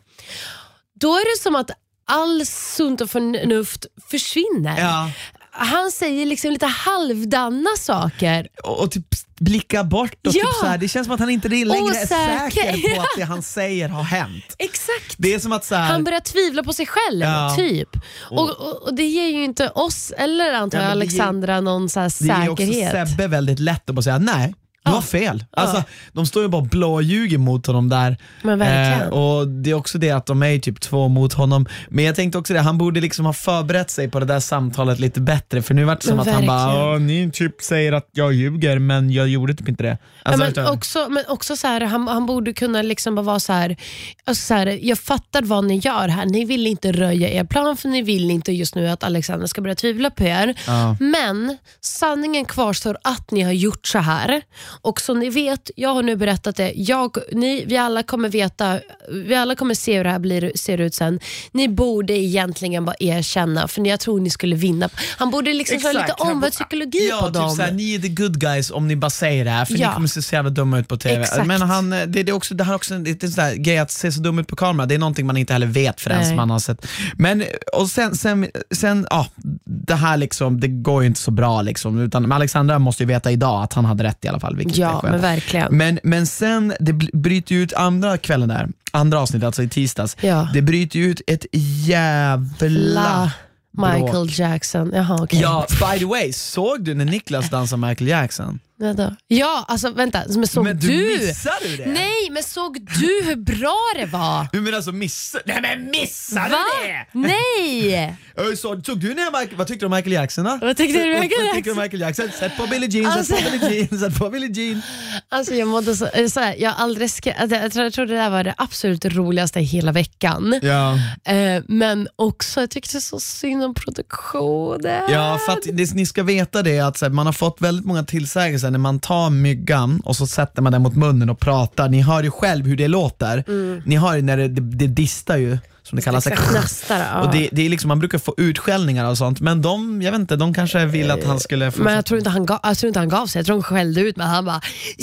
Då 1.01 1.09
är 1.09 1.37
det 1.37 1.43
som 1.43 1.57
att 1.57 1.71
all 2.05 2.47
sunt 2.47 3.01
och 3.01 3.11
förnuft 3.11 3.87
försvinner. 4.11 4.81
Ja. 4.81 5.11
Han 5.59 5.91
säger 5.91 6.27
liksom 6.27 6.51
lite 6.53 6.67
halvdana 6.67 7.71
saker. 7.79 8.49
Och, 8.65 8.81
och 8.83 8.91
typ 8.91 9.07
blicka 9.41 9.85
bort 9.85 10.27
och 10.27 10.33
Ja. 10.35 10.47
typ 10.47 10.55
så 10.61 10.67
här, 10.67 10.79
det 10.79 10.89
känns 10.89 11.07
som 11.07 11.15
att 11.15 11.21
han 11.21 11.31
inte 11.31 11.49
längre 11.49 11.77
är 11.79 11.83
Osäker. 11.83 12.07
säker 12.07 12.95
på 12.97 13.01
att 13.03 13.09
det 13.17 13.23
han 13.23 13.43
säger 13.43 13.89
har 13.89 14.03
hänt. 14.03 14.57
Exakt. 14.59 15.15
Det 15.19 15.35
är 15.35 15.39
som 15.39 15.53
att 15.53 15.65
så 15.65 15.75
här, 15.75 15.83
Han 15.93 16.05
börjar 16.05 16.21
tvivla 16.21 16.63
på 16.65 16.73
sig 16.73 16.87
själv, 16.87 17.21
Ja. 17.21 17.55
typ. 17.59 17.89
Och, 18.31 18.51
och, 18.51 18.83
och 18.83 18.95
Det 18.95 19.03
ger 19.07 19.29
ju 19.29 19.45
inte 19.45 19.69
oss, 19.69 20.13
eller 20.19 20.53
antar 20.53 20.79
Ja, 20.79 20.85
jag 20.85 20.89
det 20.91 20.95
ger- 20.97 21.03
Alexandra, 21.03 21.61
någon 21.61 21.89
så 21.89 22.01
här 22.01 22.13
det 22.27 22.33
är 22.33 22.43
ju 22.43 22.49
också 22.49 22.65
säkerhet. 22.67 23.09
Sebbe 23.09 23.27
väldigt 23.29 23.59
lätt 23.59 23.91
att 23.91 23.97
bara 23.97 24.03
säga 24.03 24.19
nej. 24.19 24.55
Du 24.87 24.93
har 24.93 25.03
fel. 25.03 25.45
Alltså, 25.51 25.83
De 26.13 26.27
står 26.27 26.43
ju 26.43 26.49
bara 26.49 26.63
och 26.63 26.69
blåljuger 26.69 27.39
mot 27.39 27.67
honom 27.67 27.89
där. 27.89 28.17
Men 28.43 28.59
verkligen. 28.59 29.03
Eh, 29.13 29.19
och 29.19 29.49
Det 29.49 29.71
är 29.71 29.75
också 29.75 29.99
det 29.99 30.11
att 30.11 30.27
de 30.27 30.43
är 30.43 30.47
ju 30.49 30.59
typ 30.59 30.81
två 30.81 31.09
mot 31.09 31.33
honom. 31.33 31.67
Men 31.89 32.05
jag 32.05 32.15
tänkte 32.17 32.39
också 32.39 32.53
det, 32.55 32.61
han 32.61 32.79
borde 32.79 33.01
liksom 33.01 33.27
ha 33.27 33.33
förberett 33.33 33.91
sig 33.91 34.11
på 34.11 34.21
det 34.21 34.27
där 34.27 34.41
samtalet 34.41 34.99
lite 34.99 35.21
bättre. 35.21 35.63
För 35.63 35.75
nu 35.75 35.85
vart 35.85 36.01
det 36.01 36.07
som 36.07 36.17
Men 36.17 36.29
att 36.29 36.35
han 36.35 36.47
bara, 36.47 36.67
verkligen. 36.67 36.89
"Åh, 36.93 36.99
ni 37.01 37.31
typ 37.33 37.63
säger 37.63 37.93
att 37.93 38.09
jag 38.13 38.33
ljuger 38.33 38.79
men 38.79 39.11
jag 39.11 39.29
gjorde 39.29 39.55
typ 39.55 39.69
inte 39.69 39.83
det. 39.83 39.99
Alltså, 40.23 40.45
ja, 40.45 40.51
utan- 40.51 40.65
men 40.65 40.73
också, 40.73 41.07
men 41.11 41.25
också 41.29 41.57
så 41.57 41.67
här, 41.67 41.81
han, 41.81 42.09
han 42.09 42.27
borde 42.27 42.53
kunna 42.53 42.83
liksom 42.83 43.15
bara 43.15 43.23
vara 43.23 43.41
så 43.41 43.53
här, 43.53 43.77
alltså 44.25 44.43
så 44.47 44.55
här, 44.55 44.79
jag 44.83 44.99
fattar 44.99 45.43
vad 45.43 45.65
ni 45.65 45.77
gör 45.79 46.09
här. 46.09 46.27
Ni 46.27 46.45
vill 46.45 46.67
inte 46.67 46.93
röja 46.93 47.29
er 47.31 47.45
plan 47.45 47.77
för 47.77 47.89
ni 47.89 48.03
vill 48.03 48.31
inte 48.31 48.53
just 48.53 48.75
nu 48.75 48.89
att 48.89 49.05
Alexander 49.05 49.47
ska 49.47 49.61
börja 49.61 49.75
tvivla 49.75 50.11
på 50.11 50.25
er. 50.25 50.55
Ja. 50.67 50.97
Men 51.01 51.57
sanningen 51.81 52.45
kvarstår 52.45 52.97
att 53.05 53.31
ni 53.31 53.43
har 53.43 53.53
gjort 53.53 53.87
så 53.87 53.99
här. 53.99 54.43
Och 54.83 55.01
som 55.01 55.19
ni 55.19 55.31
vet, 55.31 55.71
jag 55.77 55.95
har 55.95 56.03
nu 56.03 56.17
berättat 56.17 56.57
det. 56.57 56.73
Jag, 56.77 57.17
ni, 57.33 57.65
vi 57.65 57.77
alla 57.77 58.03
kommer 58.03 58.29
veta, 58.29 58.81
vi 59.11 59.35
alla 59.35 59.55
kommer 59.55 59.75
se 59.75 59.97
hur 59.97 60.05
det 60.05 60.11
här 60.11 60.19
blir, 60.19 60.53
ser 60.55 60.79
ut 60.79 60.95
sen. 60.95 61.21
Ni 61.53 61.69
borde 61.69 62.13
egentligen 62.13 62.85
bara 62.85 62.97
erkänna, 63.01 63.69
för 63.69 63.87
jag 63.87 64.01
tror 64.01 64.21
ni 64.21 64.31
skulle 64.31 64.57
vinna. 64.57 64.89
Han 65.19 65.31
borde 65.31 65.53
liksom 65.53 65.81
köra 65.81 65.93
lite 65.93 66.13
omvänd 66.19 66.53
psykologi 66.53 67.09
ja, 67.11 67.19
på 67.21 67.27
typ 67.27 67.35
dem. 67.35 67.51
Såhär, 67.51 67.73
ni 67.73 67.95
är 67.95 67.99
the 67.99 68.09
good 68.09 68.41
guys 68.41 68.71
om 68.71 68.89
ni 68.89 68.97
bara 68.97 69.11
säger 69.11 69.45
det 69.45 69.51
här 69.51 69.65
för 69.65 69.77
Ja. 69.79 69.89
ni 69.89 69.95
kommer 69.95 70.09
se 70.09 70.23
så 70.23 70.35
jävla 70.35 70.51
dumma 70.51 70.79
ut 70.79 70.89
på 70.89 70.97
TV. 70.97 71.23
Exakt. 71.23 71.47
Men 71.47 71.63
han, 71.63 71.91
det, 71.91 72.07
det, 72.07 72.29
är 72.29 72.33
också, 72.33 72.55
det 72.55 72.65
här 72.65 72.73
är 72.73 72.77
också 72.77 72.95
en 72.95 73.05
liten 73.05 73.31
sån 73.31 73.45
där 73.45 73.55
grej 73.55 73.79
att 73.79 73.91
se 73.91 74.13
så 74.13 74.21
dum 74.21 74.39
ut 74.39 74.49
på 74.49 74.57
kamera, 74.57 74.87
det 74.87 74.95
är 74.95 74.99
någonting 74.99 75.27
man 75.27 75.37
inte 75.37 75.53
heller 75.53 75.67
vet 75.67 76.01
förrän 76.01 76.23
Nej. 76.23 76.37
man 76.37 76.51
har 76.51 76.59
sett. 76.59 76.87
Men 77.17 77.45
och 77.73 77.89
sen, 77.89 78.17
sen, 78.17 78.47
sen 78.75 79.07
ja, 79.11 79.27
det 79.65 79.95
här 79.95 80.17
liksom, 80.17 80.61
det 80.61 80.69
går 80.69 81.03
ju 81.03 81.07
inte 81.09 81.21
så 81.21 81.31
bra 81.31 81.63
liksom. 81.63 82.01
Utan, 82.01 82.23
men 82.23 82.33
Alexandra 82.33 82.79
måste 82.79 83.03
ju 83.03 83.07
veta 83.07 83.31
idag 83.31 83.63
att 83.63 83.73
han 83.73 83.85
hade 83.85 84.05
rätt 84.05 84.25
i 84.25 84.29
alla 84.29 84.41
fall. 84.41 84.57
Är 84.71 84.81
Ja, 84.81 85.01
men 85.03 85.21
verkligen. 85.21 85.77
Men, 85.77 85.99
men 86.03 86.27
sen, 86.27 86.75
det 86.81 86.93
bryter 86.93 87.55
ju 87.55 87.63
ut 87.63 87.73
andra 87.73 88.19
kvällen 88.19 88.49
där, 88.49 88.69
andra 88.91 89.21
avsnittet, 89.21 89.47
alltså 89.47 89.63
i 89.63 89.69
tisdags. 89.69 90.17
Ja. 90.21 90.49
Det 90.55 90.63
bryter 90.63 90.99
ju 90.99 91.05
ut 91.11 91.21
ett 91.27 91.47
jävla 91.53 92.69
La 92.69 93.33
Michael 93.71 94.27
bråk. 94.27 94.39
Jackson. 94.39 94.93
Jaha, 94.95 95.19
okej. 95.23 95.41
Ja, 95.41 95.67
by 95.69 95.99
the 95.99 96.05
way, 96.05 96.33
såg 96.33 96.85
du 96.85 96.95
när 96.95 97.05
Niklas 97.05 97.51
dansade 97.51 97.87
Michael 97.87 98.09
Jackson? 98.09 98.59
Vänta. 98.79 99.17
Ja, 99.29 99.65
alltså 99.69 99.91
vänta. 99.91 100.23
Men 100.29 100.47
såg 100.47 100.65
men 100.65 100.79
du, 100.79 100.87
du? 100.87 101.27
missade 101.27 101.69
du 101.69 101.77
det? 101.77 101.87
Nej, 101.87 102.31
men 102.31 102.43
såg 102.43 102.81
du 102.81 103.23
hur 103.25 103.37
bra 103.37 103.79
det 103.97 104.07
var? 104.07 104.49
Du 104.53 104.61
menar 104.61 104.77
alltså 104.77 104.93
missade? 104.93 105.45
Nej 105.47 105.61
men 105.63 105.91
missade 105.91 106.51
Va? 106.51 106.59
du 106.83 106.89
det? 106.89 107.29
Nej! 107.29 108.17
Så, 108.57 108.81
såg 108.85 109.01
du 109.01 109.15
när 109.15 109.41
Michael, 109.41 109.57
vad 109.57 109.67
tyckte 109.67 109.83
du 109.83 109.87
om 109.87 109.93
Michael 109.97 110.13
Jackson 110.13 110.45
då? 110.45 110.59
Vad 110.63 110.77
tyckte 110.77 111.05
du 111.05 111.15
om 111.15 111.21
Michael 111.21 111.55
tyckte 111.55 111.71
du 111.71 111.77
om 111.77 111.83
Michael 111.83 112.01
Jackson? 112.01 112.29
Sätt 112.39 112.53
på 112.57 112.67
Billie 112.67 112.87
Jean, 112.87 113.07
Alltså- 113.13 113.35
sätt 113.35 113.45
på 113.45 113.51
Billie 113.51 113.89
Jean, 113.91 113.99
sätt 114.01 114.19
på 114.19 114.31
Billie 114.31 114.53
Jean. 114.53 114.83
Alltså 115.29 115.55
jag 115.55 115.69
mådde 115.69 115.97
så, 115.97 116.09
så 116.31 116.41
här, 116.41 116.55
jag 116.59 116.75
aldrig 116.77 117.11
alltså, 117.39 117.57
jag, 117.57 117.73
tror, 117.73 117.85
jag 117.85 117.93
tror 117.93 118.07
det 118.07 118.15
där 118.15 118.31
var 118.31 118.45
det 118.45 118.55
absolut 118.59 119.05
roligaste 119.05 119.61
i 119.61 119.63
hela 119.63 119.93
veckan. 119.93 120.61
Ja. 120.63 120.95
Eh, 121.33 121.63
men 121.69 122.09
också, 122.17 122.61
jag 122.61 122.71
tyckte 122.71 123.01
så 123.01 123.21
synd 123.21 123.65
om 123.65 123.75
produktionen. 123.75 125.03
Ja, 125.11 125.41
för 125.47 125.53
att 125.53 125.95
ni 125.95 126.07
ska 126.07 126.23
veta 126.23 126.63
det 126.63 126.81
att 126.81 127.13
man 127.13 127.27
har 127.27 127.33
fått 127.33 127.61
väldigt 127.61 127.87
många 127.87 128.05
tillsägelser 128.05 128.66
när 128.71 128.79
man 128.79 128.99
tar 128.99 129.31
myggan 129.31 130.01
och 130.05 130.17
så 130.17 130.27
sätter 130.27 130.63
man 130.63 130.73
den 130.73 130.83
mot 130.83 130.97
munnen 130.97 131.31
och 131.31 131.39
pratar. 131.39 131.89
Ni 131.89 132.01
hör 132.01 132.23
ju 132.23 132.31
själv 132.31 132.67
hur 132.67 132.77
det 132.77 132.89
låter. 132.89 133.45
Ni 133.87 133.97
hör 133.97 134.17
ju 134.17 134.23
när 134.23 134.37
det, 134.37 134.49
det, 134.49 134.61
det 134.61 134.87
distar 134.87 135.37
ju, 135.37 135.59
som 135.87 135.97
det 135.97 136.03
kallas. 136.03 136.25
Knastrar, 136.25 136.99
ja. 137.15 137.21
Och 137.27 137.33
det, 137.33 137.49
det 137.53 137.67
är 137.67 137.69
liksom, 137.69 137.89
man 137.89 137.99
brukar 137.99 138.19
få 138.19 138.35
utskällningar 138.37 139.11
och 139.11 139.19
sånt, 139.19 139.41
men 139.41 139.63
de, 139.63 140.03
jag 140.03 140.13
vet 140.13 140.21
inte, 140.21 140.37
de 140.37 140.55
kanske 140.55 140.87
vill 140.87 141.11
att 141.11 141.25
han 141.25 141.41
skulle 141.41 141.73
Men 141.77 141.95
jag 141.95 142.05
tror, 142.05 142.19
inte 142.19 142.31
han 142.31 142.47
gav, 142.47 142.59
jag 142.63 142.79
tror 142.79 142.89
inte 142.89 142.99
han 143.01 143.09
gav 143.09 143.27
sig, 143.27 143.39
jag 143.39 143.47
tror 143.47 143.57
han 143.57 143.63
skällde 143.63 144.01
ut 144.01 144.17
mig. 144.17 144.27
Han 144.27 144.45
bara 144.45 144.61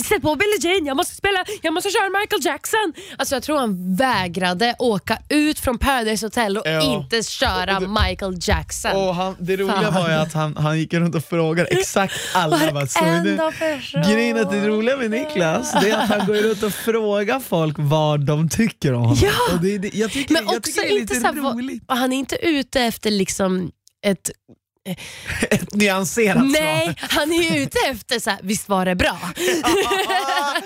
“Sätt 0.09 0.21
på 0.21 0.35
Billie 0.35 0.59
Jean, 0.61 0.85
jag 0.85 0.97
måste 0.97 1.15
spela, 1.15 1.45
jag 1.61 1.73
måste 1.73 1.89
köra 1.89 2.09
Michael 2.21 2.45
Jackson”. 2.45 2.93
Alltså 3.17 3.35
jag 3.35 3.43
tror 3.43 3.57
han 3.59 3.95
vägrade 3.95 4.75
åka 4.79 5.17
ut 5.29 5.59
från 5.59 5.77
Paradise 5.77 6.25
Hotel 6.25 6.57
och 6.57 6.63
Ja. 6.67 6.81
inte 6.81 7.23
köra 7.23 7.79
Michael 7.79 8.37
Jackson. 8.41 8.91
Och 8.91 9.15
han, 9.15 9.35
det 9.39 9.57
roliga 9.57 9.81
Fan. 9.81 9.93
var 9.93 10.09
ju 10.09 10.15
att 10.15 10.33
han, 10.33 10.57
han 10.57 10.79
gick 10.79 10.93
runt 10.93 11.15
och 11.15 11.25
frågade 11.25 11.69
exakt 11.69 12.13
alla. 12.33 12.71
Bara, 12.73 12.87
"Så 12.87 12.99
Varenda 13.05 13.45
det- 13.45 13.51
person. 13.59 14.01
Grejen 14.13 14.37
att 14.37 14.51
det 14.51 14.67
roliga 14.67 14.97
med 14.97 15.11
Niklas, 15.11 15.73
det 15.81 15.89
är 15.91 15.97
att 15.97 16.09
han 16.09 16.27
går 16.27 16.33
runt 16.35 16.63
och 16.63 16.73
frågar 16.73 17.39
folk 17.39 17.75
vad 17.79 18.19
de 18.25 18.49
tycker 18.49 18.93
om 18.93 19.01
honom. 19.01 19.17
Ja. 19.21 19.53
Och 19.53 19.61
det, 19.61 19.77
det, 19.77 19.93
jag 19.93 20.11
tycker, 20.11 20.33
Men 20.33 20.43
jag 20.45 20.55
också 20.57 20.71
det 20.81 20.87
är 20.87 20.99
inte 20.99 21.13
lite 21.13 21.15
så 21.15 21.27
här, 21.27 21.33
vad- 21.41 21.55
roligt. 21.55 21.83
han 21.87 22.13
är 22.13 22.17
inte 22.17 22.35
ute 22.35 22.81
efter 22.81 23.11
liksom 23.11 23.71
ett... 24.05 24.31
Ett 25.49 25.73
nyanserat 25.73 26.45
Nej, 26.45 26.95
han 26.99 27.31
är 27.33 27.57
ute 27.57 27.77
efter 27.91 28.19
så 28.19 28.29
här, 28.29 28.39
visst 28.43 28.69
var 28.69 28.85
det 28.85 28.95
bra? 28.95 29.17
svar. 29.19 30.61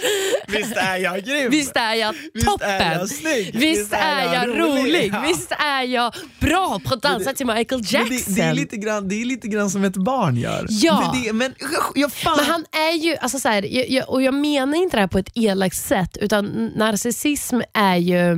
Visst 0.57 0.77
är 0.77 0.97
jag 0.97 1.23
grym? 1.23 1.51
Visst 1.51 1.75
är 1.75 1.93
jag 1.93 2.15
Visst 2.33 2.47
toppen? 2.47 2.69
är 2.69 2.93
jag 2.93 3.09
snygg? 3.09 3.55
Visst 3.59 3.93
är 3.93 4.33
jag 4.33 4.59
rolig? 4.59 5.11
Ja. 5.13 5.23
Visst 5.27 5.51
är 5.51 5.81
jag 5.83 6.13
bra 6.39 6.79
på 6.85 6.93
att 6.93 7.01
dansa 7.01 7.33
till 7.33 7.45
Michael 7.45 7.81
Jackson? 7.85 8.09
Det, 8.09 8.35
det, 8.35 8.41
är 8.41 8.53
lite 8.53 8.77
grann, 8.77 9.07
det 9.07 9.21
är 9.21 9.25
lite 9.25 9.47
grann 9.47 9.69
som 9.69 9.83
ett 9.83 9.97
barn 9.97 10.37
gör. 10.37 10.65
Ja. 10.69 11.11
Men, 11.13 11.23
det, 11.23 11.33
men 11.33 11.55
jag 11.95 12.11
fan... 12.13 12.37
Men 12.37 12.45
han 12.45 12.65
är 12.71 12.97
ju, 12.97 13.15
alltså 13.17 13.39
så 13.39 13.49
här, 13.49 13.61
jag, 13.75 13.89
jag, 13.89 14.09
och 14.09 14.21
jag 14.21 14.33
menar 14.33 14.77
inte 14.77 14.97
det 14.97 15.01
här 15.01 15.07
på 15.07 15.17
ett 15.19 15.31
elakt 15.35 15.77
sätt, 15.77 16.17
utan 16.21 16.71
narcissism 16.75 17.61
är 17.73 17.95
ju, 17.95 18.31
eh, 18.31 18.37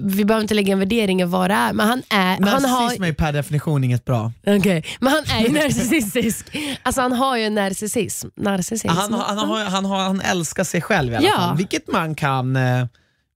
vi 0.00 0.24
behöver 0.24 0.42
inte 0.42 0.54
lägga 0.54 0.72
en 0.72 0.78
värdering 0.78 1.20
i 1.20 1.24
vad 1.24 1.50
det 1.50 1.54
är, 1.54 1.72
men 1.72 1.88
han 1.88 2.02
är, 2.08 2.38
han 2.50 2.64
har, 2.64 2.80
Narcissism 2.80 3.02
är 3.04 3.12
per 3.12 3.32
definition 3.32 3.84
inget 3.84 4.04
bra. 4.04 4.32
Okej, 4.46 4.84
men 5.00 5.12
han 5.12 5.38
är 5.38 5.46
ju 5.46 5.52
narcissistisk. 5.52 6.46
Alltså 6.82 7.00
han 7.00 7.12
har 7.12 7.36
ju 7.36 7.44
en 7.44 7.54
narcissism. 7.54 8.28
narcissism. 8.36 8.88
Han, 8.88 9.12
han, 9.12 9.38
har, 9.38 9.64
han, 9.64 9.84
har, 9.84 10.02
han 10.02 10.20
älskar 10.20 10.64
sig 10.64 10.80
själv 10.80 11.12
i 11.12 11.16
alla 11.16 11.26
Ja. 11.28 11.36
fall. 11.36 11.56
Vilket 11.56 11.92
man 11.92 12.14
kan 12.14 12.56
eh, 12.56 12.86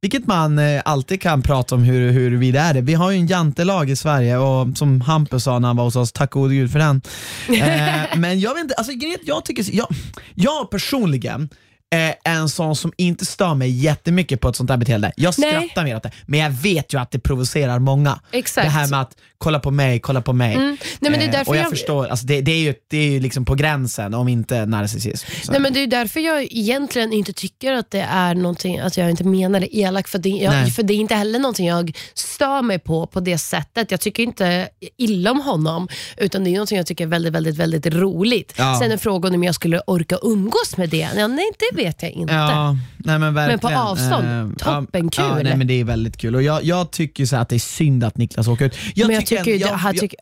vilket 0.03 0.27
man 0.27 0.59
eh, 0.59 0.83
alltid 0.85 1.23
kan 1.23 1.43
prata 1.43 1.75
om 1.75 1.83
hur, 1.83 2.11
hur 2.11 2.37
vi 2.37 2.57
är 2.57 2.75
det. 2.75 2.81
Vi 2.81 2.95
har 2.95 3.11
ju 3.11 3.17
en 3.19 3.27
jantelag 3.27 3.91
i 3.91 3.97
Sverige 3.97 4.37
och 4.37 4.77
som 4.79 5.01
Hampus 5.01 5.45
sa 5.45 5.59
när 5.59 5.69
han 5.69 5.77
var 5.77 5.85
hos 5.85 5.97
oss, 5.97 6.13
tack 6.13 6.31
gode 6.31 6.55
gud 6.55 6.73
för 6.73 6.79
den. 6.79 7.03
Eh, 7.49 8.17
men 8.19 8.41
jag 8.41 8.55
vet 8.55 8.61
inte, 8.63 8.75
alltså, 8.75 8.93
jag 9.25 9.45
tycker, 9.45 9.75
jag, 9.77 9.87
jag 10.35 10.71
personligen 10.71 11.49
är 11.91 12.15
en 12.25 12.49
sån 12.49 12.77
som 12.77 12.93
inte 12.97 13.27
stör 13.27 13.55
mig 13.55 13.71
jättemycket 13.71 14.41
på 14.41 14.49
ett 14.49 14.57
sånt 14.57 14.71
här 14.71 14.77
beteende. 14.77 15.13
Jag 15.17 15.35
Nej. 15.39 15.51
skrattar 15.51 15.85
mer 15.85 15.97
åt 15.97 16.03
det, 16.03 16.11
men 16.27 16.41
jag 16.41 16.51
vet 16.51 16.95
ju 16.95 17.01
att 17.01 17.11
det 17.11 17.19
provocerar 17.19 17.79
många. 17.79 18.21
Exakt. 18.33 18.67
Det 18.67 18.71
här 18.71 18.89
med 18.89 19.01
att 19.01 19.17
kolla 19.39 19.59
på 19.61 19.71
mig, 19.71 20.01
kolla 20.01 20.23
på 20.23 20.33
mig. 20.33 20.57
Nej, 20.57 20.77
men 21.01 21.13
det 21.13 21.19
är 21.19 21.27
Eh, 21.27 21.33
därför 21.33 21.51
och 21.51 21.57
jag, 21.57 21.63
jag- 21.65 21.71
förstår, 21.71 22.07
alltså 22.07 22.27
det, 22.27 22.41
det 22.41 22.53
är 22.53 22.59
ju, 22.59 22.75
det 22.91 22.97
är 22.97 23.11
ju 23.11 23.21
liksom 23.21 23.45
på 23.45 23.55
gränsen 23.55 24.15
om 24.15 24.29
inte 24.29 24.67
narcissism. 24.67 25.27
Så. 25.45 25.53
Nej, 25.53 25.61
men 25.61 25.73
det 25.73 25.81
är 25.83 25.87
därför 25.87 26.21
jag 26.21 26.43
egentligen 26.43 27.13
inte 27.13 27.33
tycker 27.33 27.73
att 27.73 27.91
det 27.91 28.01
är 28.11 28.35
någonting, 28.35 28.79
att 28.79 28.97
jag 28.97 29.11
inte 29.11 29.25
menar 29.25 29.61
det 29.61 29.77
elakt, 29.77 30.09
för 30.11 30.19
det, 30.19 30.29
Nej. 30.31 30.43
jag, 30.43 30.75
för 30.75 30.83
det 30.83 30.95
är 30.95 30.99
inte 30.99 31.15
heller 31.15 31.39
någonting 31.39 31.67
jag 31.67 31.97
stör 32.15 32.63
mig 32.63 32.79
på 32.79 33.07
på 33.07 33.21
det 33.21 33.39
sättet. 33.39 33.91
Jag 33.91 34.01
tycker 34.01 34.23
inte 34.23 34.69
illa 34.97 35.31
om 35.31 35.41
honom, 35.41 35.89
utan 36.17 36.45
det 36.45 36.51
är 36.51 36.53
någonting 36.53 36.77
jag 36.79 36.87
tycker 36.87 37.05
är 37.05 37.09
väldigt, 37.09 37.33
väldigt, 37.33 37.57
väldigt 37.57 37.87
roligt. 37.87 38.55
Ja. 38.57 38.79
Sen 38.83 38.93
är 38.93 38.97
frågan 38.97 39.35
om 39.35 39.45
jag 39.45 39.55
skulle 39.55 39.81
orka 39.87 40.19
umgås 40.23 40.77
med 40.77 40.89
det. 40.89 41.09
Ja, 41.17 41.27
nej, 41.27 41.45
det 41.59 41.76
vet 41.77 42.03
jag 42.03 42.11
inte. 42.13 42.35
Ja, 42.35 42.77
nej 42.97 43.19
men, 43.19 43.35
verkligen. 43.35 43.61
Men 43.63 43.73
på 43.73 43.79
avstånd, 43.91 44.27
Eh, 44.27 44.81
toppenkul. 44.81 45.25
Ja, 45.25 45.39
nej, 45.43 45.57
men 45.57 45.67
det 45.67 45.81
är 45.81 45.85
väldigt 45.85 46.17
kul 46.17 46.35
och 46.35 46.43
jag, 46.43 46.65
jag 46.65 46.91
tycker 46.91 47.27
så 47.27 47.37
att 47.37 47.49
det 47.49 47.55
är 47.57 47.59
synd 47.59 48.05
att 48.05 48.17
Niklas 48.17 48.49
åker 48.49 48.65
ut. 48.65 48.77
men 48.97 49.11
jag 49.11 49.27
tycker, 49.27 49.53
ändå- 49.55 49.67
jag, 49.67 49.81
jag, 49.85 49.97
tycker 49.97 50.19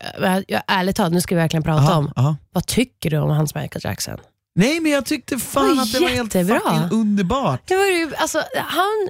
jag, 0.47 0.61
ärligt 0.67 0.95
talat, 0.95 1.11
nu 1.13 1.21
ska 1.21 1.35
vi 1.35 1.41
verkligen 1.41 1.63
prata 1.63 1.81
Aha, 1.83 1.95
om, 1.95 2.11
aha. 2.15 2.35
vad 2.51 2.65
tycker 2.65 3.09
du 3.09 3.17
om 3.17 3.29
hans 3.29 3.55
Michael 3.55 3.81
Jackson? 3.83 4.17
Nej 4.57 4.79
men 4.79 4.91
jag 4.91 5.05
tyckte 5.05 5.37
fan 5.37 5.75
var 5.75 5.83
att 5.83 5.93
det 5.93 5.99
var 5.99 6.07
helt 6.09 6.33
fucking 6.33 6.89
underbart. 6.91 7.61
Det 7.67 7.75
var 7.75 7.85
ju, 7.85 8.11
alltså, 8.17 8.41
han, 8.55 9.09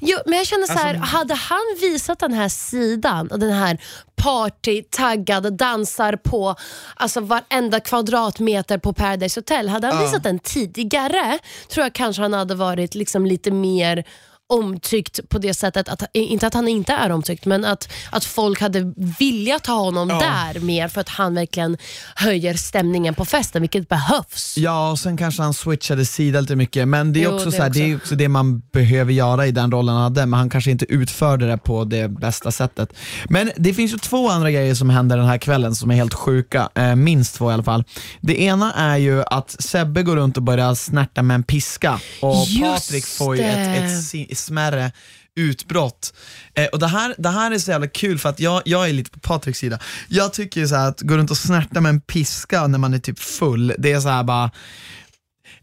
jo, 0.00 0.18
men 0.26 0.38
jag 0.38 0.46
känner 0.46 0.66
så 0.66 0.72
här, 0.72 0.94
Alltså- 0.94 1.16
hade 1.16 1.34
han 1.34 1.60
visat 1.80 2.18
den 2.18 2.32
här 2.32 2.48
sidan, 2.48 3.28
och 3.28 3.38
den 3.38 3.52
här 3.52 3.78
party-taggade, 4.16 5.50
dansar 5.50 6.16
på 6.16 6.54
alltså 6.94 7.20
varenda 7.20 7.80
kvadratmeter 7.80 8.78
på 8.78 8.92
Paradise 8.92 9.40
Hotel. 9.40 9.68
Hade 9.68 9.86
han 9.86 9.96
Ja. 9.96 10.02
visat 10.06 10.22
den 10.22 10.38
tidigare 10.38 11.38
tror 11.68 11.84
jag 11.84 11.92
kanske 11.92 12.22
han 12.22 12.32
hade 12.32 12.54
varit 12.54 12.94
liksom 12.94 13.26
lite 13.26 13.50
mer 13.50 14.04
omtyckt 14.52 15.28
på 15.28 15.38
det 15.38 15.54
sättet, 15.54 15.88
att, 15.88 16.02
inte 16.12 16.46
att 16.46 16.54
han 16.54 16.68
inte 16.68 16.92
är 16.92 17.10
omtyckt, 17.12 17.44
men 17.46 17.64
att, 17.64 17.88
att 18.10 18.24
folk 18.24 18.60
hade 18.60 18.92
viljat 19.18 19.66
ha 19.66 19.74
honom 19.74 20.08
Ja. 20.10 20.18
där 20.20 20.60
mer 20.60 20.88
för 20.88 21.00
att 21.00 21.08
han 21.08 21.34
verkligen 21.34 21.76
höjer 22.14 22.54
stämningen 22.54 23.14
på 23.14 23.24
festen, 23.24 23.62
vilket 23.62 23.88
behövs. 23.88 24.54
Ja, 24.58 24.90
och 24.90 24.98
sen 24.98 25.16
kanske 25.16 25.42
han 25.42 25.54
switchade 25.54 26.06
sida 26.06 26.40
lite 26.40 26.56
mycket, 26.56 26.88
men 26.88 27.12
det 27.12 27.20
är, 27.20 27.24
Jo, 27.24 27.34
också, 27.34 27.44
det 27.50 27.52
så 27.56 27.62
här, 27.62 27.68
också. 27.70 27.80
det 27.80 27.90
är 27.90 27.96
också 27.96 28.14
det 28.14 28.28
man 28.28 28.58
behöver 28.72 29.12
göra 29.12 29.46
i 29.46 29.50
den 29.50 29.72
rollen 29.72 29.94
han 29.94 30.02
hade, 30.04 30.26
men 30.26 30.38
han 30.38 30.50
kanske 30.50 30.70
inte 30.70 30.84
utförde 30.92 31.46
det 31.46 31.58
på 31.58 31.84
det 31.84 32.08
bästa 32.08 32.52
sättet. 32.52 32.92
Men 33.28 33.50
det 33.56 33.74
finns 33.74 33.92
ju 33.92 33.98
två 33.98 34.28
andra 34.28 34.50
grejer 34.50 34.74
som 34.74 34.90
händer 34.90 35.16
den 35.16 35.26
här 35.26 35.38
kvällen 35.38 35.74
som 35.74 35.90
är 35.90 35.94
helt 35.94 36.14
sjuka, 36.14 36.68
eh, 36.74 36.94
minst 36.94 37.34
två 37.34 37.50
i 37.50 37.54
alla 37.54 37.62
fall. 37.62 37.84
Det 38.20 38.40
ena 38.42 38.72
är 38.72 38.96
ju 38.96 39.22
att 39.26 39.56
Sebbe 39.58 40.02
går 40.02 40.16
runt 40.16 40.36
och 40.36 40.42
börjar 40.42 40.74
snärta 40.74 41.22
med 41.22 41.34
en 41.34 41.42
piska 41.42 42.00
och 42.20 42.44
Just 42.46 42.62
Patrik 42.88 43.04
får 43.06 43.36
ju 43.36 43.42
ett, 43.42 43.82
ett 43.84 44.06
smärre 44.42 44.92
utbrott. 45.36 46.14
Eh, 46.54 46.66
och 46.66 46.78
det 46.78 46.86
här, 46.86 47.14
det 47.18 47.28
här 47.28 47.50
är 47.50 47.58
så 47.58 47.70
jävla 47.70 47.88
kul 47.88 48.18
för 48.18 48.28
att 48.28 48.40
jag, 48.40 48.62
jag 48.64 48.88
är 48.88 48.92
lite 48.92 49.10
på 49.10 49.20
Patriks 49.20 49.58
sida. 49.58 49.78
Jag 50.08 50.32
tycker 50.32 50.60
ju 50.60 50.68
så 50.68 50.74
här 50.74 50.88
att 50.88 51.00
gå 51.00 51.16
runt 51.16 51.30
och 51.30 51.36
snärta 51.36 51.80
med 51.80 51.90
en 51.90 52.00
piska 52.00 52.66
när 52.66 52.78
man 52.78 52.94
är 52.94 52.98
typ 52.98 53.18
full, 53.18 53.74
det 53.78 53.92
är 53.92 54.00
så 54.00 54.08
här 54.08 54.24
bara 54.24 54.50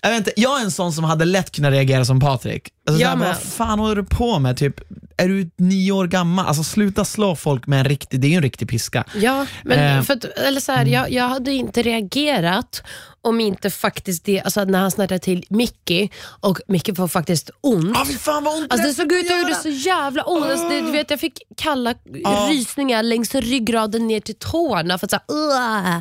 jag, 0.01 0.09
vet 0.09 0.17
inte, 0.17 0.33
jag 0.35 0.59
är 0.59 0.63
en 0.63 0.71
sån 0.71 0.93
som 0.93 1.03
hade 1.03 1.25
lätt 1.25 1.51
kunnat 1.51 1.71
reagera 1.71 2.05
som 2.05 2.19
Patrik. 2.19 2.69
Alltså, 2.89 3.01
Jag 3.03 3.15
vad 3.17 3.37
fan 3.37 3.79
håller 3.79 3.95
du 3.95 4.03
på 4.03 4.39
med? 4.39 4.57
Typ, 4.57 4.75
är 5.17 5.27
du 5.27 5.49
nio 5.57 5.91
år 5.91 6.07
gammal? 6.07 6.47
Alltså 6.47 6.63
sluta 6.63 7.05
slå 7.05 7.35
folk 7.35 7.67
med 7.67 7.79
en 7.79 7.85
riktig, 7.85 8.19
det 8.21 8.27
är 8.27 8.29
ju 8.29 8.35
en 8.35 8.41
riktig 8.43 8.69
piska. 8.69 9.03
Ja, 9.15 9.45
men 9.63 9.97
Eh, 9.97 10.03
för 10.03 10.13
att, 10.13 10.25
eller 10.25 10.61
så 10.61 10.71
här, 10.71 10.85
jag, 10.85 11.11
jag 11.11 11.29
hade 11.29 11.51
inte 11.51 11.81
reagerat 11.81 12.83
om 13.21 13.41
inte 13.41 13.69
faktiskt 13.69 14.25
det, 14.25 14.41
alltså 14.41 14.63
när 14.65 14.79
han 14.79 14.91
snärtade 14.91 15.19
till 15.19 15.43
Mickey 15.49 16.09
och 16.25 16.59
Mickey 16.67 16.95
får 16.95 17.07
faktiskt 17.07 17.49
ont. 17.61 17.97
Ah, 17.97 18.05
fan 18.05 18.43
vad 18.43 18.57
ont 18.57 18.73
Alltså 18.73 18.87
det 18.87 18.93
såg 18.93 19.11
ut 19.11 19.31
att 19.31 19.37
göra. 19.37 19.55
så 19.55 19.69
jävla 19.69 20.23
ont. 20.23 20.45
Alltså 20.45 20.69
det, 20.69 20.81
du 20.81 20.91
vet, 20.91 21.09
jag 21.09 21.19
fick 21.19 21.33
kalla 21.57 21.93
Ja. 22.13 22.47
rysningar 22.51 23.03
längs 23.03 23.35
ryggraden 23.35 24.07
ner 24.07 24.19
till 24.19 24.35
tårna. 24.35 24.97
För 24.97 25.05
att 25.07 25.11
så, 25.11 25.17
här, 25.27 25.35
"Ugh." 25.35 25.95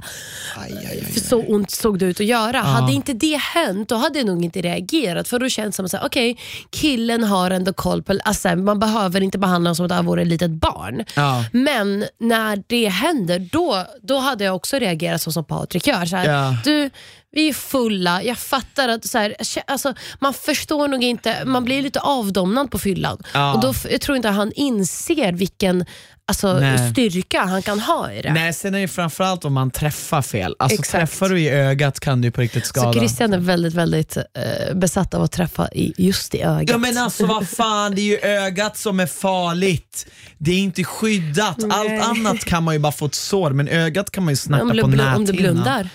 Aj, 0.56 0.76
aj, 0.76 0.86
aj, 0.90 1.04
för 1.12 1.20
så 1.20 1.42
ont 1.42 1.70
såg 1.70 1.98
det 1.98 2.06
ut 2.06 2.20
att 2.20 2.26
göra. 2.26 2.58
Hade 2.60 2.92
inte 2.92 3.12
det 3.12 3.36
hänt, 3.36 3.88
då 3.88 3.94
hade 3.96 4.18
jag 4.18 4.26
nog 4.26 4.44
inte 4.44 4.60
reagerat. 4.62 5.28
För 5.28 5.38
då 5.38 5.48
känns 5.48 5.76
det 5.76 5.88
som 5.88 5.98
att 6.00 6.06
okej, 6.06 6.38
killen 6.80 7.24
har 7.24 7.50
ändå 7.50 7.72
koll 7.72 8.02
på... 8.02 8.18
Alltså, 8.24 8.56
man 8.56 8.78
behöver 8.78 9.20
inte 9.20 9.38
behandla 9.38 9.68
honom 9.68 9.76
som 9.76 9.86
att 9.86 9.92
han 9.92 10.06
vore 10.06 10.22
ett 10.22 10.28
litet 10.28 10.50
barn. 10.50 11.04
Ja. 11.16 11.44
Men 11.52 12.04
när 12.20 12.62
det 12.66 12.88
händer, 12.88 13.38
då, 13.52 13.84
då 14.02 14.18
hade 14.18 14.44
jag 14.44 14.56
också 14.56 14.76
reagerat 14.78 15.22
så 15.22 15.32
som 15.32 15.44
Patrik 15.44 15.86
gör. 15.86 16.06
Så 16.06 16.16
här, 16.16 16.28
Ja. 16.28 16.56
du, 16.64 16.90
vi 17.32 17.48
är 17.48 17.52
fulla, 17.52 18.22
jag 18.22 18.38
fattar 18.38 18.88
att 18.88 19.06
så 19.06 19.18
här, 19.18 19.34
alltså, 19.66 19.94
man 20.20 20.34
förstår 20.34 20.88
nog 20.88 21.04
inte, 21.04 21.44
man 21.44 21.64
blir 21.64 21.82
lite 21.82 22.00
avdomnad 22.00 22.70
på 22.70 22.78
fyllan. 22.78 23.22
Ja. 23.34 23.54
Och 23.54 23.60
då, 23.60 23.74
jag 23.90 24.00
tror 24.00 24.16
inte 24.16 24.28
han 24.28 24.52
inser 24.52 25.32
vilken 25.32 25.84
alltså, 26.28 26.60
Nej. 26.60 26.90
styrka 26.92 27.40
han 27.42 27.62
kan 27.62 27.80
ha 27.80 28.12
i 28.12 28.22
det. 28.22 28.32
Nej, 28.32 28.52
sen 28.52 28.74
är 28.74 28.80
det 28.80 28.88
framförallt 28.88 29.44
om 29.44 29.52
man 29.52 29.70
träffar 29.70 30.22
fel. 30.22 30.54
Alltså 30.58 30.78
Exakt. 30.78 31.00
träffar 31.00 31.28
du 31.28 31.40
i 31.40 31.50
ögat 31.50 32.00
kan 32.00 32.20
du 32.20 32.30
på 32.30 32.40
riktigt 32.40 32.66
skada. 32.66 32.92
Så 32.92 32.98
Christian 32.98 33.32
är 33.32 33.38
väldigt, 33.38 33.74
väldigt 33.74 34.16
eh, 34.16 34.74
besatt 34.74 35.14
av 35.14 35.22
att 35.22 35.32
träffa 35.32 35.68
i, 35.68 35.94
just 35.98 36.34
i 36.34 36.42
ögat. 36.42 36.70
Ja 36.70 36.78
men 36.78 36.98
alltså 36.98 37.26
vad 37.26 37.48
fan, 37.48 37.94
det 37.94 38.00
är 38.00 38.04
ju 38.04 38.18
ögat 38.18 38.76
som 38.76 39.00
är 39.00 39.06
farligt. 39.06 40.06
Det 40.38 40.50
är 40.52 40.58
inte 40.58 40.84
skyddat. 40.84 41.58
Nej. 41.58 41.70
Allt 42.00 42.10
annat 42.10 42.44
kan 42.44 42.62
man 42.62 42.74
ju 42.74 42.80
bara 42.80 42.92
få 42.92 43.06
ett 43.06 43.14
sår, 43.14 43.50
men 43.50 43.68
ögat 43.68 44.10
kan 44.10 44.24
man 44.24 44.32
ju 44.32 44.36
snärta 44.36 44.64
på 44.64 44.74
näthinnan. 44.74 45.16
om 45.16 45.24
du 45.24 45.32
blundar. 45.32 45.88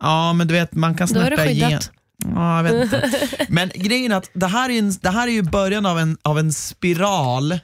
Ja, 0.00 0.32
men 0.32 0.46
du 0.46 0.54
vet, 0.54 0.74
man 0.74 0.94
kan 0.94 1.08
snärta 1.08 1.46
igen. 1.46 1.80
Ja, 2.34 2.56
jag 2.56 2.62
vet 2.62 2.82
inte. 2.82 3.10
Men 3.48 3.70
grejen 3.74 4.12
är 4.12 4.16
att 4.16 4.30
det 4.32 4.46
här 4.46 4.70
är, 4.70 4.78
en, 4.78 4.94
det 5.00 5.10
här 5.10 5.28
är 5.28 5.32
ju 5.32 5.42
början 5.42 5.86
av 5.86 5.98
en, 5.98 6.16
av 6.22 6.38
en 6.38 6.52
spiral. 6.52 7.58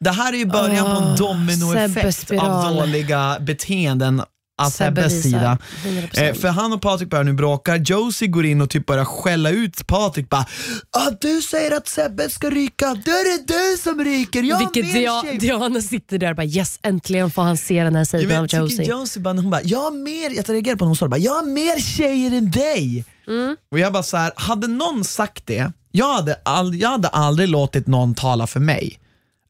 Det 0.00 0.10
här 0.10 0.32
är 0.32 0.36
ju 0.36 0.46
början 0.46 0.84
på 0.84 1.02
en 1.02 1.10
Åh, 1.10 1.16
dominoeffekt 1.16 2.30
av 2.30 2.74
dåliga 2.76 3.36
beteenden 3.40 4.22
av 4.62 4.70
Sebbes 4.70 5.22
sida. 5.22 5.58
100%. 5.84 6.22
Eh, 6.28 6.34
för 6.34 6.48
han 6.48 6.72
och 6.72 6.82
Patrik 6.82 7.10
börjar 7.10 7.24
nu 7.24 7.32
bråka, 7.32 7.76
Josie 7.76 8.28
går 8.28 8.46
in 8.46 8.60
och 8.60 8.70
typ 8.70 8.86
börjar 8.86 9.04
skälla 9.04 9.50
ut 9.50 9.86
Patrik 9.86 10.28
bara 10.28 10.46
ah, 10.90 11.10
Du 11.20 11.42
säger 11.42 11.76
att 11.76 11.88
Sebbe 11.88 12.30
ska 12.30 12.50
ryka, 12.50 12.86
då 12.86 13.10
är 13.10 13.38
det 13.38 13.52
du 13.54 13.76
som 13.82 14.04
ryker, 14.04 14.42
jag 14.42 14.58
Vilket 14.58 14.94
mer 14.94 15.00
Dia- 15.00 15.22
tjej." 15.22 15.38
Diana 15.38 15.80
sitter 15.80 16.18
där 16.18 16.30
och 16.30 16.36
bara 16.36 16.46
yes, 16.46 16.78
äntligen 16.82 17.30
får 17.30 17.42
han 17.42 17.56
se 17.56 17.84
den 17.84 17.96
här 17.96 18.04
sidan 18.04 18.38
av 18.44 18.46
Josie. 18.54 18.84
Josie 18.86 19.22
bara, 19.22 19.34
hon 19.34 19.50
bara, 19.50 19.62
jag 19.64 19.78
har 19.78 19.90
mer, 19.90 20.36
jag 20.36 20.48
reagerade 20.48 20.78
på 20.78 20.84
när 20.84 20.88
hon 20.88 20.96
sa 20.96 21.04
det, 21.04 21.08
bara, 21.10 21.18
jag 21.20 21.32
har 21.34 21.42
mer 21.46 21.80
tjejer 21.80 22.30
än 22.38 22.50
dig. 22.50 23.04
Mm. 23.28 23.56
Och 23.72 23.78
jag 23.78 23.92
bara 23.92 24.02
så 24.02 24.16
här, 24.16 24.32
hade 24.36 24.66
någon 24.66 25.04
sagt 25.04 25.46
det, 25.46 25.72
jag 25.92 26.12
hade, 26.14 26.40
ald- 26.44 26.74
jag 26.76 26.88
hade 26.88 27.08
aldrig 27.08 27.48
låtit 27.48 27.86
någon 27.86 28.14
tala 28.14 28.46
för 28.46 28.60
mig. 28.60 28.98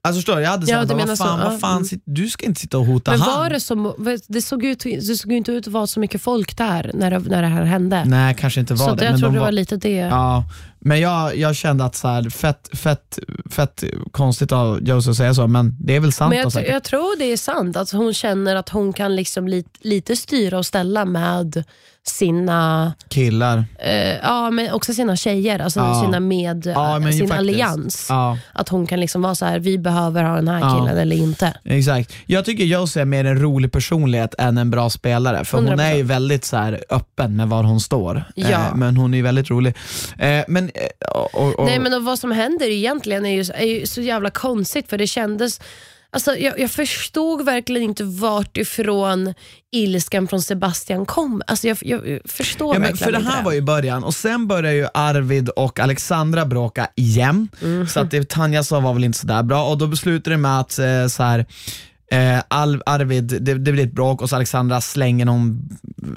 Alltså 0.07 0.19
förstår 0.19 0.37
du? 0.37 0.42
Jag 0.42 0.51
hade 0.51 0.66
Ja, 0.71 0.81
du 0.81 0.87
vad 0.87 0.97
menar 0.97 1.16
fan, 1.16 1.38
så, 1.38 1.45
ja. 1.45 1.51
vad 1.51 1.61
fan, 1.61 1.83
sit- 1.85 2.03
du 2.05 2.29
ska 2.29 2.47
inte 2.47 2.61
sitta 2.61 2.79
och 2.79 2.87
hota 2.87 3.11
Men 3.11 3.21
han. 3.21 3.40
var 3.40 3.51
det 3.51 3.61
som, 3.61 3.95
det 4.29 4.42
såg, 4.42 4.64
ut, 4.64 4.83
det 4.83 5.16
såg 5.16 5.33
inte 5.33 5.53
ut 5.53 5.66
att 5.66 5.73
vara 5.73 5.87
så 5.87 6.01
mycket 6.01 6.23
folk 6.23 6.57
där 6.57 6.90
när 6.95 7.11
det, 7.11 7.19
när 7.19 7.42
det 7.42 7.49
här 7.49 7.64
hände. 7.64 8.05
Nej, 8.05 8.35
kanske 8.38 8.61
inte 8.61 8.75
var 8.75 8.88
så 8.88 8.95
det. 8.95 9.05
jag 9.05 9.11
men 9.12 9.21
tror 9.21 9.29
de 9.29 9.35
det 9.35 9.40
var 9.40 9.47
var, 9.47 9.53
lite 9.53 9.77
det. 9.77 9.90
Ja, 9.97 10.45
men 10.87 11.01
jag, 11.01 11.37
jag 11.37 11.57
kände 11.57 11.85
att 11.85 11.94
så 11.94 12.09
här, 12.09 12.31
fett, 12.31 12.68
fett, 12.72 13.18
fett 13.51 13.85
konstigt 14.11 14.53
av 14.53 14.81
Josie 14.83 15.11
att 15.11 15.16
säga 15.16 15.35
så, 15.35 15.46
men 15.46 15.77
det 15.81 15.96
är 15.96 16.01
väl 16.01 16.12
sant 16.12 16.31
Men 16.31 16.38
då 16.38 16.42
jag, 16.46 16.53
säkert. 16.53 16.72
jag 16.72 16.83
tror 16.85 17.18
det 17.18 17.25
är 17.33 17.37
sant, 17.37 17.77
att 17.77 17.90
hon 17.90 18.14
känner 18.14 18.57
att 18.57 18.68
hon 18.68 18.92
kan 18.92 19.16
liksom 19.16 19.49
lite, 19.49 19.70
lite 19.81 20.16
styra 20.16 20.59
och 20.59 20.66
ställa 20.66 21.05
med 21.05 21.64
sina, 22.09 22.92
Killar. 23.09 23.64
eh, 23.79 24.16
ja 24.22 24.51
men 24.51 24.72
också 24.72 24.94
sina 24.94 25.16
tjejer, 25.16 25.59
alltså 25.59 25.81
Ja. 25.81 26.03
sina 26.05 26.20
med, 26.20 26.66
Ja, 26.66 26.96
sin 27.01 27.05
faktiskt. 27.12 27.33
allians. 27.33 28.07
Ja. 28.09 28.38
Att 28.53 28.68
hon 28.68 28.87
kan 28.87 29.01
liksom 29.01 29.22
vara 29.22 29.35
så 29.35 29.44
här: 29.46 29.59
vi 29.59 29.79
behöver 29.79 30.25
ha 30.25 30.37
den 30.37 30.49
här 30.49 30.77
killen 30.79 30.99
eller 30.99 31.16
inte. 31.16 31.55
Exakt. 31.64 32.12
Jag 32.27 32.44
tycker 32.44 32.64
Josie 32.64 33.03
är 33.03 33.07
mer 33.07 33.25
en 33.25 33.40
rolig 33.42 33.72
personlighet 33.72 34.35
än 34.38 34.59
en 34.59 34.70
bra 34.70 34.90
spelare. 34.90 35.44
För 35.44 35.59
hon 35.59 35.68
100%. 35.68 35.81
är 35.83 35.94
ju 35.96 36.03
väldigt 36.03 36.44
så 36.44 36.57
här 36.57 36.85
öppen 36.90 37.37
med 37.37 37.49
var 37.49 37.62
hon 37.62 37.81
står. 37.81 38.25
Ja. 38.35 38.49
Eh, 38.51 38.75
men 38.75 38.96
hon 38.96 39.14
är 39.14 39.18
ju 39.18 39.22
väldigt 39.25 39.51
rolig. 39.51 39.75
Eh, 40.18 40.44
men, 40.49 40.70
och, 41.15 41.35
och, 41.35 41.59
och, 41.59 41.67
Nej 41.67 41.79
men 41.79 41.95
och 41.95 42.05
vad 42.05 42.19
som 42.19 42.31
händer 42.31 42.71
egentligen 42.71 43.27
är 43.27 43.35
ju, 43.35 43.53
är 43.55 43.65
ju 43.65 43.87
så 43.87 44.01
jävla 44.01 44.31
konstigt 44.31 44.91
för 44.91 44.99
det 44.99 45.07
kändes 45.07 45.61
Alltså, 46.11 46.37
jag, 46.37 46.61
jag 46.61 46.71
förstod 46.71 47.45
verkligen 47.45 47.83
inte 47.83 48.05
vart 48.05 48.57
ifrån 48.57 49.35
ilskan 49.73 50.29
från 50.29 50.43
Sebastian 50.43 51.07
kom. 51.07 51.43
Alltså, 51.47 51.69
jag, 51.69 51.79
jag, 51.81 52.09
jag 52.09 52.21
förstår 52.25 52.75
Ja, 52.75 52.79
men 52.79 52.91
verkligen 52.91 53.12
för 53.12 53.21
det 53.21 53.31
här 53.31 53.43
var 53.43 53.53
ju 53.53 53.61
början 53.61 54.05
och 54.05 54.15
sen 54.15 54.47
började 54.47 54.75
ju 54.75 54.87
Arvid 54.95 55.49
och 55.49 55.81
Alexandra 55.81 56.47
bråka 56.47 56.89
igen. 56.95 57.49
Mhm. 57.61 57.89
Så 57.89 58.01
att 58.01 58.11
det 58.11 58.29
Tanja 58.29 58.62
sa 58.62 58.81
var 58.81 58.95
väl 58.95 59.05
inte 59.05 59.19
sådär 59.19 59.43
bra 59.43 59.65
och 59.65 59.79
då 59.79 59.87
beslutade 59.87 60.35
de 60.35 60.43
med 60.43 60.61
att 60.61 60.79
eh, 60.79 61.07
så 61.07 61.23
här, 61.23 61.47
eh, 62.11 62.42
Al, 62.49 62.83
Arvid, 62.87 63.25
det, 63.25 63.55
det 63.55 63.73
blir 63.73 63.85
ett 63.85 63.92
bråk 63.92 64.23
och 64.23 64.31
så 64.31 64.37
Alexandra 64.37 64.81
slänger 64.81 65.25
någon 65.25 65.69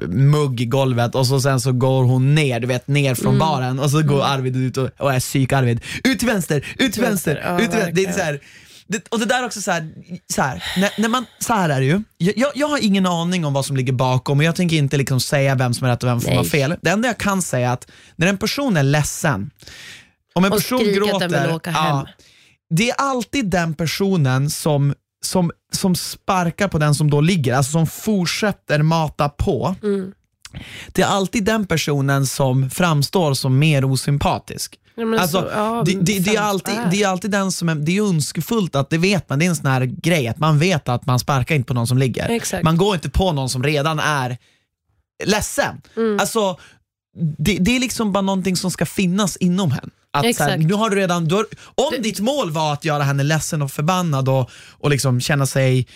mugg 0.08 0.62
i 0.62 0.66
golvet 0.66 1.16
och 1.16 1.28
så 1.28 1.42
sen 1.42 1.62
så 1.62 1.72
går 1.72 2.04
hon 2.04 2.36
ner, 2.36 2.60
du 2.60 2.68
vet 2.68 2.88
ner 2.88 3.16
från 3.16 3.36
Mm. 3.36 3.40
baren 3.40 3.80
och 3.80 3.92
så 3.92 4.02
går 4.02 4.24
Arvid 4.24 4.56
ut 4.58 4.78
och, 4.78 4.90
och 4.98 5.14
är 5.14 5.20
psyk-Arvid. 5.20 5.82
Ut 6.04 6.20
till 6.20 6.28
vänster, 6.28 6.66
ut 6.80 6.94
till 6.94 7.02
vänster, 7.04 7.36
vänster. 7.36 7.42
Ja, 7.46 7.60
ut 7.60 7.70
till 7.72 7.80
vänster. 7.80 7.92
Det 7.96 8.02
är 8.02 8.06
verkligen. 8.06 8.14
så 8.14 8.20
här, 8.22 8.40
det, 8.88 9.08
och 9.10 9.20
det 9.20 9.26
där 9.26 9.42
är 9.42 9.46
också 9.46 9.62
så 9.62 9.72
här, 9.72 9.90
så 10.34 10.42
här, 10.42 10.64
när, 10.78 10.92
när 11.02 11.10
man, 11.10 11.26
så 11.40 11.54
här 11.54 11.70
är 11.70 11.80
det 11.80 11.86
ju. 11.86 12.02
Jag, 12.18 12.52
jag, 12.56 12.68
har 12.68 12.78
ingen 12.86 13.06
aning 13.06 13.46
om 13.46 13.54
vad 13.54 13.66
som 13.66 13.78
ligger 13.78 13.94
bakom 13.94 14.38
och 14.38 14.44
jag 14.44 14.56
tänker 14.56 14.78
inte 14.78 14.98
liksom 14.98 15.20
säga 15.20 15.56
vem 15.56 15.74
som 15.74 15.88
är 15.88 15.92
rätt 15.92 16.04
och 16.04 16.10
vem 16.10 16.20
som 16.20 16.30
Nej. 16.30 16.38
har 16.38 16.44
fel. 16.44 16.76
Det 16.82 16.90
enda 16.90 17.08
jag 17.08 17.18
kan 17.18 17.42
säga 17.42 17.70
är 17.70 17.74
att 17.74 17.92
när 18.16 18.28
en 18.28 18.38
person 18.38 18.78
är 18.78 18.84
ledsen, 18.84 19.52
om 20.36 20.46
en 20.46 20.52
Och 20.52 20.58
person 20.58 20.80
skriker 20.80 21.02
att 21.02 21.10
gråter, 21.10 21.30
den 21.30 21.44
vill 21.48 21.56
åka 21.56 21.72
hem. 21.72 22.06
det 22.70 22.90
är 22.90 22.96
alltid 22.98 23.46
den 23.50 23.74
personen 23.74 24.50
som, 24.50 24.94
som, 25.26 25.52
som 25.72 25.96
sparkar 25.96 26.68
på 26.68 26.78
den 26.78 26.96
som 26.96 27.10
då 27.12 27.22
ligger, 27.22 27.54
alltså 27.56 27.72
som 27.72 27.88
fortsätter 27.88 28.82
mata 28.82 29.30
på. 29.30 29.76
Mm. 29.84 30.12
Det 30.88 31.02
är 31.02 31.06
alltid 31.08 31.44
den 31.44 31.66
personen 31.68 32.26
som 32.28 32.70
framstår 32.70 33.34
som 33.34 33.60
mer 33.60 33.86
osympatisk. 33.86 34.80
Ja, 34.96 35.20
Alltså, 35.20 35.42
så- 35.42 35.48
ja, 35.54 35.84
det, 35.86 35.94
det, 36.02 36.20
det, 36.20 36.36
är 36.36 36.42
alltid, 36.42 36.74
är. 36.74 36.92
det 36.92 37.04
är 37.04 37.08
alltid 37.08 37.32
den 37.32 37.52
som 37.52 37.70
är, 37.70 37.76
det 37.76 37.98
är 37.98 38.02
önskefullt 38.10 38.76
att 38.76 38.90
det 38.90 38.98
vet 38.98 39.30
man, 39.30 39.40
det 39.40 39.46
är 39.46 39.50
en 39.50 39.56
sån 39.56 39.66
här 39.66 39.82
grej 39.86 40.28
att 40.28 40.38
man 40.40 40.60
vet 40.60 40.90
att 40.90 41.06
man 41.06 41.20
sparkar 41.20 41.56
inte 41.56 41.68
på 41.68 41.74
någon 41.74 41.88
som 41.88 41.98
ligger. 41.98 42.30
Exakt. 42.30 42.64
Man 42.64 42.78
går 42.78 42.96
inte 42.96 43.10
på 43.10 43.32
någon 43.32 43.50
som 43.50 43.64
redan 43.64 44.00
är 44.00 44.38
ledsen. 45.26 45.82
Mm. 45.98 46.20
Alltså, 46.20 46.58
det, 47.38 47.58
det 47.60 47.76
är 47.76 47.80
liksom 47.80 48.12
bara 48.12 48.22
någonting 48.22 48.56
som 48.56 48.72
ska 48.72 48.86
finnas 48.86 49.38
inom 49.38 49.72
henne. 49.72 49.92
Att, 50.14 50.36
så 50.36 50.44
här, 50.44 50.58
nu 50.58 50.74
har 50.74 50.90
du 50.90 50.96
redan, 50.96 51.26
du 51.26 51.36
har, 51.36 51.46
om 51.76 52.02
ditt 52.02 52.20
mål 52.20 52.52
var 52.52 52.74
att 52.74 52.86
göra 52.86 53.04
henne 53.04 53.24
ledsen 53.24 53.62
och 53.62 53.72
förbannad 53.72 54.30
och, 54.30 54.50
och 54.72 54.90
liksom 54.90 55.22
känna 55.22 55.46
sig 55.46 55.88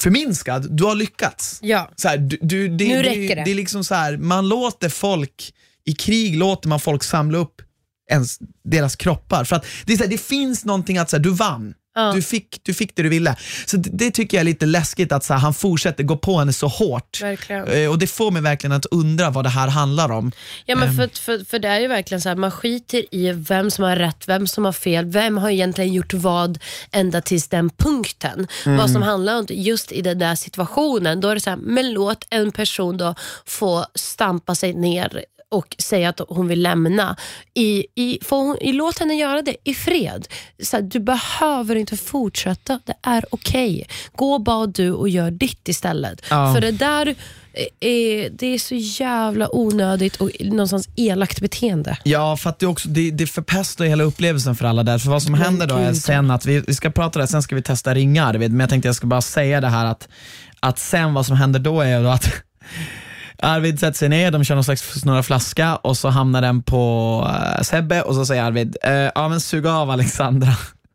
förminskad, 0.00 0.76
du 0.76 0.84
har 0.84 0.94
lyckats. 0.94 1.58
Ja. 1.62 1.90
Så 1.96 2.08
här, 2.08 2.18
du, 2.18 2.38
du, 2.40 2.68
det, 2.68 2.88
Nu 2.88 3.02
det, 3.02 3.08
räcker 3.08 3.36
det. 3.36 3.42
det 3.44 3.50
är 3.50 3.54
liksom 3.54 3.84
så 3.84 3.94
här, 3.94 4.16
man 4.16 4.48
låter 4.48 4.88
folk, 4.88 5.52
i 5.84 5.92
krig 5.92 6.36
låter 6.36 6.68
man 6.68 6.80
folk 6.80 7.04
samla 7.04 7.38
upp 7.38 7.62
ens, 8.10 8.38
deras 8.64 8.96
kroppar. 8.96 9.44
För 9.44 9.56
att 9.56 9.66
det, 9.84 9.92
är 9.92 9.96
så 9.96 10.02
här, 10.02 10.10
det 10.10 10.20
finns 10.20 10.64
någonting 10.64 10.98
att 10.98 11.10
så 11.10 11.16
här, 11.16 11.22
du 11.22 11.30
vann. 11.30 11.74
Ja. 11.96 12.12
Du, 12.12 12.22
fick, 12.22 12.60
du 12.62 12.74
fick 12.74 12.96
det 12.96 13.02
du 13.02 13.08
ville. 13.08 13.36
Så 13.66 13.76
det, 13.76 13.90
det 13.92 14.10
tycker 14.10 14.36
jag 14.36 14.40
är 14.40 14.44
lite 14.44 14.66
läskigt 14.66 15.12
att 15.12 15.24
så 15.24 15.32
här, 15.32 15.40
han 15.40 15.54
fortsätter 15.54 16.04
gå 16.04 16.16
på 16.16 16.38
henne 16.38 16.52
så 16.52 16.68
hårt. 16.68 17.22
Verkligen. 17.22 17.68
Eh, 17.68 17.90
Och 17.90 17.98
Det 17.98 18.06
får 18.06 18.30
mig 18.30 18.42
verkligen 18.42 18.72
att 18.72 18.86
undra 18.86 19.30
vad 19.30 19.44
det 19.44 19.48
här 19.48 19.68
handlar 19.68 20.12
om. 20.12 20.32
Ja, 20.66 20.76
men 20.76 20.96
för, 20.96 21.20
för, 21.22 21.44
för 21.44 21.58
det 21.58 21.68
är 21.68 21.80
ju 21.80 21.86
verkligen 21.88 22.20
så 22.20 22.28
här, 22.28 22.36
man 22.36 22.50
skiter 22.50 23.14
i 23.14 23.32
vem 23.32 23.70
som 23.70 23.84
har 23.84 23.96
rätt, 23.96 24.28
vem 24.28 24.46
som 24.46 24.64
har 24.64 24.72
fel, 24.72 25.04
vem 25.06 25.38
har 25.38 25.50
egentligen 25.50 25.92
gjort 25.92 26.14
vad 26.14 26.58
ända 26.92 27.20
tills 27.20 27.48
den 27.48 27.70
punkten. 27.70 28.46
Vad 28.64 28.90
som 28.90 29.02
handlar 29.02 29.38
om 29.38 29.46
just 29.50 29.92
i 29.92 30.02
den 30.02 30.18
där 30.18 30.34
situationen, 30.34 31.20
då 31.20 31.28
är 31.28 31.34
det 31.34 31.40
så 31.40 31.50
här, 31.50 31.56
men 31.56 31.92
låt 31.92 32.26
en 32.30 32.52
person 32.52 32.96
då 32.96 33.14
få 33.46 33.86
stampa 33.94 34.54
sig 34.54 34.72
ner 34.72 35.24
och 35.50 35.76
säga 35.78 36.08
att 36.08 36.20
hon 36.28 36.48
vill 36.48 36.62
lämna. 36.62 37.16
I, 37.54 37.86
i, 37.94 38.18
hon, 38.30 38.56
i, 38.60 38.72
låt 38.72 38.98
henne 38.98 39.14
göra 39.14 39.42
det 39.42 39.56
i 39.64 39.74
fred. 39.74 40.28
Så 40.62 40.76
här, 40.76 40.82
du 40.82 41.00
behöver 41.00 41.76
inte 41.76 41.96
fortsätta, 41.96 42.80
det 42.84 42.94
är 43.02 43.24
okej. 43.30 43.86
Gå 44.12 44.38
bara 44.38 44.66
du 44.66 44.92
och 44.92 45.08
gör 45.08 45.30
ditt 45.30 45.68
istället. 45.68 46.22
Ja. 46.30 46.54
För 46.54 46.60
det 46.60 46.70
där 46.70 47.14
är, 47.80 48.30
det 48.30 48.46
är 48.46 48.58
så 48.58 48.74
jävla 48.74 49.56
onödigt 49.56 50.16
och 50.16 50.30
någonstans 50.40 50.88
elakt 50.96 51.40
beteende. 51.40 51.98
Ja, 52.04 52.36
för 52.36 52.50
att 52.50 52.58
det, 52.58 52.66
också, 52.66 52.88
det, 52.88 53.10
det 53.10 53.26
förpestar 53.26 53.84
hela 53.84 54.04
upplevelsen 54.04 54.56
för 54.56 54.64
alla 54.64 54.82
där. 54.82 54.98
För 54.98 55.10
vad 55.10 55.22
som 55.22 55.34
händer 55.34 55.66
då 55.66 55.74
är 55.74 55.92
sen 55.92 56.30
att 56.30 56.46
vi, 56.46 56.60
vi 56.60 56.74
ska 56.74 56.90
prata 56.90 57.18
där, 57.18 57.26
sen 57.26 57.42
ska 57.42 57.54
vi 57.54 57.62
testa 57.62 57.94
ringar. 57.94 58.34
vet, 58.34 58.50
Men 58.50 58.60
jag 58.60 58.70
tänkte 58.70 58.88
jag 58.88 58.96
ska 58.96 59.06
bara 59.06 59.22
säga 59.22 59.60
det 59.60 59.68
här 59.68 59.86
att, 59.86 60.08
att 60.60 60.78
sen 60.78 61.14
vad 61.14 61.26
som 61.26 61.36
händer 61.36 61.60
då 61.60 61.80
är 61.80 62.04
att 62.04 62.32
Arvid 63.38 63.80
sätter 63.80 63.98
sig 63.98 64.08
ner, 64.08 64.30
de 64.30 64.44
kör 64.44 64.54
någon 64.54 64.64
slags 64.64 65.00
snurra 65.00 65.22
flaska 65.22 65.76
och 65.76 65.96
så 65.96 66.08
hamnar 66.08 66.42
den 66.42 66.62
på 66.62 67.20
uh, 67.28 67.62
Sebbe 67.62 68.02
och 68.02 68.14
så 68.14 68.26
säger 68.26 68.42
Arvid, 68.42 68.76
uh, 68.86 68.92
ja 68.92 69.28
men 69.28 69.40
sug 69.40 69.66
av 69.66 69.90
Alexandra. 69.90 70.52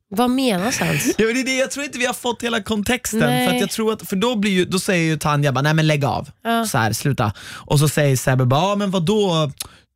Vad 0.09 0.29
menas 0.29 0.81
ens? 0.81 1.05
Ja, 1.17 1.25
det 1.25 1.39
är 1.39 1.45
det, 1.45 1.57
jag 1.57 1.71
tror 1.71 1.85
inte 1.85 1.97
vi 1.97 2.05
har 2.05 2.13
fått 2.13 2.43
hela 2.43 2.63
kontexten. 2.63 3.19
Nej. 3.19 3.47
För, 3.47 3.55
att 3.55 3.61
jag 3.61 3.69
tror 3.69 3.93
att, 3.93 4.09
för 4.09 4.15
då, 4.15 4.35
blir 4.35 4.51
ju, 4.51 4.65
då 4.65 4.79
säger 4.79 5.03
ju 5.05 5.17
Tanja 5.17 5.51
bara, 5.51 5.61
nej 5.61 5.73
men 5.73 5.87
lägg 5.87 6.05
av. 6.05 6.29
Ja. 6.43 6.65
Så 6.65 6.77
här, 6.77 6.93
sluta. 6.93 7.33
Och 7.49 7.79
så 7.79 7.87
säger 7.89 8.15
Sebbe 8.15 8.45
bara, 8.45 8.61
ja 8.61 8.75
men 8.75 8.91
vadå? 8.91 9.51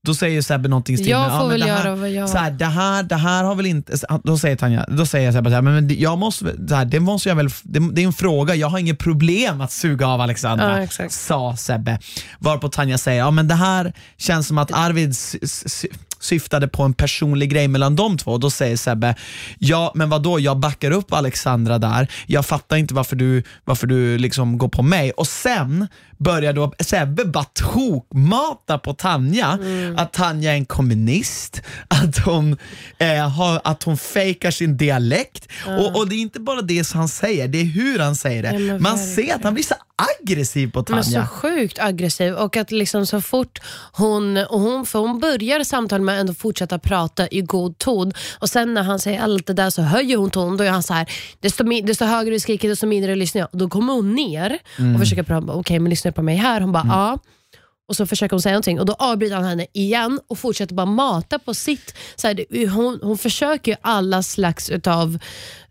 Då 0.06 0.16
säger 0.16 0.42
Sebbe 0.42 0.70
någonting 0.70 0.98
stil 0.98 1.10
Jag 1.10 1.32
ja, 1.32 1.40
får 1.40 1.50
väl 1.50 1.60
det 1.60 1.66
här, 1.66 1.86
göra 1.86 1.96
vad 1.96 2.10
jag- 2.10 2.30
Så 2.30 2.38
här, 2.38 2.52
det, 2.52 2.66
här, 2.66 3.04
det 3.04 3.16
här 3.16 3.44
har 3.44 3.56
väl 3.56 3.66
inte... 3.66 3.98
Då 4.24 4.38
säger 4.38 4.56
Tanja, 4.56 4.86
då 4.88 5.06
säger 5.06 5.32
Sebbe 5.32 5.50
så 5.50 5.54
här, 5.54 5.62
men 5.62 6.00
jag 6.00 6.18
måste, 6.18 6.68
så 6.70 6.76
här, 6.76 6.86
det 6.86 7.00
måste 7.00 7.30
jag 7.30 7.36
väl... 7.36 7.50
Det, 7.64 7.80
det 7.94 8.02
är 8.02 8.06
en 8.06 8.14
fråga, 8.14 8.56
jag 8.56 8.68
har 8.68 8.80
inget 8.80 9.00
problem 9.00 9.62
att 9.62 9.72
suga 9.72 10.08
av 10.08 10.22
Alexandra, 10.22 10.82
Ja, 11.00 11.10
sa 11.10 11.56
Sebbe. 11.58 12.00
Varpå 12.40 12.70
Tanja 12.70 12.98
säger, 12.98 13.20
ja 13.20 13.32
men 13.32 13.48
det 13.48 13.56
här 13.56 13.94
känns 14.18 14.48
som 14.48 14.58
att 14.58 14.72
Arvid 14.74 15.16
syftade 16.20 16.68
på 16.68 16.84
en 16.84 16.94
personlig 16.94 17.50
grej 17.52 17.68
mellan 17.68 17.96
de 17.96 18.18
två. 18.18 18.38
Då 18.38 18.50
säger 18.50 18.78
Sebbe, 18.78 19.16
ja 19.60 19.92
men 19.96 20.10
vad 20.10 20.24
då? 20.24 20.40
jag 20.40 20.58
backar 20.58 20.92
upp 20.92 21.14
Alexandra 21.14 21.78
där, 21.78 22.08
jag 22.28 22.46
fattar 22.46 22.78
inte 22.78 22.94
varför 22.94 23.16
du, 23.16 23.44
varför 23.64 23.88
du 23.88 24.18
liksom 24.18 24.58
går 24.58 24.68
på 24.68 24.82
mig. 24.82 25.12
Och 25.12 25.28
sen 25.28 25.88
börjar 26.18 26.54
då 26.54 26.74
Sebbe 26.80 27.26
bara 27.26 27.44
tokmata 27.44 28.78
på 28.78 28.94
Tanja, 28.94 29.60
att 29.98 30.14
Tanja 30.14 30.52
är 30.52 30.56
en 30.56 30.66
kommunist, 30.66 31.62
att 31.88 32.18
hon, 32.18 32.58
eh, 32.98 33.30
har, 33.30 33.62
att 33.64 33.84
hon 33.84 33.98
fejkar 33.98 34.52
sin 34.52 34.78
dialekt. 34.78 35.48
Och, 35.68 35.96
och 35.96 36.10
det 36.10 36.16
är 36.16 36.20
inte 36.20 36.40
bara 36.40 36.62
det 36.62 36.84
som 36.84 37.00
han 37.00 37.10
säger, 37.10 37.48
det 37.48 37.62
är 37.62 37.66
hur 37.66 38.00
han 38.00 38.16
säger 38.16 38.44
det. 38.44 38.60
Ja, 38.60 38.80
Man 38.80 38.98
ser 38.98 39.36
att 39.36 39.44
han 39.44 39.54
blir 39.54 39.64
så 39.64 39.76
aggressiv 40.22 40.72
på 40.72 40.86
Men 40.90 41.04
så 41.04 41.12
Tanja. 41.12 41.28
sjukt 41.28 41.80
aggressiv 41.80 42.34
och 42.34 42.58
att 42.58 42.72
liksom 42.72 43.06
så 43.06 43.22
fort 43.22 43.60
hon, 43.92 44.38
och 44.38 44.60
hon, 44.60 44.86
för 44.86 45.00
hon 45.00 45.20
börjar 45.20 45.64
samtalet 45.64 46.06
med 46.06 46.16
att 46.16 46.20
ändå 46.22 46.34
fortsätta 46.34 46.80
prata 46.80 47.28
i 47.28 47.42
god 47.42 47.78
ton 47.78 48.14
och 48.40 48.50
sen 48.50 48.74
när 48.74 48.84
han 48.84 49.00
säger 49.00 49.20
allt 49.22 49.48
det 49.48 49.54
där 49.54 49.70
så 49.70 49.82
höjer 49.82 50.18
hon 50.18 50.30
ton. 50.30 50.58
Då 50.58 50.64
är 50.64 50.70
han 50.70 50.84
så 50.84 50.94
här, 50.94 51.12
desto, 51.40 51.64
desto 51.84 52.06
högre 52.06 52.32
du 52.32 52.40
skriker 52.40 52.70
desto 52.70 52.88
mindre 52.88 53.16
lyssnar 53.16 53.40
jag. 53.42 53.50
Då 53.52 53.70
kommer 53.70 53.94
hon 53.94 54.16
ner 54.16 54.58
och 54.94 55.00
försöker 55.00 55.24
prata, 55.24 55.54
okej 55.54 55.80
men 55.80 55.90
lyssnar 56.06 56.12
på 56.12 56.22
mig 56.22 56.36
här? 56.36 56.62
Hon 56.62 56.72
bara 56.72 56.86
ja. 56.88 57.20
Och 57.88 57.96
så 57.96 58.06
försöker 58.06 58.36
hon 58.36 58.42
säga 58.42 58.54
någonting 58.54 58.80
och 58.80 58.86
då 58.86 58.94
avbryter 58.94 59.36
han 59.36 59.46
henne 59.46 59.68
igen 59.74 60.20
och 60.28 60.40
fortsätter 60.40 60.76
bara 60.76 60.86
mata 60.86 61.40
på 61.40 61.54
sitt. 61.54 61.94
Så 62.16 62.28
här, 62.28 62.70
hon, 62.70 63.00
hon 63.04 63.18
försöker 63.18 63.72
ju 63.72 63.78
alla 63.82 64.24
slags 64.24 64.70
utav 64.70 65.20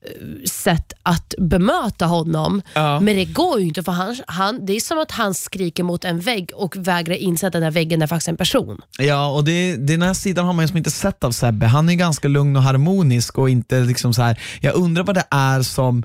eh, 0.02 0.44
sätt 0.44 0.92
att 1.02 1.34
bemöta 1.38 2.06
honom. 2.06 2.62
Ja. 2.74 3.00
Men 3.00 3.16
det 3.16 3.24
går 3.24 3.60
ju 3.60 3.66
inte 3.66 3.82
för 3.82 3.92
han, 3.92 4.16
han, 4.26 4.66
det 4.66 4.72
är 4.76 4.80
som 4.80 4.98
att 4.98 5.10
han 5.10 5.34
skriker 5.34 5.82
mot 5.82 6.04
en 6.04 6.20
vägg 6.20 6.50
och 6.54 6.76
vägrar 6.76 7.14
inse 7.14 7.46
att 7.46 7.52
den 7.52 7.62
här 7.62 7.70
väggen 7.70 8.02
är 8.02 8.06
faktiskt 8.06 8.28
en 8.28 8.36
person. 8.36 8.80
Ja, 8.98 9.30
och 9.30 9.44
det, 9.44 9.76
den 9.76 10.02
här 10.02 10.14
sidan 10.14 10.46
har 10.46 10.52
man 10.52 10.64
ju 10.64 10.68
som 10.68 10.76
inte 10.76 10.90
sett 10.90 11.24
av 11.24 11.32
Sebbe. 11.32 11.66
Han 11.66 11.88
är 11.88 11.94
ganska 11.94 12.28
lugn 12.28 12.56
och 12.56 12.62
harmonisk 12.62 13.38
och 13.38 13.50
inte 13.50 13.80
liksom 13.80 14.14
så 14.14 14.22
här. 14.22 14.40
jag 14.60 14.74
undrar 14.74 15.04
vad 15.04 15.14
det 15.14 15.26
är 15.30 15.62
som, 15.62 16.04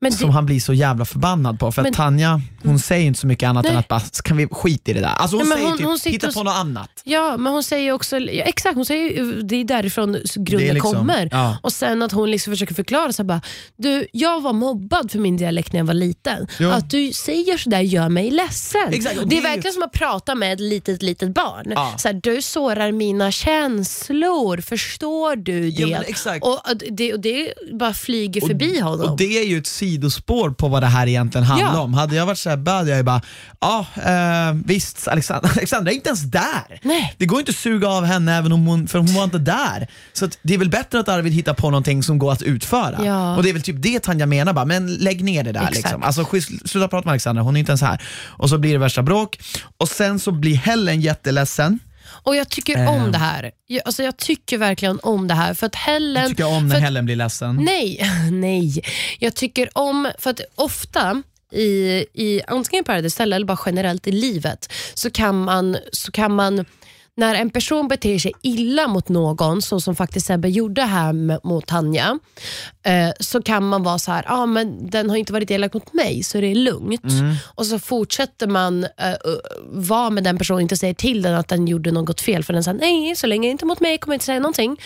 Men 0.00 0.12
som 0.12 0.26
det, 0.26 0.32
han 0.32 0.46
blir 0.46 0.60
så 0.60 0.72
jävla 0.74 1.04
förbannad 1.04 1.58
på. 1.60 1.72
För 1.72 1.82
Men- 1.82 1.90
att 1.90 1.96
Tanja, 1.96 2.40
hon 2.64 2.78
säger 2.78 3.06
inte 3.06 3.20
så 3.20 3.26
mycket 3.26 3.48
annat 3.48 3.66
än 3.66 3.72
Nej. 3.72 3.80
att 3.80 3.88
bara, 3.88 4.00
kan 4.24 4.36
vi 4.36 4.46
skita 4.50 4.90
i 4.90 4.94
det 4.94 5.00
där? 5.00 5.08
Alltså 5.08 5.36
hon 5.36 5.48
Nej, 5.48 5.56
säger 5.58 5.68
hon- 5.68 5.78
typ, 5.78 5.86
hon 5.86 5.98
hitta 6.12 6.28
och- 6.28 6.34
på 6.34 6.42
något 6.42 6.54
annat. 6.56 6.90
ja, 7.04 7.36
men 7.36 7.52
hon 7.52 7.62
säger 7.62 7.92
också, 7.92 8.18
ja, 8.18 8.44
exakt, 8.44 8.74
hon 8.74 8.84
säger 8.86 9.42
det 9.42 9.56
är 9.56 9.64
därifrån 9.64 10.12
grunden 10.12 10.58
Det 10.58 10.68
är 10.68 10.74
liksom- 10.74 10.94
kommer. 10.94 11.28
ja. 11.32 11.58
Och 11.62 11.72
sen 11.72 12.02
att 12.02 12.12
hon 12.12 12.30
liksom 12.30 12.52
försöker 12.52 12.74
förklara 12.74 13.12
så 13.12 13.24
bara, 13.24 13.40
du, 13.76 14.06
jag 14.12 14.40
var 14.42 14.52
mobbad 14.52 15.10
för 15.10 15.18
min 15.18 15.36
dialekt 15.36 15.72
när 15.72 15.80
jag 15.80 15.86
var 15.86 15.94
liten. 15.94 16.46
Ja. 16.58 16.72
Att 16.72 16.90
du 16.90 17.12
säger 17.12 17.58
sådär 17.58 17.80
gör 17.80 18.08
mig 18.08 18.30
ledsen. 18.30 18.88
Exakt, 18.92 19.18
och 19.18 19.28
det 19.28 19.36
är 19.36 19.42
det 19.42 19.48
är 19.48 19.50
verkligen 19.54 19.72
som 19.74 19.82
att 19.82 19.92
prata 19.92 20.34
med 20.34 20.52
ett 20.52 20.60
litet, 20.60 21.02
litet 21.02 21.34
barn. 21.34 21.64
Ja. 21.74 21.94
Så 21.98 22.08
här, 22.08 22.20
du 22.22 22.42
sårar 22.42 22.92
mina 22.92 23.32
känslor, 23.32 24.60
förstår 24.60 25.36
du 25.36 25.70
det? 25.70 25.82
Ja. 25.82 26.02
Och, 26.40 26.70
att 26.70 26.82
det, 26.90 27.12
och 27.12 27.20
det 27.20 27.52
bara 27.72 27.94
flyger 27.94 28.40
förbi 28.40 28.80
honom. 28.80 29.10
Och 29.10 29.16
det 29.16 29.38
är 29.38 29.44
ju 29.44 29.58
ett 29.58 29.66
sidospår 29.88 30.50
på 30.50 30.68
vad 30.68 30.82
det 30.82 30.86
här 30.86 31.06
egentligen 31.06 31.44
handlar 31.46 31.72
Ja. 31.74 31.80
om. 31.80 31.94
Hade 31.94 32.16
jag 32.16 32.26
varit 32.26 32.38
Sebbe 32.38 32.70
hade 32.70 32.88
jag 32.90 32.96
ju 32.96 33.02
bara, 33.02 33.20
ja 33.60 33.86
eh, 33.96 34.54
visst 34.64 35.08
Alexandra, 35.08 35.50
Alexandra 35.56 35.90
är 35.92 35.94
inte 35.94 36.08
ens 36.08 36.22
där. 36.22 36.80
Nej. 36.82 37.14
Det 37.18 37.26
går 37.26 37.38
inte 37.40 37.50
att 37.50 37.56
suga 37.56 37.88
av 37.88 38.04
henne 38.04 38.36
även 38.36 38.52
om 38.52 38.66
hon, 38.66 38.88
för 38.88 38.98
hon 38.98 39.14
var 39.14 39.24
inte 39.24 39.38
där. 39.38 39.86
Så 40.12 40.28
det 40.42 40.54
är 40.54 40.58
väl 40.58 40.70
bättre 40.70 41.00
att 41.00 41.08
Arvid 41.08 41.32
hittar 41.32 41.54
på 41.54 41.70
någonting 41.70 42.02
som 42.02 42.18
går 42.18 42.32
att 42.32 42.42
utföra. 42.42 43.04
Ja. 43.04 43.36
Och 43.36 43.42
det 43.42 43.48
är 43.48 43.52
väl 43.52 43.62
typ 43.62 43.76
det 43.82 44.00
Tanja 44.00 44.26
menar 44.26 44.52
bara, 44.52 44.64
men 44.64 44.94
lägg 44.94 45.24
ner 45.24 45.44
det 45.44 45.52
där. 45.52 45.60
Exakt. 45.60 45.76
Liksom. 45.76 46.02
Alltså, 46.02 46.24
sluta 46.68 46.88
prata 46.88 47.04
med 47.06 47.12
Alexandra, 47.12 47.42
hon 47.42 47.56
är 47.56 47.60
inte 47.60 47.70
ens 47.72 47.82
här. 47.82 48.02
Och 48.26 48.48
så 48.50 48.58
blir 48.58 48.72
det 48.72 48.78
värsta 48.78 49.02
bråk. 49.02 49.38
Och 49.78 49.88
sen 49.88 50.18
så 50.20 50.30
blir 50.32 50.54
Helen 50.56 51.00
jätteledsen. 51.00 51.78
Och 52.28 52.36
jag 52.36 52.48
tycker 52.48 52.78
Eh. 52.78 52.94
om 52.94 53.12
det 53.12 53.18
här. 53.18 53.50
Jag, 53.66 53.82
alltså 53.84 54.02
jag 54.02 54.16
tycker 54.16 54.58
verkligen 54.58 54.98
om 55.02 55.28
det 55.28 55.34
här. 55.34 55.54
För 55.54 55.66
att 55.66 55.74
Helen... 55.74 56.22
Jag 56.22 56.30
tycker 56.30 56.46
om 56.46 56.62
när 56.68 56.70
för 56.70 56.76
att- 56.76 56.82
Helen 56.82 57.04
blir 57.04 57.16
ledsen. 57.16 57.56
Nej, 57.56 58.00
nej. 58.32 58.82
Jag 59.18 59.34
tycker 59.34 59.68
om, 59.78 60.10
för 60.18 60.30
att 60.30 60.40
ofta 60.54 61.22
i, 61.52 62.04
i 62.14 62.40
antingen 62.46 62.84
Paradise 62.84 63.14
Hotel 63.14 63.32
eller 63.32 63.46
bara 63.46 63.58
generellt 63.66 64.06
i 64.06 64.12
livet 64.12 64.72
så 64.94 65.10
kan 65.10 65.44
man, 65.44 65.76
så 65.92 66.12
kan 66.12 66.34
man 66.34 66.64
när 67.18 67.34
en 67.34 67.50
person 67.50 67.88
beter 67.88 68.18
sig 68.18 68.32
illa 68.42 68.88
mot 68.88 69.08
någon, 69.08 69.62
så 69.62 69.80
som 69.80 69.96
faktiskt 69.96 70.26
Sebbe 70.26 70.48
gjorde 70.48 70.82
här 70.82 71.46
mot 71.46 71.66
Tanja, 71.66 72.18
eh, 72.82 73.10
så 73.20 73.42
kan 73.42 73.68
man 73.68 73.82
vara 73.82 73.98
så 73.98 74.12
här, 74.12 74.24
ah, 74.26 74.46
men 74.46 74.90
den 74.90 75.10
har 75.10 75.16
inte 75.16 75.32
varit 75.32 75.50
elak 75.50 75.74
mot 75.74 75.92
mig, 75.92 76.22
så 76.22 76.40
det 76.40 76.46
är 76.46 76.54
lugnt. 76.54 77.02
Och 77.54 77.66
så 77.66 77.78
fortsätter 77.78 78.46
man 78.46 78.84
eh, 78.84 78.90
vara 79.66 80.10
med 80.10 80.24
den 80.24 80.38
personen 80.38 80.60
inte 80.60 80.76
säger 80.76 80.94
till 80.94 81.22
den 81.22 81.34
att 81.34 81.48
den 81.48 81.66
gjorde 81.68 81.92
något 81.92 82.20
fel, 82.20 82.44
för 82.44 82.52
den 82.52 82.64
säger 82.64 82.78
nej, 82.78 83.16
så 83.16 83.26
länge 83.26 83.48
det 83.48 83.50
inte 83.50 83.64
är 83.64 83.66
mot 83.66 83.80
mig 83.80 83.98
kommer 83.98 84.14
jag 84.14 84.16
inte 84.16 84.24
säga 84.24 84.40
någonting. 84.40 84.76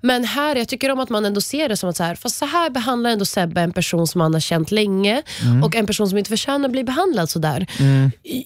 Men 0.00 0.24
här, 0.24 0.56
jag 0.56 0.68
tycker 0.68 0.90
om 0.90 1.00
att 1.00 1.10
man 1.10 1.24
ändå 1.24 1.40
ser 1.40 1.68
det 1.68 1.76
som 1.76 1.90
att 1.90 1.96
så 1.96 2.02
här, 2.04 2.14
fast 2.14 2.36
så 2.36 2.46
här 2.46 2.70
behandlar 2.70 3.10
ändå 3.10 3.24
Sebbe 3.24 3.60
en 3.60 3.72
person 3.72 4.06
som 4.06 4.20
han 4.20 4.34
har 4.34 4.40
känt 4.40 4.70
länge 4.70 5.22
och 5.64 5.76
en 5.76 5.86
person 5.86 6.08
som 6.08 6.18
inte 6.18 6.30
förtjänar 6.30 6.64
att 6.68 6.72
bli 6.72 6.84
behandlad 6.84 7.30
sådär. 7.30 7.66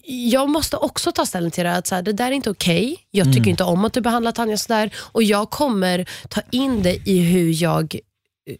Jag 0.07 0.49
måste 0.49 0.77
också 0.77 1.11
ta 1.11 1.25
ställning 1.25 1.51
till 1.51 1.63
det, 1.63 1.75
att 1.75 1.87
så 1.87 1.95
här, 1.95 2.01
det 2.01 2.13
där 2.13 2.27
är 2.27 2.31
inte 2.31 2.49
okej. 2.49 2.97
Jag 3.11 3.30
tycker 3.33 3.49
inte 3.49 3.63
om 3.63 3.85
att 3.85 3.93
du 3.93 4.01
behandlar 4.01 4.31
Tanja 4.31 4.57
sådär 4.57 4.91
och 4.95 5.23
jag 5.23 5.49
kommer 5.49 6.09
ta 6.29 6.41
in 6.51 6.83
det 6.83 7.09
i 7.09 7.19
hur 7.19 7.63
jag, 7.63 7.95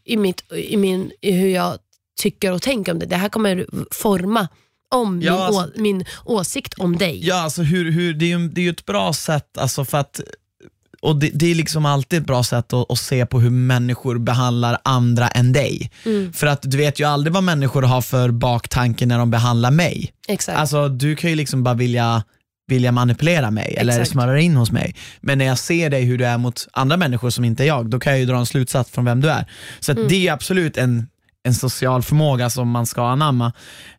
i 0.05 0.17
mitt, 0.17 0.43
i 0.51 0.78
min, 0.78 1.11
i 1.22 1.32
hur 1.32 1.49
jag 1.49 1.78
tycker 2.22 2.51
och 2.51 2.61
tänker 2.61 2.91
om 2.91 2.99
det. 2.99 3.05
Det 3.05 3.15
här 3.15 3.30
kommer 3.30 3.65
forma 3.91 4.47
om 4.91 5.22
Ja, 5.22 5.34
min, 5.34 5.41
alltså- 5.41 5.61
å, 5.61 5.82
min 5.82 6.05
åsikt 6.26 6.74
om 6.74 6.97
dig. 6.97 7.28
Ja, 7.28 7.41
alltså 7.41 7.61
hur, 7.61 7.91
hur, 7.91 8.13
det, 8.13 8.26
är 8.26 8.38
ju, 8.39 8.47
det 8.47 8.61
är 8.61 8.63
ju 8.63 8.69
ett 8.69 8.86
bra 8.86 9.13
sätt, 9.13 9.57
alltså 9.57 9.86
för 9.86 9.97
att 9.97 10.22
och 11.01 11.15
det, 11.15 11.30
det 11.34 11.51
är 11.51 11.55
liksom 11.55 11.86
alltid 11.86 12.19
ett 12.19 12.26
bra 12.26 12.43
sätt 12.43 12.74
att, 12.74 12.91
att 12.91 12.99
se 12.99 13.26
på 13.26 13.39
hur 13.39 13.49
människor 13.49 14.17
behandlar 14.17 14.78
andra 14.84 15.28
än 15.28 15.53
dig. 15.53 15.91
Mm. 16.05 16.34
För 16.34 16.47
att 16.47 16.61
du 16.61 16.78
vet 16.78 16.99
ju 16.99 17.03
aldrig 17.05 17.34
vad 17.34 17.43
människor 17.43 17.82
har 17.82 18.01
för 18.01 18.32
baktanke 18.32 19.05
när 19.05 19.19
de 19.19 19.32
behandlar 19.32 19.72
mig. 19.72 20.13
Exakt. 20.28 20.57
Alltså 20.57 20.89
du 20.89 21.15
kan 21.15 21.30
ju 21.30 21.36
liksom 21.36 21.63
bara 21.63 21.74
vilja 21.74 22.24
vilja 22.72 22.91
manipulera 22.91 23.51
mig 23.51 23.76
eller 23.78 23.93
Exakt. 23.93 24.09
smöra 24.11 24.39
in 24.39 24.55
hos 24.55 24.72
mig. 24.72 24.95
Men 25.22 25.38
när 25.38 25.45
jag 25.45 25.57
ser 25.57 25.89
dig 25.89 26.03
hur 26.03 26.17
du 26.17 26.26
är 26.26 26.38
mot 26.38 26.67
andra 26.74 26.97
människor 26.97 27.30
som 27.30 27.45
inte 27.45 27.63
är 27.63 27.67
jag, 27.67 27.89
då 27.89 27.99
kan 27.99 28.11
jag 28.13 28.19
ju 28.19 28.26
dra 28.26 28.38
en 28.38 28.45
slutsats 28.45 28.91
från 28.91 29.05
vem 29.05 29.22
du 29.22 29.30
är. 29.30 29.45
Så 29.80 29.91
Mm. 29.91 30.07
det 30.07 30.28
är 30.28 30.34
absolut 30.34 30.78
en, 30.78 31.07
en 31.43 31.53
social 31.53 32.03
förmåga 32.03 32.49
som 32.49 32.69
man 32.69 32.86
ska 32.86 33.07
anamma. 33.07 33.53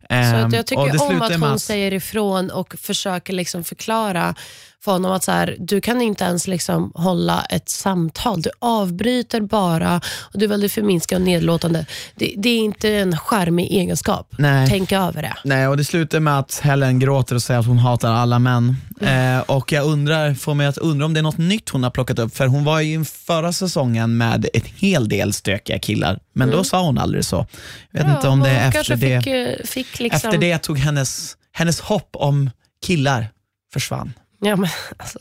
Så 0.09 0.15
Ehm, 0.15 0.45
att 0.47 0.53
jag 0.53 0.59
och 0.59 0.65
tycker 0.67 1.11
om 1.11 1.21
att 1.21 1.39
hon 1.39 1.59
säger 1.59 1.93
ifrån 1.93 2.51
och 2.51 2.75
försöker 2.79 3.33
liksom 3.33 3.63
förklara 3.63 4.35
för 4.83 4.91
honom 4.91 5.11
att 5.11 5.23
så 5.23 5.31
här, 5.31 5.55
du 5.59 5.81
kan 5.81 6.01
inte 6.01 6.23
ens 6.23 6.47
liksom 6.47 6.91
hålla 6.95 7.45
ett 7.45 7.69
samtal. 7.69 8.41
Du 8.41 8.49
avbryter 8.59 9.41
bara 9.41 10.01
och 10.05 10.39
du 10.39 10.45
är 10.45 10.49
väldigt 10.49 10.71
förminskad 10.71 11.15
och 11.15 11.25
nedlåtande. 11.25 11.85
Det, 12.15 12.33
det 12.37 12.49
är 12.49 12.59
inte 12.59 12.89
en 12.89 13.17
charmig 13.17 13.71
egenskap. 13.71 14.35
Nej. 14.37 14.67
Tänk 14.69 14.91
över 14.91 15.21
det. 15.21 15.33
Nej, 15.43 15.67
och 15.67 15.77
det 15.77 15.83
slutar 15.83 16.19
med 16.19 16.39
att 16.39 16.59
Helen 16.59 16.99
gråter 16.99 17.35
och 17.35 17.41
säger 17.41 17.59
att 17.59 17.65
hon 17.65 17.77
hatar 17.77 18.11
alla 18.11 18.39
män. 18.39 18.75
Mm. 19.01 19.37
Eh, 19.37 19.41
och 19.41 19.71
jag 19.71 19.85
undrar, 19.85 20.33
får 20.33 20.53
mig 20.53 20.67
att 20.67 20.77
undra 20.77 21.05
om 21.05 21.13
det 21.13 21.19
är 21.19 21.23
något 21.23 21.37
nytt 21.37 21.69
hon 21.69 21.83
har 21.83 21.91
plockat 21.91 22.19
upp, 22.19 22.35
för 22.35 22.47
hon 22.47 22.63
var 22.63 22.79
ju 22.79 23.01
i 23.01 23.05
förra 23.05 23.53
säsongen 23.53 24.17
med 24.17 24.47
en 24.53 24.61
hel 24.75 25.09
del 25.09 25.33
stökiga 25.33 25.79
killar, 25.79 26.19
men 26.33 26.49
då 26.49 26.63
sa 26.63 26.81
hon 26.81 26.97
aldrig 26.97 27.25
så. 27.25 27.47
Jag 27.91 28.03
vet 28.03 28.15
inte 28.15 28.27
om 28.27 28.39
det 28.39 28.49
är 28.49 28.67
efter 28.67 28.95
det. 28.95 29.21
Fick, 29.21 29.33
eh, 29.33 29.65
fick 29.65 29.99
liksom... 29.99 30.29
Efter 30.29 30.37
det 30.37 30.57
tog 30.57 30.77
hennes, 30.77 31.37
hennes 31.51 31.79
hopp 31.79 32.09
om 32.13 32.49
killar 32.85 33.27
försvann. 33.73 34.13
Ja, 34.43 34.55
men 34.55 34.69
alltså. 34.97 35.19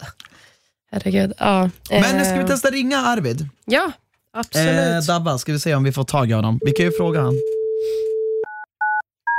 Herregud. 0.93 1.33
Ja. 1.39 1.71
Men 1.91 2.05
Eh, 2.17 2.23
ska 2.25 2.39
vi 2.39 2.47
testa 2.47 2.71
ringa 2.71 2.99
Arvid? 2.99 3.49
Ja, 3.65 3.93
absolut. 4.33 4.69
Eh, 5.09 5.15
Dabba, 5.15 5.39
ska 5.39 5.53
vi 5.53 5.61
se 5.61 5.75
om 5.75 5.85
vi 5.85 5.93
får 5.93 6.05
tag 6.05 6.31
i 6.31 6.33
honom. 6.33 6.61
Vi 6.65 6.73
kan 6.73 6.87
ju 6.87 6.93
fråga 6.93 7.21
han. 7.21 7.35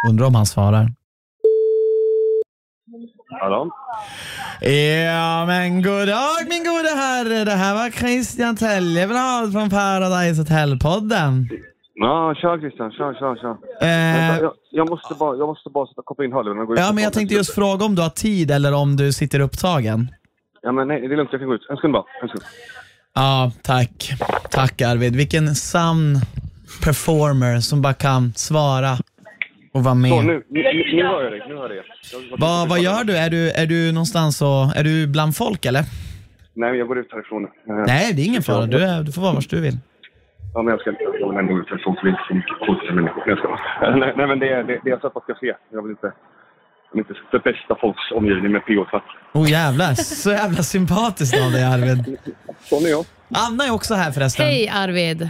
Undrar 0.09 0.25
om 0.25 0.35
han 0.35 0.45
svarar. 0.45 0.91
Hallå? 3.41 3.69
Ja, 5.05 5.45
men 5.45 5.81
god 5.83 6.07
dag 6.07 6.47
min 6.49 6.63
gode 6.63 6.89
herre. 6.89 7.43
Det 7.45 7.51
här 7.51 7.73
var 7.73 7.89
Christian 7.91 8.57
Teljeblad 8.57 9.51
från 9.51 9.69
Paradise 9.69 10.41
Hotel-podden. 10.41 11.49
Ja, 11.95 12.35
tja 12.41 12.57
Christian. 12.59 12.91
Tja, 12.91 13.13
tja, 13.19 13.35
tja. 13.41 13.57
Eh, 13.81 14.37
Jag, 14.39 14.53
jag, 14.71 14.89
måste 14.89 15.13
bara, 15.19 15.37
jag 15.37 15.47
måste 15.47 15.69
bara 15.69 15.87
koppla 16.05 16.25
in 16.25 16.33
hörlurarna 16.33 16.61
och 16.61 16.67
gå 16.67 16.73
ut. 16.73 16.79
ja, 16.79 16.91
men 16.93 17.03
jag 17.03 17.13
tänkte 17.13 17.35
just 17.35 17.55
fråga 17.55 17.85
om 17.85 17.95
du 17.95 18.01
har 18.01 18.09
tid 18.09 18.51
eller 18.51 18.73
om 18.75 18.95
du 18.95 19.13
sitter 19.13 19.39
upptagen. 19.39 20.07
Ja, 20.61 20.71
men 20.71 20.87
nej, 20.87 21.01
det 21.07 21.13
är 21.13 21.17
lugnt. 21.17 21.29
Jag 21.31 21.41
kan 21.41 21.47
gå 21.49 21.55
ut. 21.55 21.67
En 21.69 21.75
sekund 21.75 21.93
bara. 21.93 22.03
En 22.21 22.27
sekund. 22.27 22.43
Ja, 23.15 23.51
tack. 23.61 24.11
Tack 24.51 24.81
Arvid. 24.81 25.15
Vilken 25.15 25.55
sann 25.55 26.15
performer 26.83 27.59
som 27.59 27.81
bara 27.81 27.93
kan 27.93 28.33
svara 28.35 28.91
och 29.73 29.83
vara 29.83 29.93
Så, 29.93 29.95
med. 29.95 30.25
nu, 30.25 30.43
nu, 30.49 30.61
nu 30.93 31.03
hör 31.03 31.23
jag 31.23 31.31
dig. 31.31 31.41
Nu 31.47 31.55
hör 31.55 31.61
jag 31.61 31.69
dig. 31.69 31.83
Jag- 32.31 32.37
Vad, 32.39 32.69
vad 32.69 32.79
gör 32.79 33.03
du? 33.03 33.17
Är, 33.17 33.29
du? 33.29 33.51
är 33.51 33.65
du 33.65 33.91
någonstans 33.91 34.41
och, 34.41 34.75
är 34.77 34.83
du 34.83 35.07
bland 35.07 35.35
folk 35.35 35.65
eller? 35.65 35.83
Nej, 36.53 36.77
jag 36.77 36.87
går 36.87 36.97
ut 36.99 37.11
härifrån. 37.11 37.47
Nej, 37.87 38.13
det 38.13 38.21
är 38.21 38.25
ingen 38.25 38.43
fara. 38.43 38.65
Du, 38.65 38.83
är, 38.83 39.03
du 39.03 39.11
får 39.11 39.21
vara 39.21 39.33
vars 39.33 39.47
du 39.47 39.61
vill. 39.61 39.77
Ja, 40.53 40.61
men 40.61 40.71
jag 40.71 40.79
ska 40.81 40.89
jag 41.21 41.29
vill 41.29 41.37
ändå 41.37 41.53
ut 41.59 41.69
härifrån 41.69 41.95
för 42.01 42.07
inte 42.07 42.23
så 42.27 42.33
mycket 42.35 42.57
konstiga 42.67 42.93
människor. 42.93 43.23
Jag 43.31 43.37
ska. 43.39 43.47
Nej, 44.01 44.13
nej, 44.17 44.27
men 44.27 44.39
det 44.39 44.49
är 44.57 44.63
det, 44.63 44.79
det 44.83 44.89
är 44.89 44.93
jag 44.95 45.05
att 45.05 45.15
man 45.15 45.23
ska 45.23 45.33
se. 45.43 45.53
Jag 45.75 45.81
vill 45.83 45.91
inte, 45.97 46.09
jag 46.87 46.91
vill 46.93 46.99
inte 47.05 47.15
förpesta 47.31 47.75
folks 47.81 48.05
omgivning 48.19 48.51
med 48.51 48.61
PO-tvätt. 48.65 49.09
Oh 49.33 49.49
jävlar, 49.51 49.93
så 49.93 50.29
jävla 50.31 50.63
sympatiskt 50.63 51.41
av 51.45 51.51
dig 51.51 51.63
Arvid. 51.63 52.17
Sån 52.69 52.85
är 52.85 52.89
jag. 52.89 53.05
Anna 53.45 53.63
är 53.65 53.73
också 53.73 53.93
här 53.93 54.11
förresten. 54.11 54.45
Hej 54.45 54.69
Arvid. 54.69 55.29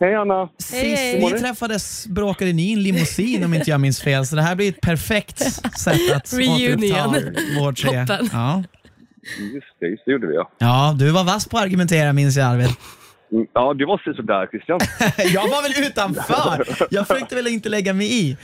Hej 0.00 0.14
Anna! 0.14 0.48
Sist 0.58 0.98
hej. 0.98 1.20
ni 1.20 1.38
träffades 1.38 2.06
bråkade 2.06 2.52
ni 2.52 2.70
i 2.70 2.72
en 2.72 2.82
limousin 2.82 3.44
om 3.44 3.54
inte 3.54 3.70
jag 3.70 3.80
minns 3.80 4.02
fel, 4.02 4.26
så 4.26 4.36
det 4.36 4.42
här 4.42 4.56
blir 4.56 4.68
ett 4.68 4.80
perfekt 4.80 5.38
sätt 5.78 6.12
att 6.16 6.32
Reunion. 6.38 7.08
återuppta 7.08 7.30
vår 7.60 7.72
tre. 7.72 8.16
Ja. 8.32 8.62
Just 9.54 9.66
det, 9.80 9.86
just 9.86 10.02
det 10.06 10.12
gjorde 10.12 10.26
vi 10.26 10.34
ja. 10.34 10.50
ja, 10.58 10.94
du 10.98 11.10
var 11.10 11.24
vass 11.24 11.48
på 11.48 11.56
att 11.56 11.62
argumentera 11.64 12.12
minns 12.12 12.36
jag 12.36 12.46
Arvid. 12.46 12.68
Mm, 13.32 13.46
Ja, 13.54 13.74
du 13.74 13.86
var 13.86 14.14
sådär 14.16 14.46
Christian. 14.46 14.80
Jag 15.34 15.48
var 15.48 15.62
väl 15.62 15.86
utanför. 15.86 16.86
Jag 16.90 17.08
försökte 17.08 17.34
väl 17.34 17.46
inte 17.46 17.68
lägga 17.68 17.92
mig 17.92 18.20
i. 18.24 18.36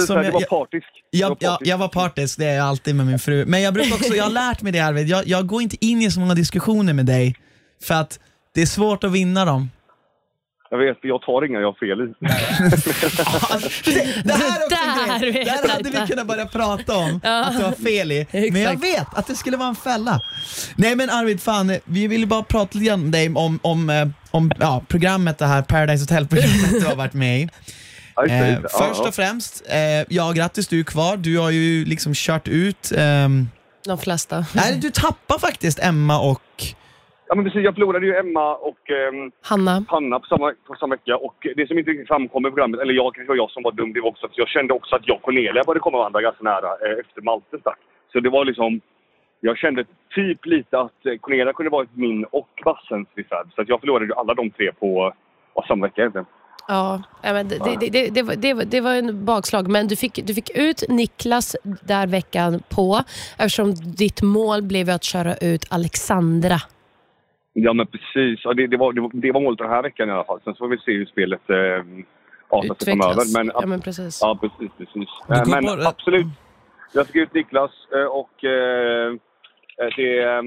Som 0.00 0.16
jag- 0.16 0.32
var 0.32 0.40
jag- 0.40 0.48
partisk. 0.50 0.86
Du 1.12 1.18
Jag, 1.18 1.28
var 1.28 1.36
jag, 1.40 1.50
partisk. 1.50 1.70
jag 1.70 1.78
var 1.78 1.88
partisk, 1.88 2.38
det 2.38 2.44
är 2.46 2.56
jag 2.56 2.66
alltid 2.66 2.94
med 2.94 3.06
min 3.06 3.18
fru. 3.18 3.44
Men 3.46 3.62
jag 3.62 3.74
brukar 3.74 3.94
också, 3.94 4.14
jag 4.14 4.24
har 4.24 4.30
lärt 4.30 4.62
mig 4.62 4.72
det 4.72 4.80
Arvid, 4.80 5.08
jag, 5.08 5.26
jag 5.26 5.46
går 5.46 5.62
inte 5.62 5.84
in 5.84 6.02
i 6.02 6.10
så 6.10 6.20
många 6.20 6.34
diskussioner 6.34 6.92
med 6.92 7.06
dig 7.06 7.36
för 7.82 7.94
att 7.94 8.20
det 8.54 8.62
är 8.62 8.66
svårt 8.66 9.04
att 9.04 9.12
vinna 9.12 9.44
dem. 9.44 9.70
Jag 10.70 10.78
vet, 10.78 11.00
för 11.00 11.08
jag 11.08 11.22
tar 11.22 11.44
inga 11.44 11.60
jag 11.60 11.66
har 11.66 11.72
fel 11.72 12.00
i. 12.00 12.14
Det 14.24 14.32
här, 14.32 14.60
är 14.60 14.64
också 14.64 14.68
där 14.68 15.32
det 15.44 15.50
här 15.50 15.68
hade 15.68 15.90
vi 15.90 16.06
kunnat 16.06 16.26
börja 16.26 16.46
prata 16.46 16.96
om, 16.96 17.20
att 17.24 17.58
du 17.58 17.64
har 17.64 17.72
fel 17.72 18.12
i. 18.12 18.26
Men 18.32 18.60
jag 18.62 18.80
vet 18.80 19.06
att 19.14 19.26
det 19.26 19.34
skulle 19.34 19.56
vara 19.56 19.68
en 19.68 19.74
fälla. 19.74 20.20
Nej 20.76 20.96
men 20.96 21.10
Arvid, 21.10 21.42
fan, 21.42 21.76
vi 21.84 22.06
ville 22.06 22.26
bara 22.26 22.42
prata 22.42 22.78
lite 22.78 22.88
grann 22.88 23.02
med 23.02 23.12
dig 23.12 23.30
om, 23.34 23.58
om, 23.62 23.90
eh, 23.90 24.08
om 24.30 24.52
ja, 24.60 24.82
programmet, 24.88 25.38
det 25.38 25.46
här 25.46 25.62
Paradise 25.62 26.02
Hotel-programmet 26.02 26.70
du 26.80 26.86
har 26.86 26.96
varit 26.96 27.14
med 27.14 27.40
i. 27.40 27.48
Eh. 28.28 28.48
Ja, 28.50 28.56
först 28.78 29.00
och 29.00 29.14
främst, 29.14 29.62
eh, 29.68 29.78
ja 30.08 30.32
grattis 30.32 30.68
du 30.68 30.80
är 30.80 30.84
kvar. 30.84 31.16
Du 31.16 31.38
har 31.38 31.50
ju 31.50 31.84
liksom 31.84 32.12
kört 32.14 32.48
ut, 32.48 32.92
ehm, 32.96 33.48
De 33.86 33.98
flesta. 33.98 34.46
nej 34.52 34.78
du 34.82 34.90
tappar 34.90 35.38
faktiskt 35.38 35.78
Emma 35.78 36.20
och 36.20 36.42
Ja, 37.28 37.34
men 37.34 37.44
precis. 37.44 37.64
Jag 37.64 37.74
förlorade 37.74 38.06
ju 38.06 38.16
Emma 38.16 38.54
och 38.54 38.90
ehm, 38.90 39.32
Hanna. 39.42 39.84
Hanna 39.88 40.20
på 40.20 40.26
samma, 40.26 40.54
på 40.66 40.74
samma 40.74 40.94
vecka. 40.94 41.16
Och 41.16 41.46
det 41.56 41.68
som 41.68 41.78
inte 41.78 41.90
riktigt 41.90 42.08
framkom 42.08 42.46
i 42.46 42.50
programmet, 42.50 42.80
eller 42.80 42.94
jag 42.94 43.14
kanske 43.14 43.28
var 43.28 43.36
jag 43.36 43.50
som 43.50 43.62
var 43.62 43.72
dum, 43.72 43.92
det 43.92 44.00
var 44.00 44.08
också 44.08 44.26
att 44.26 44.38
jag 44.38 44.48
kände 44.48 44.74
också 44.74 44.96
att 44.96 45.08
jag 45.08 45.16
och 45.16 45.22
Cornelia 45.22 45.64
började 45.64 45.80
komma 45.80 45.98
varandra 45.98 46.20
ganska 46.20 46.44
nära 46.44 46.70
eh, 46.84 46.98
efter 47.00 47.22
Malte 47.22 47.58
stack. 47.60 47.78
Så 48.12 48.20
det 48.20 48.30
var 48.30 48.44
liksom... 48.44 48.80
Jag 49.40 49.58
kände 49.58 49.84
typ 50.14 50.46
lite 50.46 50.78
att 50.78 51.06
eh, 51.06 51.16
Cornelia 51.20 51.52
kunde 51.52 51.70
varit 51.70 51.96
min 51.96 52.24
och 52.24 52.48
Bassens 52.64 53.08
reserv. 53.14 53.50
Så 53.54 53.62
att 53.62 53.68
jag 53.68 53.80
förlorade 53.80 54.06
ju 54.06 54.14
alla 54.14 54.34
de 54.34 54.50
tre 54.50 54.72
på 54.72 55.12
ja, 55.54 55.64
samma 55.68 55.86
vecka 55.86 56.00
egentligen. 56.00 56.26
Ja, 56.68 57.02
men 57.22 57.48
det, 57.48 57.58
det, 58.10 58.36
det, 58.36 58.64
det 58.64 58.80
var 58.80 58.94
en 58.94 59.24
bakslag, 59.24 59.68
men 59.68 59.88
du 59.88 59.96
fick, 59.96 60.26
du 60.26 60.34
fick 60.34 60.50
ut 60.58 60.84
Niklas 60.88 61.56
där 61.82 62.06
veckan 62.06 62.62
på 62.68 63.00
eftersom 63.38 63.74
ditt 63.74 64.22
mål 64.22 64.62
blev 64.62 64.90
att 64.90 65.04
köra 65.04 65.36
ut 65.36 65.66
Alexandra. 65.70 66.56
Ja, 67.66 67.72
men 67.72 67.86
precis. 67.86 68.40
Ja, 68.44 68.54
det, 68.54 68.66
det, 68.66 68.76
var, 68.76 68.92
det, 68.92 69.00
var, 69.00 69.10
det 69.12 69.32
var 69.32 69.40
målet 69.40 69.58
den 69.58 69.70
här 69.70 69.82
veckan 69.82 70.08
i 70.08 70.12
alla 70.12 70.24
fall. 70.24 70.40
Sen 70.44 70.54
så 70.54 70.58
får 70.58 70.68
vi 70.68 70.78
se 70.78 70.92
hur 70.92 71.06
spelet 71.06 71.50
eh, 71.50 71.56
artar 72.56 72.74
sig 72.84 72.86
framöver. 72.92 73.24
Men, 73.36 73.50
ja, 73.54 73.66
men 73.66 73.80
precis. 73.80 74.18
Ja, 74.22 74.38
precis. 74.40 74.70
precis. 74.78 75.08
Eh, 75.30 75.42
Men 75.54 75.64
bara- 75.64 75.88
absolut. 75.88 76.26
Jag 76.92 77.06
fick 77.06 77.16
ut 77.16 77.34
Niklas 77.34 77.70
eh, 77.96 78.04
och 78.20 78.44
eh, 78.44 79.08
eh, 79.80 79.88
det... 79.96 80.22
eh, 80.22 80.42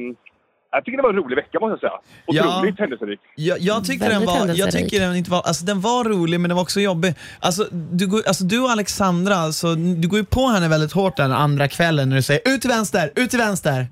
Jag 0.74 0.86
tycker 0.86 0.98
det 0.98 1.04
var 1.04 1.10
en 1.10 1.16
rolig 1.16 1.36
vecka 1.36 1.60
måste 1.60 1.72
jag 1.74 1.80
säga. 1.80 2.00
Ja. 2.28 2.58
Otroligt 2.60 2.80
händelserik. 2.80 3.20
Jag, 3.36 3.60
jag, 3.60 3.86
tyckte 3.86 4.10
den 4.10 4.26
var, 4.26 4.48
jag 4.56 4.72
tycker 4.72 5.00
den 5.00 5.16
inte 5.16 5.32
var, 5.32 5.42
alltså 5.42 5.66
den 5.66 5.82
var 5.82 6.04
rolig 6.04 6.40
men 6.40 6.50
den 6.50 6.56
var 6.56 6.64
också 6.64 6.80
jobbig. 6.80 7.14
Alltså 7.40 7.64
du, 7.72 8.08
går, 8.08 8.22
alltså, 8.28 8.44
du 8.44 8.60
och 8.64 8.70
Alexandra, 8.70 9.36
alltså, 9.36 9.76
du 9.76 10.08
går 10.08 10.20
ju 10.20 10.26
på 10.26 10.48
henne 10.48 10.68
väldigt 10.70 10.92
hårt 10.94 11.18
den 11.18 11.32
andra 11.32 11.68
kvällen 11.68 12.10
när 12.10 12.16
du 12.16 12.22
säger 12.22 12.42
ut 12.56 12.62
till 12.62 12.70
vänster, 12.70 13.12
ut 13.16 13.30
till 13.30 13.40
vänster. 13.40 13.88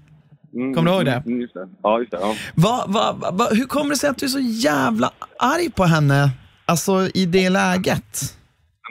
Mm, 0.54 0.74
Kommer 0.74 0.92
du 0.92 0.96
ihåg 0.96 1.06
det? 1.06 1.24
Mm, 1.26 1.42
just 1.42 1.54
det. 1.54 1.68
Ja, 1.84 2.00
just 2.00 2.12
det. 2.12 2.18
Ja. 2.22 2.34
Va, 2.56 2.86
va, 2.88 3.32
va, 3.32 3.46
hur 3.52 3.66
kommer 3.66 3.90
det 3.90 3.96
sig 3.96 4.10
att 4.10 4.18
du 4.18 4.26
är 4.26 4.30
så 4.30 4.40
jävla 4.70 5.12
arg 5.40 5.72
på 5.72 5.84
henne, 5.84 6.30
alltså 6.66 6.92
i 7.14 7.26
det 7.26 7.50
läget? 7.50 8.12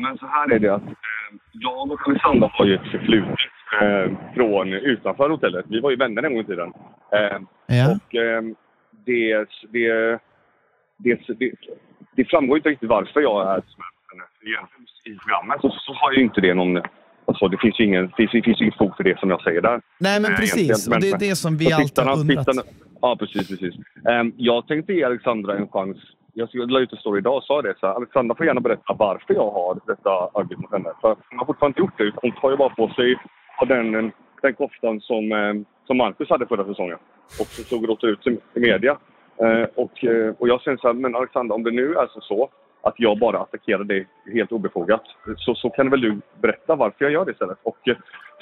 Men 0.01 0.19
så 0.19 0.27
här 0.27 0.53
är 0.53 0.59
det 0.59 0.75
att 0.75 0.83
eh, 0.83 0.91
jag 1.53 1.91
och 1.93 2.09
Alexandra 2.09 2.51
har 2.53 2.65
ju 2.67 2.75
ett 2.75 2.91
förflutet 2.91 3.39
eh, 3.83 4.35
från 4.35 4.73
utanför 4.73 5.31
hotellet. 5.31 5.65
Vi 5.69 5.81
var 5.81 5.91
ju 5.91 5.97
vänner 5.97 6.23
en 6.23 6.33
gång 6.33 6.43
i 6.43 6.47
tiden. 6.47 6.73
Eh, 7.13 7.39
Ja. 7.71 7.87
Och 7.97 8.15
eh, 8.15 8.43
det, 9.07 9.47
det, 9.73 10.19
det, 10.99 11.21
det, 11.39 11.53
det 12.17 12.25
framgår 12.25 12.57
inte 12.57 12.69
riktigt 12.69 12.89
varför 12.89 13.21
jag 13.21 13.43
är. 13.55 13.63
Egentligen 14.47 14.87
I 15.05 15.19
programmet 15.19 15.61
så, 15.61 15.71
så 15.71 15.93
har 15.93 16.13
ju 16.13 16.23
inte 16.23 16.41
det 16.41 16.55
någon... 16.55 16.83
Alltså, 17.29 17.49
det 17.49 17.59
finns 17.59 17.81
ju 17.81 17.85
ingen, 17.85 18.13
det 18.17 18.29
finns, 18.29 18.45
finns 18.45 18.61
inget 18.61 18.77
fog 18.77 18.97
för 18.97 19.05
det 19.05 19.19
som 19.19 19.31
jag 19.31 19.43
säger 19.43 19.61
där. 19.61 19.81
Nej 20.01 20.21
men 20.21 20.37
precis, 20.37 20.89
och 20.89 21.01
det 21.01 21.07
är 21.07 21.11
men- 21.11 21.19
det 21.29 21.37
som 21.37 21.57
vi 21.57 21.73
alltid 21.73 22.05
har 22.05 22.19
undrat. 22.21 22.47
tittarna- 22.47 22.63
Ja, 23.01 23.17
precis. 23.21 23.49
precis. 23.49 23.75
Ehm, 24.09 24.33
jag 24.37 24.67
tänkte 24.69 24.93
ge 24.93 25.05
Alexandra 25.05 25.57
en 25.57 25.69
chans. 25.69 25.97
Jag 26.35 26.49
la 26.71 26.81
ut 26.81 26.93
en 26.93 26.99
story 26.99 27.19
idag 27.19 27.37
och 27.37 27.45
sa 27.45 27.63
det. 27.63 27.75
Så 27.81 27.87
här, 27.87 27.95
Alexandra 27.95 28.35
får 28.35 28.47
gärna 28.47 28.61
berätta 28.61 28.95
varför 28.99 29.35
jag 29.35 29.51
har 29.51 29.79
detta 29.87 30.11
arbete 30.35 30.61
mot 30.61 30.73
henne. 30.73 30.91
För 31.01 31.17
hon 31.31 31.39
har 31.39 31.47
fortfarande 31.47 31.81
inte 31.81 31.81
gjort 31.81 31.99
det. 31.99 32.13
Hon 32.23 32.33
tar 32.41 32.51
ju 32.51 32.57
bara 32.57 32.69
på 32.69 32.89
sig 32.89 33.17
den, 33.69 34.13
den 34.43 34.55
koftan 34.55 35.01
som, 35.01 35.33
eh, 35.33 35.55
som 35.87 35.97
Marcus 35.97 36.31
hade 36.31 36.47
förra 36.47 36.65
säsongen. 36.65 36.99
Och 37.41 37.47
så 37.47 37.63
såg 37.63 37.99
det 38.01 38.07
ut 38.07 38.27
i 38.27 38.61
media. 38.61 38.97
Eh, 39.43 39.67
och, 39.75 40.05
eh, 40.05 40.35
och 40.39 40.49
jag 40.49 40.63
säger 40.63 40.77
så 40.77 40.87
här, 40.87 40.95
men 40.95 41.15
Alexandra, 41.17 41.55
om 41.55 41.63
det 41.65 41.71
nu 41.71 41.95
är 41.95 42.07
så, 42.07 42.21
så 42.21 42.49
att 42.89 42.95
jag 43.01 43.19
bara 43.19 43.39
attackerar 43.41 43.85
dig 43.85 44.07
helt 44.33 44.53
obefogat, 44.53 45.03
så, 45.37 45.55
så 45.55 45.71
kan 45.71 45.91
väl 45.91 46.01
du 46.01 46.21
berätta 46.41 46.75
varför 46.75 47.05
jag 47.05 47.13
gör 47.13 47.25
det 47.25 47.33
istället. 47.33 47.59
Och 47.63 47.89
eh, 47.89 47.97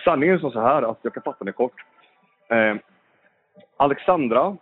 sanningen 0.04 0.34
är 0.34 0.38
så 0.50 0.60
här 0.60 0.82
att 0.90 0.98
jag 1.02 1.14
kan 1.14 1.22
fatta 1.22 1.44
det 1.44 1.52
kort. 1.52 1.74
Eh, 2.50 2.76
Alexandra 3.76 4.56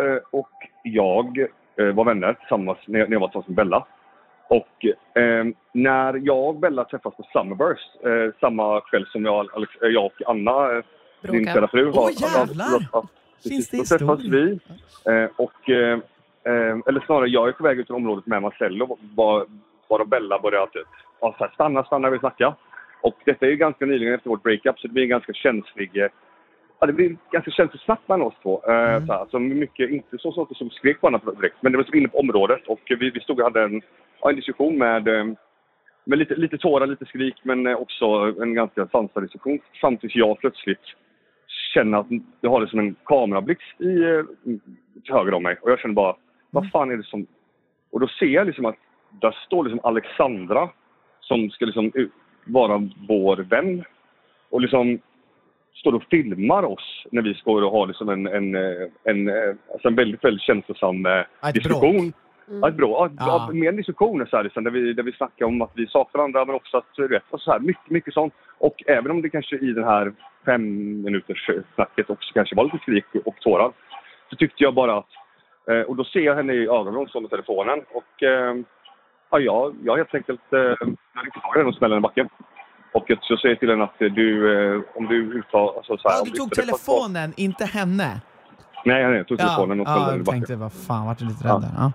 eh, 0.00 0.18
och 0.30 0.50
jag 0.84 1.38
eh, 1.76 1.86
var 1.94 2.04
vänner 2.04 2.34
tillsammans 2.34 2.78
när 2.86 2.98
jag, 2.98 3.08
när 3.08 3.14
jag 3.14 3.20
var 3.20 3.28
tillsammans 3.28 3.48
med 3.48 3.56
Bella. 3.56 3.86
Och 4.48 4.84
eh, 5.22 5.44
när 5.72 6.14
jag 6.26 6.48
och 6.48 6.54
Bella 6.56 6.84
träffas 6.84 7.14
på 7.16 7.22
Summerburst 7.32 7.90
eh, 8.04 8.40
samma 8.40 8.80
kväll 8.80 9.06
som 9.06 9.24
jag, 9.24 9.48
Alex, 9.54 9.72
jag 9.80 10.04
och 10.04 10.12
Anna 10.26 10.76
eh, 10.76 10.84
din 11.22 11.46
kära 11.46 11.68
fru. 11.68 11.88
Åh, 11.94 12.02
har- 12.02 12.10
jävlar! 12.38 12.64
har- 12.70 12.88
har- 12.92 13.06
Finns 13.48 13.68
det 13.70 13.76
Då 13.76 13.84
träffas 13.98 14.20
vi 14.24 14.58
och, 15.36 15.70
eller 16.44 17.00
snarare 17.06 17.28
jag 17.28 17.48
är 17.48 17.52
på 17.52 17.62
väg 17.62 17.78
ut 17.78 17.90
ur 17.90 17.94
området 17.94 18.26
med 18.26 18.42
Marcello 18.42 18.98
var, 19.14 19.46
var 19.88 20.04
Bella 20.04 20.38
började 20.38 20.84
så 21.20 21.34
här, 21.38 21.50
stanna, 21.54 21.84
stanna, 21.84 22.10
vi 22.10 22.18
snacka. 22.18 22.54
Och 23.02 23.14
detta 23.24 23.46
är 23.46 23.50
ju 23.50 23.56
ganska 23.56 23.86
nyligen 23.86 24.14
efter 24.14 24.30
vårt 24.30 24.42
breakup 24.42 24.78
så 24.78 24.86
det 24.86 24.92
blir 24.92 25.02
en 25.02 25.08
ganska 25.08 25.32
känslig 25.32 25.96
eh, 25.96 26.08
Ja, 26.80 26.86
det 26.86 26.92
blir 26.92 27.16
ganska 27.30 27.50
känsligt 27.50 27.82
snack 27.82 28.00
mellan 28.06 28.26
oss 28.26 28.34
två. 28.42 28.62
Eh, 28.68 28.94
Mm. 28.94 29.06
så 29.06 29.12
här, 29.12 29.20
alltså 29.20 29.38
mycket, 29.38 29.90
inte 29.90 30.18
så 30.18 30.32
saker 30.32 30.54
som 30.54 30.70
skrek 30.70 31.00
på 31.00 31.06
varandra 31.06 31.32
direkt, 31.32 31.56
men 31.60 31.72
det 31.72 31.78
var 31.78 31.84
som 31.84 31.98
inne 31.98 32.08
på 32.08 32.18
området 32.18 32.66
och 32.66 32.80
vi, 32.88 33.10
vi 33.10 33.20
stod 33.20 33.38
och 33.38 33.44
hade 33.44 33.62
en, 33.62 33.82
ja, 34.20 34.30
en 34.30 34.36
diskussion 34.36 34.78
med, 34.78 35.08
eh, 35.08 35.24
med 36.04 36.18
lite, 36.18 36.34
lite 36.34 36.58
tårar, 36.58 36.86
lite 36.86 37.04
skrik 37.06 37.34
men 37.42 37.66
eh, 37.66 37.76
också 37.76 38.06
en 38.42 38.54
ganska 38.54 38.86
sansad 38.86 39.22
diskussion. 39.22 39.58
Samtidigt 39.80 40.16
jag 40.16 40.38
plötsligt 40.38 40.84
känner 41.74 41.98
att 41.98 42.06
jag 42.40 42.50
har 42.50 42.60
det 42.60 42.68
som 42.68 42.78
en 42.78 42.96
kamerablixt 43.04 43.80
i, 43.80 44.02
eh, 44.02 44.24
till 45.04 45.14
höger 45.14 45.34
om 45.34 45.42
mig 45.42 45.58
och 45.62 45.70
jag 45.70 45.78
känner 45.78 45.94
bara, 45.94 46.16
vad 46.50 46.70
fan 46.70 46.90
är 46.90 46.96
det 46.96 47.06
som... 47.06 47.26
Och 47.92 48.00
då 48.00 48.08
ser 48.08 48.26
jag 48.26 48.46
liksom 48.46 48.64
att 48.64 48.76
där 49.20 49.36
står 49.46 49.64
liksom 49.64 49.80
Alexandra 49.82 50.68
som 51.20 51.50
ska 51.50 51.64
liksom 51.64 51.92
vara 52.44 52.88
vår 53.08 53.36
vän 53.36 53.84
och 54.50 54.60
liksom 54.60 54.98
står 55.74 55.94
och 55.94 56.04
filmar 56.10 56.62
oss 56.62 57.06
när 57.10 57.22
vi 57.22 57.34
står 57.34 57.62
och 57.62 57.72
har 57.72 57.86
liksom 57.86 58.08
en, 58.08 58.26
en, 58.26 58.54
eh, 58.54 58.88
en, 59.04 59.28
eh, 59.28 59.54
alltså 59.72 59.88
en 59.88 59.94
väldigt, 59.94 60.24
väldigt 60.24 60.42
känslosam 60.42 61.06
eh, 61.06 61.12
Ett 61.12 61.54
diskussion. 61.54 62.12
Ja, 62.62 62.68
ett 62.68 62.74
bra, 62.74 62.88
ja, 62.88 63.10
Ja. 63.18 63.46
ja. 63.48 63.54
mer 63.54 63.68
en 63.68 63.76
diskussion 63.76 64.26
så 64.30 64.36
här, 64.36 64.44
liksom, 64.44 64.64
där, 64.64 64.70
vi, 64.70 64.92
där 64.92 65.02
vi 65.02 65.12
snackar 65.12 65.46
om 65.46 65.62
att 65.62 65.70
vi 65.74 65.86
saknar 65.86 66.18
varandra 66.18 66.44
men 66.44 66.54
också 66.54 66.76
att 66.76 66.94
du 66.96 67.08
vet, 67.08 67.22
och 67.30 67.40
så 67.40 67.52
här, 67.52 67.58
mycket, 67.58 67.90
mycket 67.90 68.14
sånt. 68.14 68.34
Och 68.58 68.82
även 68.86 69.10
om 69.10 69.22
det 69.22 69.30
kanske 69.30 69.56
i 69.56 69.72
den 69.72 69.84
här 69.84 70.12
fem 70.44 70.62
minuters 71.02 71.50
snacket 71.74 72.10
också 72.10 72.34
kanske 72.34 72.56
var 72.56 72.64
lite 72.64 72.78
skrik 72.78 73.04
och 73.24 73.36
tårar 73.40 73.72
så 74.30 74.36
tyckte 74.36 74.64
jag 74.64 74.74
bara 74.74 74.98
att, 74.98 75.08
eh, 75.68 75.80
och 75.80 75.96
då 75.96 76.04
ser 76.04 76.20
jag 76.20 76.34
henne 76.36 76.52
i 76.52 76.68
ögonen, 76.68 77.08
står 77.08 77.20
med 77.20 77.30
telefonen 77.30 77.78
och 77.92 78.22
eh, 78.22 78.54
ja, 79.30 79.38
jag, 79.38 79.74
jag 79.84 79.96
helt 79.96 80.14
enkelt, 80.14 80.52
eh, 80.52 80.58
jag 80.58 80.76
i 81.56 81.58
henne 81.58 81.68
och 81.68 81.74
smäller 81.74 81.94
henne 81.96 82.06
i 82.06 82.08
backen. 82.08 82.28
Och 82.92 83.04
jag, 83.06 83.18
så 83.22 83.36
säger 83.36 83.54
jag 83.54 83.60
till 83.60 83.70
henne 83.70 83.84
att 83.84 84.02
eh, 84.02 84.08
du, 84.12 84.28
eh, 84.74 84.80
om 84.94 85.06
du 85.06 85.16
uttalar... 85.38 85.76
Alltså, 85.76 85.96
så 85.96 86.08
här, 86.08 86.16
Ja, 86.16 86.24
du 86.24 86.30
du 86.30 86.36
tog 86.36 86.46
inte- 86.46 86.60
telefonen, 86.60 87.32
inte 87.36 87.64
henne. 87.64 88.20
Nej, 88.84 89.04
nej, 89.04 89.16
jag 89.16 89.26
tog 89.28 89.40
Ja, 89.40 89.44
telefonen 89.44 89.80
och 89.80 89.86
smällde 89.86 90.00
ja 90.02 90.06
henne 90.06 90.16
i 90.16 90.18
jag 90.18 90.24
backen. 90.26 90.40
tänkte, 90.40 90.56
vad 90.56 90.72
fan, 90.72 91.06
vart 91.06 91.18
du 91.18 91.24
lite 91.24 91.48
rädd 91.48 91.60
där? 91.60 91.70
Ja. 91.76 91.92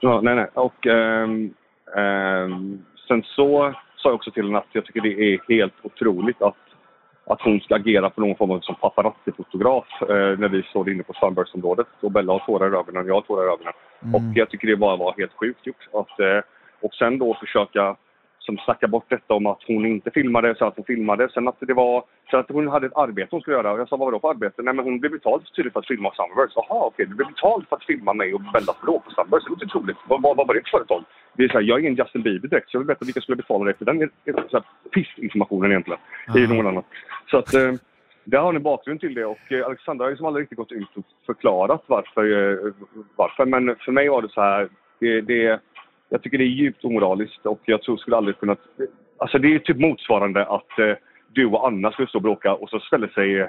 Ja, 0.00 0.20
nej, 0.20 0.34
nej. 0.34 0.46
Och 0.54 0.86
ehm, 0.86 1.54
ehm, 1.96 2.82
sen 3.08 3.22
så 3.22 3.74
sa 3.96 4.08
jag 4.08 4.14
också 4.14 4.30
till 4.30 4.44
henne 4.44 4.58
att 4.58 4.66
jag 4.72 4.84
tycker 4.84 5.00
det 5.00 5.20
är 5.34 5.38
helt 5.48 5.74
otroligt 5.82 6.42
att, 6.42 6.54
att 7.26 7.42
hon 7.42 7.60
ska 7.60 7.74
agera 7.74 8.10
på 8.10 8.20
någon 8.20 8.36
form 8.36 8.50
av 8.50 8.60
som 8.60 8.74
paparazzi-fotograf 8.74 9.86
eh, 10.00 10.38
när 10.38 10.48
vi 10.48 10.62
står 10.62 10.90
inne 10.90 11.02
på 11.02 11.12
Sunburst-området. 11.12 11.86
Och 12.00 12.12
Bella 12.12 12.32
har 12.32 12.38
tårar 12.38 12.74
i 12.74 12.76
ögonen, 12.76 13.06
jag 13.06 13.14
har 13.14 13.20
tårar 13.20 13.44
i 13.44 13.52
ögonen. 13.52 13.72
Och 14.14 14.36
jag 14.36 14.50
tycker 14.50 14.68
det 14.68 14.76
bara 14.76 14.96
var 14.96 15.14
helt 15.18 15.32
sjukt 15.32 15.66
gjort. 15.66 15.88
Att, 15.92 16.20
eh, 16.20 16.40
och 16.80 16.94
sen 16.94 17.18
då 17.18 17.34
försöka 17.34 17.96
som 18.46 18.58
snacka 18.58 18.86
bort 18.88 19.04
detta 19.08 19.34
om 19.34 19.46
att 19.46 19.62
hon 19.66 19.86
inte 19.86 20.10
filmade, 20.10 20.54
så 20.54 20.64
att 20.64 20.76
hon 20.76 20.84
filmade. 20.84 21.28
Sen 21.34 21.48
att 21.48 21.56
det 21.60 21.74
var 21.74 22.04
så 22.30 22.36
att 22.36 22.50
hon 22.50 22.68
hade 22.68 22.86
ett 22.86 22.96
arbete 22.96 23.28
hon 23.30 23.40
skulle 23.40 23.56
göra. 23.56 23.72
Och 23.72 23.80
jag 23.80 23.88
sa, 23.88 23.96
vad 23.96 24.06
var 24.06 24.12
det 24.12 24.20
för 24.20 24.30
arbete? 24.30 24.62
Nej 24.62 24.74
men 24.74 24.84
hon 24.84 25.00
blev 25.00 25.12
betald 25.12 25.42
tydligen 25.44 25.72
för 25.72 25.80
att 25.80 25.86
filma 25.86 26.10
Sunburst. 26.14 26.56
Jaha 26.56 26.86
okej, 26.86 27.06
du 27.06 27.14
blev 27.14 27.28
betald 27.28 27.68
för 27.68 27.76
att 27.76 27.84
filma 27.84 28.12
mig 28.14 28.34
och 28.34 28.40
Bellas 28.52 28.80
bråk 28.82 29.04
på 29.04 29.10
Sunburst. 29.10 29.46
Det 29.46 29.50
låter 29.50 29.66
otroligt. 29.66 29.96
Vad, 30.08 30.22
vad, 30.22 30.36
vad 30.36 30.46
var 30.46 30.54
det 30.54 30.60
för 30.60 30.78
företag? 30.78 31.04
Det 31.36 31.44
är 31.44 31.48
så 31.48 31.58
här, 31.58 31.64
jag 31.68 31.76
är 31.76 31.80
ingen 31.80 31.94
Justin 31.94 32.22
Bieber 32.22 32.48
direkt, 32.48 32.70
så 32.70 32.74
jag 32.76 32.80
vill 32.80 32.88
veta 32.88 33.04
vilka 33.04 33.20
skulle 33.20 33.36
betala 33.36 33.64
dig 33.64 33.74
för 33.78 33.84
den 33.84 34.10
så 34.50 34.56
här, 34.56 34.64
pissinformationen 34.94 35.70
egentligen. 35.70 36.00
Det 36.34 36.40
är 36.42 36.44
Ah. 36.50 36.54
någon 36.54 36.66
annan. 36.66 36.84
Så 37.30 37.36
att 37.38 37.54
eh, 37.54 37.72
där 38.24 38.38
har 38.38 38.52
ni 38.52 38.58
bakgrund 38.58 39.00
till 39.00 39.14
det 39.14 39.24
och 39.24 39.52
eh, 39.52 39.66
Alexandra 39.66 40.04
har 40.04 40.10
ju 40.10 40.16
som 40.16 40.26
aldrig 40.26 40.42
riktigt 40.42 40.58
gått 40.58 40.72
ut 40.72 40.96
och 40.96 41.04
förklarat 41.26 41.82
varför. 41.86 42.22
Eh, 42.24 42.72
varför. 43.16 43.44
Men 43.46 43.76
för 43.76 43.92
mig 43.92 44.08
var 44.08 44.22
det 44.22 44.28
så 44.28 44.40
här, 44.40 44.68
det, 44.98 45.20
det, 45.20 45.60
jag 46.08 46.22
tycker 46.22 46.38
det 46.38 46.44
är 46.44 46.58
djupt 46.60 46.84
omoraliskt 46.84 47.46
och 47.46 47.60
jag 47.64 47.82
tror 47.82 47.96
skulle 47.96 48.16
aldrig 48.16 48.38
kunna... 48.38 48.56
Alltså 49.18 49.38
det 49.38 49.54
är 49.54 49.58
typ 49.58 49.76
motsvarande 49.76 50.46
att 50.46 50.78
eh, 50.78 50.94
du 51.32 51.46
och 51.46 51.66
Anna 51.66 51.92
skulle 51.92 52.08
stå 52.08 52.18
och 52.18 52.22
bråka 52.22 52.54
och 52.54 52.70
så 52.70 52.80
ställer 52.80 53.08
sig 53.08 53.40
eh, 53.40 53.48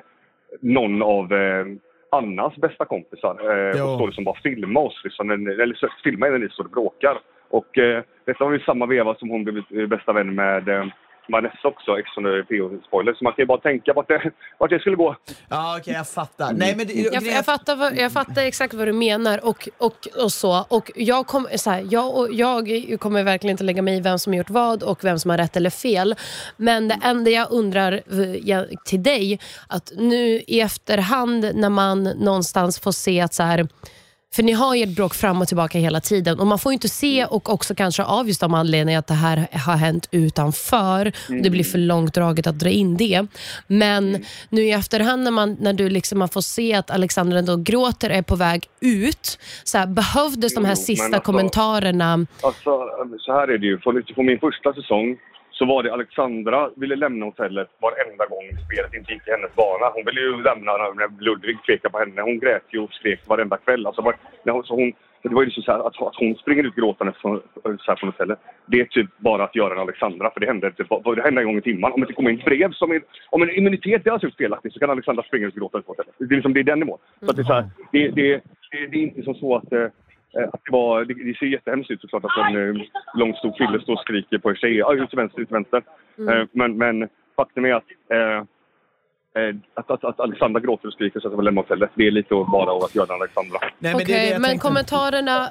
någon 0.61 1.01
av 1.01 1.33
eh, 1.33 1.65
Annas 2.09 2.55
bästa 2.55 2.85
kompisar 2.85 3.37
eh, 3.41 3.83
och 3.83 3.95
står 3.95 4.07
liksom 4.07 4.23
bara 4.23 4.39
filma 4.43 4.79
oss. 4.79 5.01
Liksom, 5.03 5.31
eller 5.31 6.03
filma 6.03 6.25
när 6.25 6.37
ni 6.37 6.49
står 6.49 6.63
och 6.63 6.71
bråkar. 6.71 7.19
Och 7.49 7.77
eh, 7.77 8.03
detta 8.25 8.45
var 8.45 8.51
ju 8.51 8.59
samma 8.59 8.85
veva 8.85 9.15
som 9.15 9.29
hon 9.29 9.43
blev 9.43 9.57
eh, 9.57 9.87
bästa 9.87 10.13
vän 10.13 10.35
med 10.35 10.91
Vanessa 11.31 11.67
också, 11.67 11.99
ex 11.99 12.17
on 12.17 12.23
the 12.23 12.53
PO-spoiler. 12.53 13.13
Så 13.13 13.23
man 13.23 13.33
kan 13.33 13.43
ju 13.43 13.45
bara 13.45 13.57
tänka 13.57 13.93
vart 13.93 14.07
det, 14.07 14.31
vart 14.57 14.69
det 14.69 14.79
skulle 14.79 14.95
gå. 14.95 15.15
Ja, 15.49 15.77
okej, 15.79 15.93
jag 15.93 16.07
fattar. 16.07 16.53
Nej, 16.53 16.75
men 16.75 16.87
det, 16.87 16.93
Jag, 16.93 17.23
jag, 17.23 17.45
fattar 17.45 17.75
vad, 17.75 17.97
jag 17.97 18.11
fattar 18.11 18.41
exakt 18.41 18.73
vad 18.73 18.87
du 18.87 18.93
menar 18.93 19.45
och, 19.45 19.69
och, 19.77 20.07
och 20.23 20.31
så. 20.31 20.65
Och 20.69 20.91
jag, 20.95 21.27
kom, 21.27 21.47
så 21.55 21.69
här, 21.69 21.87
jag, 21.89 22.17
och 22.17 22.33
jag 22.33 22.95
kommer 22.99 23.23
verkligen 23.23 23.51
inte 23.51 23.63
lägga 23.63 23.81
mig 23.81 23.97
i 23.97 24.01
vem 24.01 24.19
som 24.19 24.33
har 24.33 24.37
gjort 24.37 24.49
vad 24.49 24.83
och 24.83 25.03
vem 25.03 25.19
som 25.19 25.31
har 25.31 25.37
rätt 25.37 25.55
eller 25.55 25.69
fel. 25.69 26.15
Men 26.57 26.87
det 26.87 26.99
enda 27.03 27.31
jag 27.31 27.51
undrar 27.51 27.91
eh, 27.93 28.63
till 28.85 29.03
dig, 29.03 29.39
att 29.67 29.91
nu 29.97 30.41
i 30.47 30.61
efterhand 30.61 31.51
när 31.55 31.69
man 31.69 32.03
någonstans 32.03 32.79
får 32.79 32.91
se 32.91 33.21
att 33.21 33.33
så 33.33 33.43
här, 33.43 33.67
för 34.37 34.43
ni 34.43 34.51
har 34.51 34.75
ju 34.75 34.83
ett 34.83 34.95
bråk 34.95 35.13
fram 35.13 35.41
och 35.41 35.47
tillbaka 35.47 35.79
hela 35.79 35.99
tiden 36.01 36.39
och 36.39 36.47
man 36.47 36.59
får 36.59 36.71
ju 36.71 36.73
inte 36.73 36.89
se 36.89 37.25
och 37.25 37.49
också 37.49 37.75
kanske 37.75 38.03
av 38.03 38.27
just 38.27 38.41
de 38.41 38.53
anledningar 38.53 38.99
att 38.99 39.07
det 39.07 39.13
här 39.13 39.47
har 39.67 39.75
hänt 39.75 40.09
utanför. 40.11 41.11
Och 41.29 41.41
det 41.43 41.49
blir 41.49 41.63
för 41.63 41.77
långdraget 41.77 42.47
att 42.47 42.59
dra 42.59 42.69
in 42.69 42.97
det. 42.97 43.25
Men 43.67 44.25
nu 44.49 44.61
i 44.61 44.71
efterhand 44.71 45.23
när, 45.23 45.31
man, 45.31 45.57
när 45.59 45.73
du 45.73 45.89
liksom 45.89 46.19
man 46.19 46.29
får 46.29 46.41
se 46.41 46.73
att 46.73 46.91
Alexandra 46.91 47.39
ändå 47.39 47.55
gråter 47.55 48.09
är 48.09 48.21
på 48.21 48.35
väg 48.35 48.65
ut. 48.81 49.39
Så 49.63 49.77
här, 49.77 49.87
behövdes 49.87 50.55
de 50.55 50.65
här 50.65 50.75
Jo, 50.77 50.83
sista 50.83 51.05
alltså- 51.05 51.21
kommentarerna? 51.21 52.25
Alltså, 52.41 52.71
så 53.19 53.31
här 53.31 53.47
är 53.47 53.57
det 53.57 53.65
ju. 53.65 53.77
På, 53.77 54.01
på 54.15 54.23
min 54.23 54.39
första 54.39 54.73
säsong 54.73 55.17
så 55.57 55.65
var 55.65 55.83
det 55.83 55.93
Alexandra 55.93 56.69
ville 56.75 56.95
lämna 56.95 57.25
hotellet 57.25 57.69
varenda 57.81 58.25
gång 58.25 58.45
spelet 58.65 58.93
inte 58.93 59.13
gick 59.13 59.27
i 59.27 59.31
hennes 59.31 59.55
bana. 59.55 59.85
Hon 59.95 60.05
ville 60.05 60.21
ju 60.21 60.43
lämna 60.43 60.71
när 60.71 61.23
Ludvig 61.23 61.57
pekade 61.67 61.91
på 61.91 61.99
henne. 61.99 62.21
Hon 62.21 62.39
grät 62.39 62.67
ju 62.73 62.79
och 62.79 62.93
skrek 62.93 63.27
varenda 63.27 63.57
kväll. 63.57 63.87
Alltså, 63.87 64.01
var, 64.01 64.15
när 64.43 64.53
hon, 64.53 64.63
så 64.63 64.75
hon, 64.75 64.93
det 65.21 65.35
var 65.35 65.41
ju 65.41 65.45
liksom 65.45 65.63
så 65.63 65.71
här, 65.71 65.79
att, 65.79 66.01
att 66.01 66.15
hon 66.15 66.35
springer 66.35 66.63
ut 66.63 66.75
gråtande 66.75 67.13
från, 67.21 67.41
så 67.63 67.87
här 67.87 67.95
från 67.95 68.09
hotellet. 68.09 68.39
Det 68.65 68.79
är 68.79 68.85
typ 68.85 69.09
bara 69.17 69.43
att 69.43 69.55
göra 69.55 69.73
en 69.73 69.79
Alexandra, 69.79 70.31
för 70.31 70.39
det 70.39 70.47
händer, 70.47 70.69
typ, 70.71 70.89
det 71.15 71.21
händer 71.21 71.41
en 71.41 71.47
gång 71.47 71.57
i 71.57 71.61
timmen. 71.61 71.91
Om 71.91 72.01
det 72.01 72.13
kommer 72.13 72.29
in 72.29 72.41
brev 72.45 72.71
som 72.71 72.91
är, 72.91 73.01
om 73.29 73.41
en 73.41 73.49
immunitet 73.49 74.07
är 74.07 74.11
alltså 74.11 74.29
felaktig 74.37 74.73
så 74.73 74.79
kan 74.79 74.89
Alexandra 74.89 75.23
springa 75.23 75.47
ut 75.47 75.55
gråtande 75.55 75.85
på 75.85 75.91
hotellet. 75.91 76.15
Det 76.17 76.33
är, 76.33 76.35
liksom, 76.35 76.53
det 76.53 76.59
är 76.59 76.63
den 76.63 76.79
nivån. 76.79 76.99
Så 77.19 77.29
att 77.29 77.35
det, 77.35 77.41
är 77.41 77.43
så 77.43 77.53
här, 77.53 77.69
det, 77.91 78.07
det, 78.09 78.41
det, 78.71 78.87
det 78.91 78.97
är 78.97 79.01
inte 79.01 79.23
som 79.23 79.35
så 79.35 79.55
att 79.55 79.73
Eh, 79.73 79.87
att 80.43 80.61
det, 80.65 80.71
var, 80.71 81.05
det, 81.05 81.13
det 81.13 81.37
ser 81.37 81.45
jättehemskt 81.45 81.91
ut 81.91 82.01
såklart 82.01 82.25
att 82.25 82.49
en 82.49 82.69
eh, 82.69 82.83
lång 83.13 83.33
stor 83.33 83.57
kille 83.57 83.81
står 83.81 83.93
och 83.93 83.99
skriker 83.99 84.37
på 84.37 84.49
en 84.49 84.55
tjej. 84.55 84.75
Ja, 84.75 84.93
ut 84.93 85.09
till 85.09 85.17
vänster, 85.17 85.41
ut 85.41 85.47
till 85.47 85.53
vänster. 85.53 85.81
Eh, 86.29 86.47
men, 86.51 86.77
men 86.77 87.09
faktum 87.35 87.65
är 87.65 87.73
att, 87.73 87.83
eh, 88.11 88.37
eh, 89.43 89.55
att, 89.73 89.91
att, 89.91 90.03
att 90.03 90.19
Alexandra 90.19 90.59
gråter 90.59 90.87
och 90.87 90.93
skriker 90.93 91.19
så 91.19 91.27
att 91.27 91.31
hon 91.31 91.39
vill 91.39 91.45
lämna 91.45 91.61
hotellet. 91.61 91.89
Det 91.95 92.07
är 92.07 92.11
lite 92.11 92.29
bara 92.33 92.71
av 92.71 92.83
att 92.83 92.95
göra 92.95 93.13
Alexandra. 93.13 93.57
Nej, 93.61 93.93
men 93.93 93.95
Okej, 93.95 94.31
men 94.31 94.43
tänkte. 94.43 94.67
kommentarerna, 94.67 95.47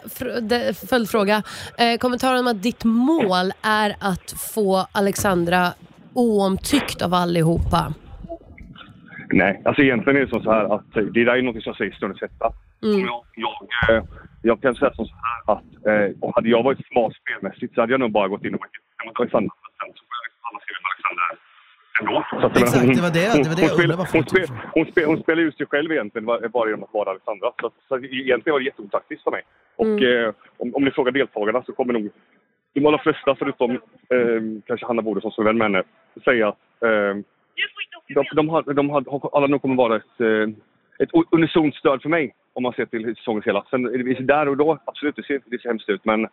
följdfråga. 0.90 1.42
Eh, 1.78 1.98
kommentaren 1.98 2.40
om 2.40 2.46
att 2.46 2.62
ditt 2.62 2.84
mål 2.84 3.52
är 3.62 3.90
att 4.00 4.34
få 4.54 4.86
Alexandra 4.92 5.66
oomtyckt 6.14 7.02
av 7.02 7.14
allihopa. 7.14 7.94
Nej, 9.30 9.62
alltså 9.64 9.82
egentligen 9.82 10.16
är 10.16 10.26
det 10.26 10.42
så 10.42 10.50
här 10.50 10.74
att 10.74 10.96
eh, 10.96 11.02
det 11.02 11.24
där 11.24 11.36
är 11.36 11.42
något 11.42 11.62
som 11.62 11.62
jag 11.64 11.76
säger 11.76 11.92
stundens 11.92 12.20
hetta. 12.20 12.52
Mm. 12.82 13.00
Jag, 13.06 13.24
jag, 13.34 13.96
eh, 13.96 14.04
jag 14.46 14.62
kan 14.62 14.74
säga 14.74 14.92
som 14.94 15.06
så 15.06 15.14
här 15.26 15.54
att 15.54 15.86
eh, 15.88 16.16
och 16.20 16.34
hade 16.34 16.48
jag 16.48 16.62
varit 16.62 16.86
smart 16.86 17.12
spelmässigt 17.22 17.74
så 17.74 17.80
hade 17.80 17.92
jag 17.92 18.00
nog 18.00 18.10
bara 18.12 18.28
gått 18.28 18.44
in 18.44 18.54
och 18.54 18.60
varit 18.60 19.18
Alexandra. 19.20 19.50
Sen 19.80 19.92
så 19.96 20.02
får 20.08 20.16
jag 20.22 20.32
alla 20.48 20.60
skriva 20.64 20.80
med 20.84 20.90
Alexandra 20.92 21.24
ändå. 22.00 22.16
Så 22.40 22.46
att, 22.46 22.56
Exakt, 22.62 22.84
hon- 22.86 22.94
det 22.98 23.02
var 23.08 23.14
det- 23.18 23.42
det 23.44 23.48
var 23.52 23.56
det 23.56 23.62
jag 23.62 23.88
hon, 23.88 23.96
varför 24.02 24.18
hon, 24.18 24.26
spel, 24.32 24.46
hon, 24.74 24.86
spel, 24.92 25.04
hon 25.10 25.18
spelar 25.22 25.42
ut 25.42 25.56
sig 25.56 25.66
själv 25.66 25.92
egentligen 25.92 26.26
bara 26.26 26.48
bara 26.48 26.68
genom 26.70 26.84
att 26.84 26.94
vara 26.98 27.10
Alexandra. 27.10 27.48
Så, 27.60 27.70
så 27.88 27.92
egentligen 27.98 28.52
var 28.54 28.60
det 28.60 28.64
jätteotaktiskt 28.70 29.22
för 29.24 29.30
mig. 29.30 29.42
Och 29.76 30.02
eh, 30.02 30.32
om, 30.62 30.74
om 30.74 30.84
ni 30.84 30.90
frågar 30.90 31.12
deltagarna 31.12 31.62
så 31.66 31.72
kommer 31.72 31.92
nog 31.92 32.10
de 32.74 32.86
allra 32.86 32.98
flesta, 32.98 33.34
förutom 33.38 33.70
eh, 34.14 34.40
kanske 34.66 34.86
Hanna 34.86 35.02
Bode 35.02 35.20
som 35.20 35.32
är 35.38 35.42
vän 35.44 35.58
med 35.58 35.64
henne, 35.66 35.82
säga 36.24 36.48
att 36.48 36.82
eh, 36.88 37.14
de, 38.14 38.24
de, 38.34 38.48
har, 38.48 38.62
de 38.74 38.90
har, 38.90 39.30
alla 39.36 39.46
nog 39.46 39.62
kommer 39.62 39.74
vara 39.76 39.96
ett, 39.96 40.20
eh, 40.20 40.46
ett 40.98 41.10
unisont 41.30 41.74
stöd 41.74 42.02
för 42.02 42.08
mig 42.08 42.34
om 42.52 42.62
man 42.62 42.72
ser 42.72 42.86
till 42.86 43.16
säsongens 43.16 43.46
hela. 43.46 43.64
Sen 43.70 43.86
är 43.86 44.22
där 44.22 44.48
och 44.48 44.56
då, 44.56 44.78
absolut, 44.84 45.16
det 45.16 45.22
ser, 45.22 45.40
det 45.44 45.62
ser 45.62 45.68
hemskt 45.68 45.88
ut 45.88 46.04
men 46.04 46.28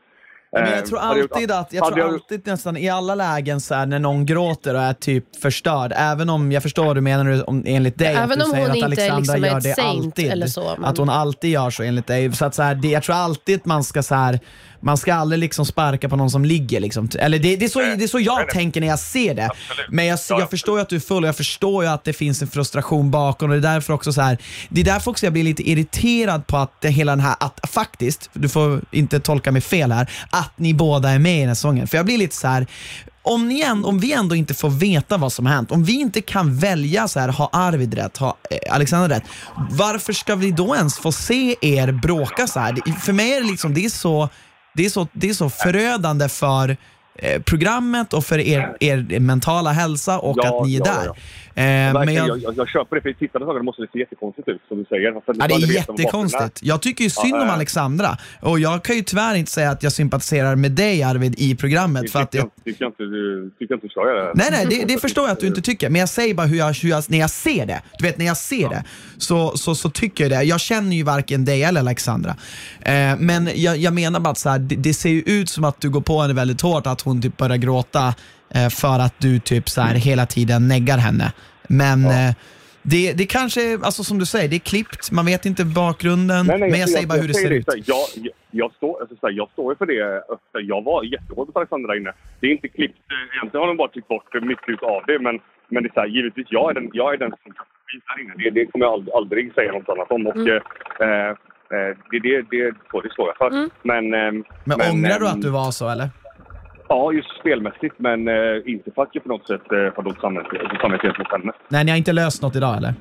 men 0.54 0.64
jag 0.70 0.78
Eh, 0.78 0.84
tror 0.84 0.99
alltid 0.99 1.51
att, 1.51 1.74
jag 1.74 1.93
tror 1.93 2.14
alltid 2.14 2.47
nästan 2.47 2.78
i 2.78 2.89
alla 2.89 3.16
lägen 3.16 3.62
så 3.62 3.76
här, 3.76 3.86
när 3.86 3.99
någon 3.99 4.26
gråter 4.26 4.74
och 4.76 4.82
är 4.82 4.93
typ 4.93 5.41
förstörd, 5.41 5.93
även 5.95 6.30
om 6.30 6.51
jag 6.51 6.64
förstår 6.64 6.86
vad 6.86 6.97
du 6.97 7.01
menar 7.01 7.49
om, 7.49 7.64
enligt 7.68 7.97
dig, 7.97 8.08
Även 8.16 8.32
att 8.32 8.38
du 8.39 8.45
om 8.45 8.51
säger 8.51 8.62
hon 8.64 8.72
att 8.72 8.76
inte 8.76 8.86
Alexandra 8.86 9.18
liksom 9.20 9.43
gör 9.43 9.60
det 9.62 9.82
alltid. 9.84 10.32
eller 10.32 10.47
så, 10.47 10.76
men- 10.78 10.86
Att 10.89 10.97
hon 10.97 11.10
alltid 11.10 11.49
gör 11.51 11.70
så 11.70 11.84
enligt 11.84 12.08
dig. 12.08 12.34
Så 12.34 12.45
att 12.45 12.56
så 12.56 12.64
här, 12.64 12.76
det, 12.76 12.88
jag 12.88 13.04
tror 13.04 13.16
alltid 13.16 13.60
att 13.60 13.66
man 13.66 13.84
ska 13.84 14.04
så 14.04 14.16
här, 14.16 14.39
man 14.82 14.97
ska 14.97 15.14
aldrig 15.14 15.39
liksom 15.39 15.66
sparka 15.66 16.10
på 16.10 16.16
någon 16.16 16.30
som 16.30 16.45
ligger. 16.45 16.80
Liksom. 16.80 17.10
Eller 17.20 17.39
det, 17.39 17.56
det, 17.56 17.66
är 17.66 17.70
så, 17.70 17.80
det 17.80 18.04
är 18.04 18.08
så 18.08 18.20
jag 18.20 18.49
tänker 18.49 18.82
när 18.82 18.88
jag 18.88 18.99
ser 18.99 19.34
det. 19.36 19.45
Absolut. 19.45 19.89
Men 19.89 20.06
jag, 20.06 20.20
Ja, 20.30 20.39
jag 20.39 20.49
förstår 20.49 20.78
ju 20.78 20.82
att 20.82 20.89
du 20.89 20.95
är 20.95 20.99
full 20.99 21.24
och 21.24 21.28
jag 21.28 21.36
förstår 21.38 21.84
ju 21.84 21.89
att 21.89 22.04
det 22.04 22.14
finns 22.14 22.41
en 22.41 22.47
frustration 22.47 23.12
bakom. 23.12 23.49
Och 23.51 23.62
det, 23.62 23.70
är 23.70 23.74
därför 23.74 23.93
också 23.93 24.14
så 24.14 24.22
här, 24.22 24.38
det 24.70 24.82
är 24.82 24.86
därför 24.86 25.12
också 25.12 25.26
jag 25.26 25.34
blir 25.34 25.43
lite 25.43 25.70
irriterad 25.70 26.47
på 26.47 26.58
att 26.58 26.82
det, 26.82 26.89
hela 26.89 27.12
den 27.12 27.20
här, 27.20 27.36
att 27.39 27.60
faktiskt, 27.70 28.30
du 28.34 28.49
får 28.49 28.82
inte 28.91 29.20
tolka 29.20 29.51
mig 29.51 29.62
fel 29.62 29.91
här, 29.91 30.10
att 30.44 30.60
ni 30.60 30.74
båda 30.74 31.10
är 31.10 31.20
med 31.20 31.38
i 31.38 31.39
den 31.39 31.48
här 31.48 31.56
sången. 31.56 31.88
För 31.88 31.98
jag 31.98 32.06
blir 32.06 32.18
lite 32.18 32.36
så 32.36 32.48
här. 32.48 32.68
Om, 33.26 33.48
ni 33.48 33.62
ändå, 33.62 33.89
om 33.89 34.00
vi 34.00 34.14
ändå 34.14 34.36
inte 34.36 34.54
får 34.54 34.70
veta 34.70 35.18
vad 35.18 35.34
som 35.34 35.46
har 35.46 35.54
hänt, 35.54 35.72
om 35.72 35.84
vi 35.84 35.94
inte 35.94 36.22
kan 36.22 36.58
välja 36.58 37.08
så 37.08 37.20
här, 37.20 37.30
har 37.30 37.50
Arvid 37.52 37.94
rätt, 37.94 38.18
har 38.18 38.34
eh, 38.50 38.76
Alexander 38.76 39.10
rätt, 39.10 39.24
varför 39.72 40.14
ska 40.14 40.36
vi 40.36 40.52
då 40.52 40.76
ens 40.76 40.98
få 40.98 41.12
se 41.12 41.56
er 41.62 41.91
bråka 41.91 42.48
så 42.48 42.60
här? 42.60 42.74
Det, 42.74 42.91
för 42.94 43.14
mig 43.14 43.34
är 43.34 43.41
det 43.41 43.48
liksom, 43.48 43.74
det 43.74 43.86
är 43.86 43.89
så, 43.89 44.30
det 44.74 44.86
är 44.86 44.89
så, 44.89 45.08
det 45.14 45.30
är 45.30 45.34
så 45.34 45.50
förödande 45.50 46.30
för 46.30 46.78
eh, 47.20 47.41
programmet 47.41 48.14
och 48.14 48.26
för 48.26 48.39
er, 48.39 48.78
er 48.80 49.20
mentala 49.20 49.72
hälsa 49.72 50.20
och 50.20 50.38
Ja, 50.44 50.60
att 50.62 50.68
ni 50.68 50.76
är 50.76 50.80
ja, 50.80 50.86
där. 50.86 51.06
ja. 51.06 51.16
Eh, 51.56 51.64
men 51.64 52.14
jag, 52.14 52.28
jag, 52.28 52.38
jag, 52.38 52.54
jag 52.58 52.70
köper 52.70 52.95
det, 52.95 53.01
för 53.01 53.10
i 53.10 53.14
tittande 53.14 53.47
ögon 53.47 53.66
måste 53.66 53.82
det 53.82 53.88
se 53.93 53.99
jättekonstigt 53.99 54.47
ut, 54.47 54.62
som 54.68 54.78
du 54.78 54.86
säger. 54.86 55.14
Ja, 55.26 55.47
det 55.47 55.54
är 55.54 55.74
jättekonstigt. 55.74 56.60
Jag 56.64 56.82
tycker 56.82 57.04
ju 57.04 57.10
synd 57.10 57.36
Ja, 57.36 57.41
om. 57.43 57.49
Alexandra 57.49 58.18
och 58.41 58.60
jag 58.60 58.84
kan 58.84 58.95
ju 58.95 59.01
tyvärr 59.01 59.36
inte 59.36 59.51
säga 59.51 59.70
att 59.70 59.84
jag 59.84 59.91
sympatiserar 59.91 60.56
med 60.56 60.72
dig 60.72 61.04
Arvid 61.04 61.36
i 61.38 61.56
programmet. 61.56 62.12
För 62.12 62.20
Det 62.20 62.24
att 62.24 62.34
jag, 62.34 62.49
tycker 62.66 62.86
inte 62.86 63.04
du 63.04 63.89
ska 63.89 63.99
göra. 63.99 64.32
nej, 64.36 64.47
nej, 64.51 64.66
det, 64.70 64.93
det 64.93 65.01
förstår 65.01 65.24
jag 65.24 65.32
att 65.32 65.39
du 65.39 65.47
inte 65.47 65.62
tycker. 65.62 65.89
Men 65.89 65.99
jag 65.99 66.10
säger 66.10 66.34
bara 66.34 66.47
hur 66.47 66.58
jag, 66.58 66.74
hur 66.74 66.89
jag, 66.89 67.04
när 67.08 67.20
jag 67.20 67.30
ser 67.30 67.66
det. 67.66 67.82
Du 67.99 68.06
vet, 68.06 68.18
när 68.18 68.26
jag 68.26 68.38
ser 68.38 68.70
det 68.70 68.84
så, 69.18 69.58
så, 69.58 69.76
så 69.76 69.89
tycker 69.89 70.24
jag 70.24 70.32
det. 70.32 70.43
Jag 70.43 70.60
känner 70.60 70.95
ju 70.95 71.04
varken 71.04 71.45
dig 71.45 71.64
eller 71.64 71.80
Alexandra. 71.80 72.36
Eh, 72.82 72.93
men 73.20 73.49
jag, 73.56 73.78
jag 73.78 73.93
menar 73.93 74.20
bara 74.20 74.30
att 74.30 74.38
så 74.38 74.49
här, 74.49 74.60
det, 74.60 74.76
det 74.76 74.93
ser 74.93 75.10
ju 75.10 75.22
ut 75.26 75.49
som 75.49 75.64
att 75.64 75.82
du 75.82 75.89
går 75.89 76.01
på 76.01 76.22
henne 76.22 76.34
väldigt 76.34 76.62
hårt, 76.62 76.88
att 76.88 77.01
hon 77.01 77.22
typ 77.22 77.38
börjar 77.38 77.58
gråta 77.58 78.14
för 78.70 78.99
att 78.99 79.16
du 79.20 79.39
typ 79.39 79.70
så 79.70 79.82
här, 79.82 79.95
hela 79.95 80.26
tiden 80.26 80.68
neggar 80.68 80.97
henne. 80.97 81.34
Men 81.68 82.06
eh, 82.06 82.32
det, 82.82 83.14
det 83.14 83.26
kanske, 83.26 83.62
alltså 83.84 84.04
som 84.04 84.20
du 84.20 84.26
säger, 84.26 84.49
det 84.49 84.56
är 84.56 84.60
klippt, 84.74 85.12
man 85.12 85.26
vet 85.26 85.45
inte 85.45 85.66
bakgrunden. 85.66 86.45
Nej, 86.45 86.60
nej, 86.60 86.70
men 86.72 86.80
jag, 86.80 86.89
säger 86.89 87.08
bara 87.08 87.20
hur 87.22 87.28
det 87.28 87.34
ser 87.34 87.51
ut. 87.51 87.66
Jag, 87.68 87.78
jag, 88.16 88.34
jag, 88.51 88.72
står, 88.78 89.01
alltså, 89.01 89.16
här, 89.22 89.32
jag 89.32 89.49
står 89.54 89.72
ju 89.74 89.76
för 89.78 89.86
det. 89.86 90.04
öppet. 90.34 90.62
Jag 90.74 90.82
var 90.84 91.04
jättehård 91.04 91.47
mot 91.47 91.58
Alexandra 91.58 91.97
inne. 91.97 92.12
Det 92.39 92.47
är 92.47 92.51
inte 92.51 92.68
klippt. 92.68 92.97
eh, 93.12 93.38
Egentligen 93.38 93.62
har 93.62 93.68
de 93.68 93.78
bara 93.78 93.88
klippt 93.95 94.08
bort 94.08 94.34
mycket 94.51 94.84
av 94.84 95.01
det. 95.08 95.20
Men, 95.20 95.36
men 95.72 95.84
det 95.84 95.89
är 95.89 95.93
så 95.93 95.99
här, 95.99 96.08
givetvis, 96.08 96.47
jag 96.49 96.66
är 96.70 96.74
den, 96.74 96.89
jag 96.93 97.14
är 97.14 97.18
den 97.18 97.32
som 97.43 97.51
visar 97.93 98.16
inne. 98.22 98.34
Det, 98.43 98.49
det 98.58 98.66
kommer 98.72 98.86
jag 98.86 98.93
aldrig, 98.93 99.14
aldrig 99.20 99.54
säga 99.54 99.72
något 99.72 99.89
annat 99.93 100.12
om. 100.12 100.28
Och, 100.28 100.36
Mm. 100.36 100.47
eh, 101.06 101.30
eh, 101.76 101.91
det, 102.12 102.20
det, 102.26 102.36
det, 102.51 102.74
så 102.91 103.01
det 103.01 103.12
står 103.16 103.28
jag 103.32 103.38
för. 103.38 103.49
Mm. 103.58 103.70
Men, 103.91 104.04
ehm, 104.22 104.43
Men, 104.70 104.78
ångrar 104.91 105.20
du 105.20 105.26
ehm, 105.28 105.34
att 105.34 105.41
du 105.41 105.49
var 105.49 105.72
så 105.72 105.89
eller? 105.89 106.10
Ja, 106.90 107.12
just 107.12 107.30
spelmässigt. 107.40 107.96
Men 107.98 108.28
eh, 108.28 108.34
inte 108.66 108.92
för 108.96 109.02
att 109.02 109.10
jag 109.12 109.24
på 109.24 109.30
något 109.30 109.48
sätt 109.48 109.72
eh, 109.72 109.78
har 109.78 110.04
dåligt 110.04 110.22
samvete 110.22 111.08
gentemot 111.08 111.32
henne. 111.32 111.52
Nej, 111.70 111.84
ni 111.86 111.92
har 111.92 111.98
inte 111.98 112.14
löst 112.14 112.42
något 112.42 112.56
idag 112.56 112.78
eller? 112.78 112.94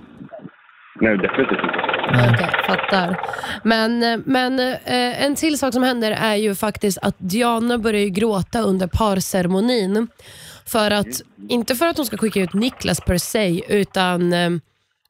Nej, 1.00 1.16
definitivt 1.16 1.60
inte. 1.62 1.92
Okej, 2.32 2.50
fattar. 2.66 3.16
Men, 3.62 4.02
eh, 4.02 4.18
men 4.24 4.58
eh, 4.58 5.24
en 5.24 5.34
till 5.34 5.58
sak 5.58 5.74
som 5.74 5.82
händer 5.82 6.10
är 6.10 6.36
ju 6.36 6.54
faktiskt 6.54 6.98
att 7.02 7.14
Diana 7.18 7.78
börjar 7.78 8.00
ju 8.00 8.08
gråta 8.08 8.60
under 8.60 8.86
parceremonin. 8.86 10.08
För 10.66 10.90
att, 10.90 11.22
inte 11.48 11.74
för 11.74 11.86
att 11.86 11.96
hon 11.96 12.06
ska 12.06 12.16
skicka 12.16 12.40
ut 12.40 12.54
Niklas 12.54 13.00
per 13.00 13.18
se, 13.18 13.62
utan 13.68 14.32
eh, 14.32 14.50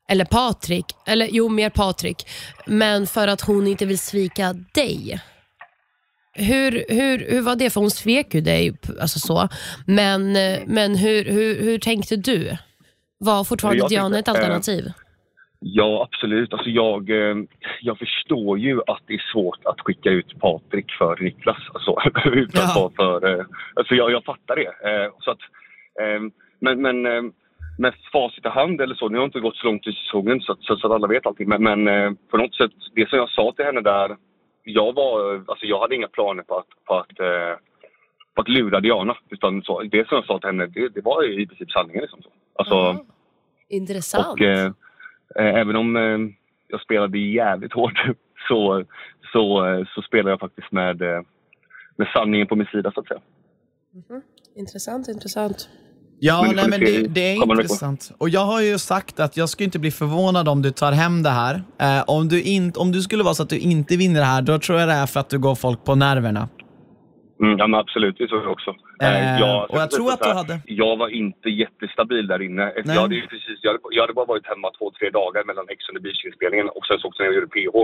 eller 0.08 0.24
Patrik, 0.24 0.84
eller 1.06 1.28
jo 1.30 1.48
mer 1.48 1.70
Patrik, 1.70 2.26
men 2.66 3.06
för 3.06 3.28
att 3.28 3.40
hon 3.40 3.66
inte 3.66 3.86
vill 3.86 3.98
svika 3.98 4.52
dig. 4.74 5.20
Hur, 6.34 6.84
hur, 6.88 7.30
hur 7.30 7.42
var 7.42 7.56
det? 7.56 7.70
För 7.70 7.80
hon 7.80 7.90
svek 7.90 8.34
ju 8.34 8.40
dig, 8.40 8.72
alltså 9.00 9.18
så. 9.18 9.48
Men, 9.86 10.36
eh, 10.36 10.58
men 10.66 10.94
hur, 10.96 11.24
hur, 11.24 11.62
hur 11.62 11.78
tänkte 11.78 12.16
du? 12.16 12.56
Var 13.18 13.44
fortfarande 13.44 13.88
Diana 13.88 14.18
ett 14.18 14.28
eh, 14.28 14.34
alternativ? 14.34 14.84
Ja, 15.60 16.08
absolut. 16.12 16.52
Alltså 16.52 16.70
jag, 16.70 17.10
eh, 17.10 17.36
jag 17.80 17.98
förstår 17.98 18.58
ju 18.58 18.80
att 18.86 19.02
det 19.06 19.14
är 19.14 19.22
svårt 19.32 19.64
att 19.64 19.80
skicka 19.80 20.10
ut 20.10 20.40
Patrik 20.40 20.90
för 20.98 21.16
Niklas. 21.20 21.56
Alltså, 21.74 21.96
utan 22.32 22.62
Ja. 22.74 22.90
för, 22.96 23.38
eh, 23.38 23.44
alltså 23.74 23.94
jag, 23.94 24.10
jag 24.12 24.24
fattar 24.24 24.56
det. 24.56 24.66
Eh, 24.90 25.10
så 25.20 25.30
att, 25.30 25.38
eh, 26.00 26.20
men 26.60 26.82
men 26.82 27.06
eh, 27.06 27.22
med 27.78 27.94
facit 28.12 28.46
i 28.46 28.48
hand 28.48 28.80
eller 28.80 28.94
så, 28.94 29.08
nu 29.08 29.16
har 29.16 29.22
jag 29.22 29.28
inte 29.28 29.40
gått 29.40 29.56
så 29.56 29.66
långt 29.66 29.86
i 29.86 29.92
säsongen 29.92 30.40
så, 30.40 30.56
så, 30.60 30.76
så 30.76 30.86
att 30.86 30.92
alla 30.92 31.06
vet 31.06 31.26
allting. 31.26 31.48
Men, 31.48 31.62
men 31.62 31.88
eh, 31.88 32.10
på 32.30 32.36
något 32.36 32.54
sätt, 32.54 32.70
det 32.94 33.08
som 33.08 33.18
jag 33.18 33.30
sa 33.30 33.52
till 33.56 33.64
henne 33.64 33.80
där, 33.80 34.16
jag, 34.64 34.92
var, 34.94 35.34
alltså 35.46 35.66
jag 35.66 35.80
hade 35.80 35.94
inga 35.94 36.08
planer 36.08 36.42
på 36.42 36.58
att, 36.58 36.84
på 36.84 36.94
att, 36.94 37.20
eh, 37.20 37.58
på 38.34 38.40
att 38.40 38.48
lura 38.48 38.80
Diana. 38.80 39.16
Utan 39.28 39.62
så, 39.62 39.82
det 39.82 40.08
som 40.08 40.16
jag 40.16 40.26
sa 40.26 40.38
till 40.38 40.46
henne, 40.46 40.66
det, 40.66 40.88
det 40.88 41.00
var 41.00 41.40
i 41.40 41.46
princip 41.46 41.70
sanningen. 41.70 42.02
Liksom 42.02 42.22
så. 42.22 42.28
Alltså, 42.54 42.74
Aha. 42.74 43.04
Intressant. 43.68 44.26
och 44.26 44.40
eh, 44.40 44.66
eh, 45.36 45.54
även 45.54 45.76
om 45.76 45.96
eh, 45.96 46.18
jag 46.68 46.80
spelade 46.80 47.18
jävligt 47.18 47.72
hårt 47.72 48.02
så, 48.48 48.84
så, 49.32 49.66
eh, 49.66 49.86
så 49.94 50.02
spelar 50.02 50.30
jag 50.30 50.40
faktiskt 50.40 50.72
med, 50.72 51.02
eh, 51.02 51.22
med 51.96 52.08
sanningen 52.14 52.46
på 52.46 52.56
min 52.56 52.66
sida 52.66 52.92
så 52.92 53.00
att 53.00 53.08
säga. 53.08 53.20
Intressant, 54.54 55.08
intressant. 55.08 55.68
Ja, 56.24 56.42
Men 56.46 56.56
nej, 56.56 56.68
men 56.70 56.80
det, 56.80 57.06
det 57.08 57.20
är 57.32 57.36
intressant. 57.52 58.10
Och 58.18 58.28
jag 58.28 58.40
har 58.44 58.60
ju 58.62 58.78
sagt 58.78 59.20
att 59.20 59.36
jag 59.36 59.48
skulle 59.48 59.64
inte 59.64 59.78
bli 59.78 59.90
förvånad 59.90 60.48
om 60.48 60.62
du 60.62 60.70
tar 60.70 60.92
hem 60.92 61.22
det 61.22 61.30
här. 61.30 61.54
Eh, 61.80 62.04
om, 62.06 62.28
du 62.28 62.42
in, 62.42 62.72
om 62.76 62.92
du 62.92 63.00
skulle 63.02 63.22
vara 63.24 63.34
så 63.34 63.42
att 63.42 63.48
du 63.50 63.58
inte 63.58 63.96
vinner 63.96 64.20
det 64.20 64.26
här, 64.26 64.42
då 64.42 64.58
tror 64.58 64.78
jag 64.80 64.88
det 64.88 64.94
är 64.94 65.06
för 65.06 65.20
att 65.20 65.30
du 65.30 65.38
går 65.38 65.54
folk 65.54 65.84
på 65.84 65.94
nerverna. 65.94 66.48
Mm, 67.42 67.58
ja, 67.58 67.66
men 67.66 67.80
absolut, 67.80 68.16
det 68.18 68.26
tror 68.28 68.42
jag 68.42 68.52
också. 68.52 68.70
Eh, 68.70 69.42
och 69.70 69.78
jag 69.82 69.90
tror 69.90 70.08
att 70.12 70.22
du 70.22 70.28
hade- 70.40 70.60
Jag 70.66 70.96
var 70.96 71.08
inte 71.08 71.48
jättestabil 71.48 72.26
där 72.26 72.42
inne. 72.42 72.64
Nej. 72.64 72.82
Jag 72.86 73.00
hade, 73.00 73.20
precis, 73.34 73.58
jag, 73.62 73.70
hade, 73.70 73.80
jag 73.90 74.02
hade 74.02 74.12
bara 74.20 74.26
varit 74.34 74.46
hemma 74.46 74.68
två, 74.78 74.90
tre 74.98 75.10
dagar 75.10 75.44
mellan 75.44 75.64
Ex 75.72 75.88
on 75.88 75.94
the 75.96 76.00
Beach-inspelningen 76.06 76.68
och 76.76 76.84
sen 76.88 76.98
så 76.98 77.08
också 77.08 77.18
när 77.22 77.26
jag 77.30 77.34
gjorde 77.34 77.52
PH. 77.56 77.76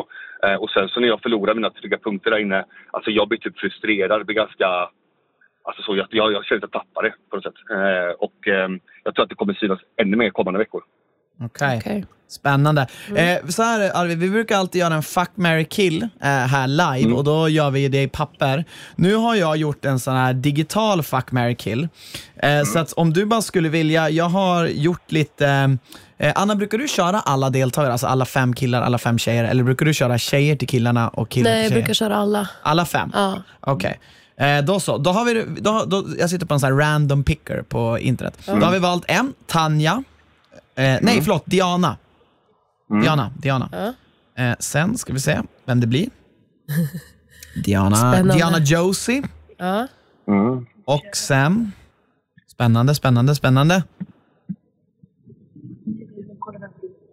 Eh, 0.47 0.55
och 0.63 0.71
sen 0.71 0.89
så 0.89 1.01
när 1.01 1.09
jag 1.09 1.21
förlorade 1.23 1.55
mina 1.61 1.71
trygga 1.71 1.99
punkter 2.07 2.31
där 2.31 2.39
inne, 2.39 2.65
alltså 2.91 3.11
jag 3.11 3.29
blev 3.29 3.39
typ 3.39 3.59
frustrerad, 3.59 4.27
blev 4.27 4.37
ganska... 4.45 4.69
Alltså 5.69 5.83
så, 5.83 5.97
jag, 5.97 6.07
jag, 6.11 6.33
jag 6.33 6.45
kände 6.45 6.67
att 6.67 6.71
jag 6.75 6.83
tappade 6.83 7.09
på 7.31 7.37
något 7.37 7.45
sätt. 7.45 7.59
Eh, 7.71 8.13
och 8.25 8.39
eh, 8.49 8.69
jag 9.05 9.15
tror 9.15 9.23
att 9.23 9.29
det 9.29 9.35
kommer 9.35 9.55
synas 9.55 9.79
ännu 10.03 10.17
mer 10.17 10.31
kommande 10.31 10.59
veckor. 10.59 10.83
Okej. 11.45 11.79
Okej. 11.81 12.05
Spännande. 12.29 12.87
Eh, 13.17 13.47
så 13.49 13.63
här 13.63 13.91
Arvid, 14.03 14.19
vi 14.19 14.31
brukar 14.31 14.57
alltid 14.59 14.81
göra 14.81 14.95
en 14.95 15.03
fuck, 15.03 15.31
marry, 15.35 15.65
kill 15.65 16.03
eh, 16.03 16.09
här 16.29 16.67
live 16.67 17.05
Mm. 17.07 17.17
och 17.17 17.25
då 17.25 17.49
gör 17.49 17.71
vi 17.71 17.89
det 17.89 18.03
i 18.03 18.09
papper. 18.09 18.65
Nu 18.97 19.15
har 19.15 19.35
jag 19.35 19.57
gjort 19.57 19.85
en 19.85 19.99
sån 20.01 20.15
här 20.17 20.33
digital 20.33 21.03
fuck, 21.03 21.33
marry, 21.33 21.55
kill. 21.57 21.89
Eh, 22.37 22.51
Mm. 22.53 22.65
Så 22.65 22.79
att 22.79 22.93
om 22.93 23.13
du 23.13 23.25
bara 23.27 23.43
skulle 23.43 23.69
vilja, 23.69 24.11
jag 24.11 24.25
har 24.29 24.67
gjort 24.67 25.13
lite 25.13 25.77
eh, 26.19 26.33
Anna, 26.37 26.55
brukar 26.55 26.79
du 26.79 26.89
köra 26.89 27.21
alla 27.21 27.51
deltagare, 27.51 27.93
alltså 27.93 28.07
alla 28.07 28.25
fem 28.25 28.55
killar, 28.55 28.83
alla 28.83 28.99
fem 28.99 29.19
tjejer? 29.19 29.45
Eller 29.45 29.63
brukar 29.65 29.87
du 29.87 29.95
köra 29.95 30.19
tjejer 30.19 30.57
till 30.57 30.69
killarna 30.69 31.09
och 31.09 31.29
killar 31.29 31.51
Nej, 31.51 31.59
jag 31.59 31.65
till 31.67 31.71
tjejer? 31.75 31.83
brukar 31.83 31.95
köra 31.95 32.17
alla. 32.17 32.49
Alla 32.63 32.85
fem? 32.87 33.11
Ja. 33.15 33.43
Okej. 33.61 34.01
Eh, 34.39 34.65
då 34.65 34.81
så. 34.81 34.99
Då 34.99 35.11
har 35.11 35.25
vi, 35.25 35.45
då, 35.61 35.85
då, 35.85 36.05
jag 36.19 36.31
sitter 36.31 36.47
på 36.47 36.55
en 36.55 36.61
sån 36.61 36.73
här 36.73 36.79
random 36.79 37.25
picker 37.25 37.63
på 37.63 37.99
internet. 37.99 38.39
Då 38.47 38.53
har 38.55 38.73
vi 38.73 38.79
valt 38.79 39.05
en, 39.09 39.35
Tanja. 39.47 40.03
Eh, 40.75 40.99
nej, 41.03 41.21
förlåt, 41.23 41.43
Diana. 41.47 41.97
Diana. 43.03 43.33
Diana. 43.39 43.69
Ja. 43.73 43.95
Eh, 44.45 44.57
sen 44.59 44.99
ska 44.99 45.13
vi 45.13 45.21
se 45.21 45.41
vem 45.65 45.81
det 45.81 45.87
blir. 45.87 46.09
Diana, 47.65 47.97
Spännande. 47.97 48.35
Diana 48.35 48.59
Josie. 48.59 49.23
Ja. 49.57 49.87
Mm. 50.29 50.67
Och 50.85 51.05
sen... 51.15 51.73
Spännande, 52.51 52.95
spännande, 52.95 53.35
spännande. 53.35 53.83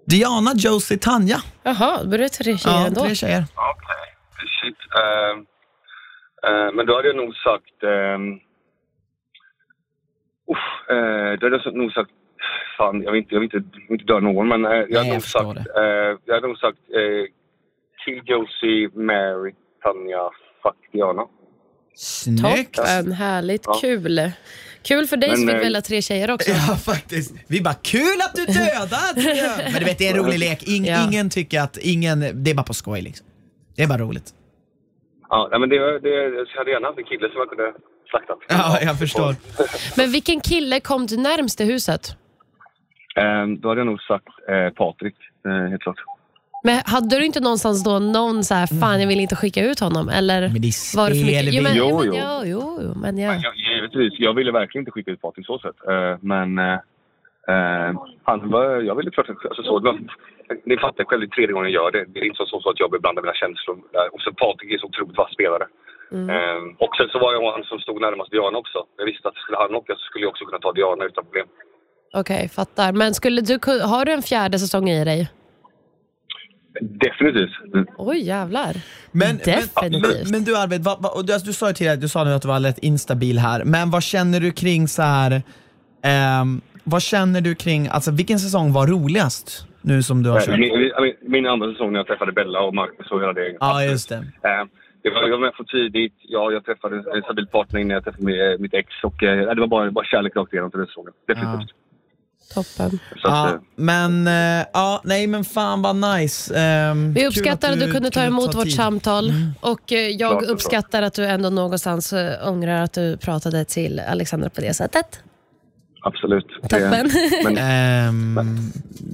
Diana, 0.07 0.51
Josie, 0.55 0.97
Tanja. 0.97 1.41
Jaha, 1.63 2.03
då 2.03 2.07
blir 2.09 2.19
det 2.19 2.29
tre 2.29 2.57
tjejer 2.57 2.77
Ja, 2.79 2.87
ändå. 2.87 3.01
tre 3.01 3.15
tjejer. 3.15 3.45
Okej, 3.55 4.47
shit. 4.61 4.77
Eh, 4.77 5.43
men 6.73 6.85
då 6.85 6.95
hade 6.95 7.07
jag 7.07 7.15
nog 7.17 7.35
sagt... 7.35 7.83
Uh, 7.83 8.19
uff, 10.53 10.89
eh, 10.89 11.39
då 11.39 11.45
hade 11.45 11.61
jag 11.65 11.75
nog 11.75 11.91
sagt... 11.91 12.11
Fan, 12.77 13.01
jag 13.03 13.11
vill 13.11 13.21
inte, 13.21 13.35
jag 13.35 13.39
vill 13.39 13.49
inte, 13.55 13.57
jag 13.73 13.81
vill 13.89 13.91
inte 14.01 14.05
döda 14.05 14.19
någon, 14.19 14.47
men 14.47 14.65
eh, 14.65 14.71
jag, 14.71 14.91
jag 14.91 14.97
hade 14.97 15.13
nog 15.13 15.21
förstår 15.21 15.53
sagt, 15.55 15.67
eh, 15.77 15.83
jag 16.25 16.33
hade 16.35 16.47
nog 16.47 16.57
sagt... 16.57 16.77
eh, 16.99 17.25
kill 18.05 18.21
Josie, 18.25 18.89
Mary, 18.93 19.53
Tanja, 19.83 20.29
fuck 20.63 20.91
Diana. 20.93 21.25
Snyggt. 21.95 22.73
Toppen, 22.75 23.11
härligt, 23.11 23.63
Ja. 23.65 23.77
kul. 23.81 24.31
Kul 24.83 25.07
för 25.07 25.17
dig 25.17 25.29
Men, 25.29 25.37
som 25.37 25.47
fick 25.47 25.55
eh, 25.55 25.61
välja 25.61 25.81
tre 25.81 26.01
tjejer 26.01 26.31
också. 26.31 26.49
Ja, 26.51 26.75
faktiskt. 26.75 27.33
Vi 27.47 27.61
bara, 27.61 27.73
kul 27.73 28.21
att 28.21 28.35
du 28.35 28.45
dödade! 28.45 29.61
Men 29.71 29.79
du 29.79 29.85
vet, 29.85 29.97
det 29.97 30.07
är 30.07 30.17
en 30.17 30.25
rolig 30.25 30.39
lek. 30.39 30.63
Ing, 30.67 30.85
Ja. 30.85 31.07
Ingen 31.07 31.29
tycker 31.29 31.61
att, 31.61 31.77
ingen, 31.77 32.43
det 32.43 32.51
är 32.51 32.55
bara 32.55 32.63
på 32.63 32.73
skoj 32.73 33.01
liksom. 33.01 33.27
Det 33.75 33.83
är 33.83 33.87
bara 33.87 33.97
roligt. 33.97 34.33
Ja, 35.29 35.57
men 35.59 35.69
det, 35.69 35.99
det, 35.99 36.09
jag 36.09 36.57
hade 36.57 36.71
gärna 36.71 36.87
haft 36.87 36.99
en 36.99 37.05
kille 37.05 37.29
som 37.29 37.37
jag 37.37 37.49
kunde 37.49 37.73
slaktat. 38.09 38.37
Ja, 38.47 38.77
jag 38.81 38.99
förstår. 38.99 39.35
Men 39.97 40.11
vilken 40.11 40.39
kille 40.39 40.79
kom 40.79 41.05
du 41.05 41.17
närmst 41.17 41.61
i 41.61 41.65
huset? 41.65 42.17
Ehm, 43.15 43.59
då 43.59 43.69
hade 43.69 43.79
jag 43.79 43.87
nog 43.87 44.01
sagt 44.01 44.27
eh, 44.49 44.69
Patrik, 44.73 45.15
eh, 45.45 45.69
helt 45.71 45.81
klart. 45.81 45.99
Men 46.63 46.81
hade 46.85 47.19
du 47.19 47.25
inte 47.25 47.39
någonstans 47.39 47.83
då 47.83 47.99
någon 47.99 48.43
så 48.43 48.53
här, 48.53 48.67
fan 48.81 49.01
jag 49.01 49.07
vill 49.07 49.19
inte 49.19 49.35
skicka 49.35 49.65
ut 49.65 49.79
honom? 49.79 50.09
Eller 50.09 50.41
Men 50.41 50.61
det 50.61 50.67
är 50.67 50.97
var 50.97 51.09
det 51.09 51.15
för 51.15 51.25
mycket? 51.25 51.53
Jo, 51.53 51.63
men, 51.63 51.75
Jo, 51.75 52.01
jo, 52.05 52.13
jo, 52.15 52.41
jo, 52.45 52.79
jo, 52.81 52.93
men 53.03 53.17
ja. 53.17 53.33
Jag, 53.33 53.55
givetvis, 53.55 54.13
jag 54.19 54.33
ville 54.33 54.51
verkligen 54.51 54.81
inte 54.81 54.91
skicka 54.91 55.11
ut 55.11 55.21
Patrik 55.21 55.45
så 55.45 55.59
sätt. 55.59 55.75
Eh, 55.89 56.17
men 56.21 56.59
eh, 56.59 56.73
eh, 57.53 57.91
han 58.23 58.49
var, 58.49 58.81
jag 58.81 58.95
ville 58.95 59.11
klart 59.11 59.29
alltså, 59.29 59.63
så. 59.63 59.79
Det 59.79 59.85
var, 59.91 59.99
ni 60.69 60.75
fattar 60.77 61.03
själv, 61.03 61.21
det 61.21 61.29
är 61.31 61.35
tredje 61.37 61.53
gången 61.53 61.71
jag 61.71 61.81
gör 61.81 61.91
det. 61.91 62.05
Det 62.13 62.19
är 62.19 62.25
inte 62.31 62.45
så, 62.51 62.57
så 62.61 62.69
att 62.69 62.79
jag 62.79 62.91
beblandar 62.91 63.21
mina 63.21 63.41
känslor. 63.43 63.77
Eh, 63.95 64.07
och 64.13 64.21
sen 64.21 64.35
Patrik 64.35 64.71
är 64.73 64.77
så 64.77 64.87
otroligt 64.91 65.17
vass 65.17 65.33
spelare. 65.37 65.65
Eh, 66.11 66.61
och 66.83 66.93
sen 66.97 67.07
så 67.11 67.17
var 67.23 67.33
jag 67.33 67.51
han 67.51 67.63
som 67.63 67.79
stod 67.79 68.01
närmast 68.01 68.31
Diana 68.31 68.57
också. 68.57 68.79
Jag 68.97 69.05
visste 69.05 69.27
att 69.27 69.35
skulle 69.35 69.57
han 69.57 69.75
åka 69.75 69.93
så 69.93 70.03
skulle 70.09 70.23
jag 70.25 70.31
också 70.33 70.45
kunna 70.45 70.59
ta 70.59 70.71
Diana 70.71 71.03
utan 71.05 71.23
problem. 71.23 71.47
Okej, 72.13 72.49
fattar. 72.49 72.91
Men 72.91 73.13
skulle 73.13 73.41
du, 73.41 73.53
har 73.93 74.05
du 74.05 74.11
en 74.11 74.21
fjärde 74.21 74.59
säsong 74.59 74.89
i 74.89 75.05
dig? 75.05 75.29
Definitivt. 76.81 77.73
Mm. 77.73 77.87
Oj, 77.97 78.17
jävlar. 78.17 78.75
Men, 79.11 79.37
Definitivt. 79.37 80.23
men, 80.23 80.31
men 80.31 80.43
du 80.43 80.57
Arvid, 80.57 80.83
vad, 80.83 81.01
vad, 81.01 81.27
du, 81.27 81.33
alltså, 81.33 81.47
du 81.47 81.53
sa 81.53 81.67
ju 81.67 81.73
tidigare, 81.73 81.95
du 81.95 82.07
sa 82.07 82.23
nu 82.23 82.33
att 82.33 82.41
du 82.41 82.47
var 82.47 82.59
lätt 82.59 82.79
instabil 82.79 83.39
här, 83.39 83.63
men 83.63 83.91
vad 83.91 84.03
känner 84.03 84.39
du 84.39 84.51
kring 84.51 84.87
så 84.87 85.01
här, 85.01 85.41
ehm, 86.03 86.61
vad 86.83 87.01
känner 87.01 87.41
du 87.41 87.55
kring, 87.55 87.87
alltså 87.87 88.11
vilken 88.11 88.39
säsong 88.39 88.73
var 88.73 88.87
roligast? 88.87 89.67
Nu 89.85 90.03
som 90.03 90.23
du 90.23 90.29
har 90.29 90.37
Eh, 90.37 90.43
kört. 90.45 90.59
Min, 90.59 90.91
min, 91.01 91.13
min 91.21 91.45
andra 91.47 91.71
säsong 91.71 91.91
när 91.91 91.99
jag 91.99 92.07
träffade 92.07 92.31
Bella 92.31 92.59
och 92.61 92.73
Marcus 92.75 93.11
och 93.11 93.21
hela 93.21 93.33
det. 93.33 93.57
Ja, 93.59 93.83
just 93.83 94.09
det. 94.09 94.15
Eh, 94.15 94.63
jag 95.01 95.11
var, 95.31 95.39
med 95.39 95.53
för 95.57 95.63
tidigt. 95.63 96.13
Ja, 96.21 96.51
jag 96.51 96.65
träffade 96.65 96.95
en 97.15 97.21
stabil 97.23 97.47
partner 97.47 97.79
innan 97.79 97.93
jag 97.93 98.03
träffade 98.03 98.23
mi- 98.23 98.57
mitt 98.59 98.73
ex. 98.73 98.87
Och, 99.03 99.23
eh, 99.23 99.53
det 99.55 99.59
var 99.61 99.67
bara, 99.67 99.91
bara 99.91 100.05
kärlek 100.05 100.35
rakt 100.35 100.53
igenom 100.53 100.71
till 100.71 100.77
den 100.79 100.87
säsongen. 100.87 101.13
Definitivt. 101.27 101.69
Toppen. 102.53 102.89
Så 103.21 103.27
att, 103.27 103.33
Ja, 103.33 103.49
eh, 103.49 103.59
men, 103.75 104.27
eh, 104.27 104.65
ja, 104.73 105.01
nej 105.03 105.27
men 105.27 105.43
fan 105.43 105.81
vad 105.81 105.95
nice. 105.95 106.55
Ehm, 106.59 107.13
Vi 107.13 107.27
uppskattar 107.27 107.71
att 107.71 107.79
du, 107.79 107.91
kunde 107.91 108.09
ta 108.11 108.23
emot 108.23 108.55
vårt 108.55 108.63
tid. 108.63 108.73
samtal 108.75 109.25
och 109.61 109.91
eh, 109.93 109.97
jag 109.99 110.31
Klart 110.31 110.43
och 110.43 110.51
uppskattar 110.51 111.01
att 111.01 111.13
du 111.13 111.25
ändå 111.25 111.49
någonstans 111.49 112.13
eh, 112.13 112.47
ångrar 112.49 112.83
att 112.83 112.93
du 112.93 113.17
pratade 113.17 113.65
till 113.65 113.99
Alexandra 113.99 114.49
på 114.49 114.61
det 114.61 114.73
sättet. 114.73 115.23
Absolut. 116.05 116.45
Toppen. 116.61 117.09
Men, 117.43 117.57
Ehm, 117.61 118.39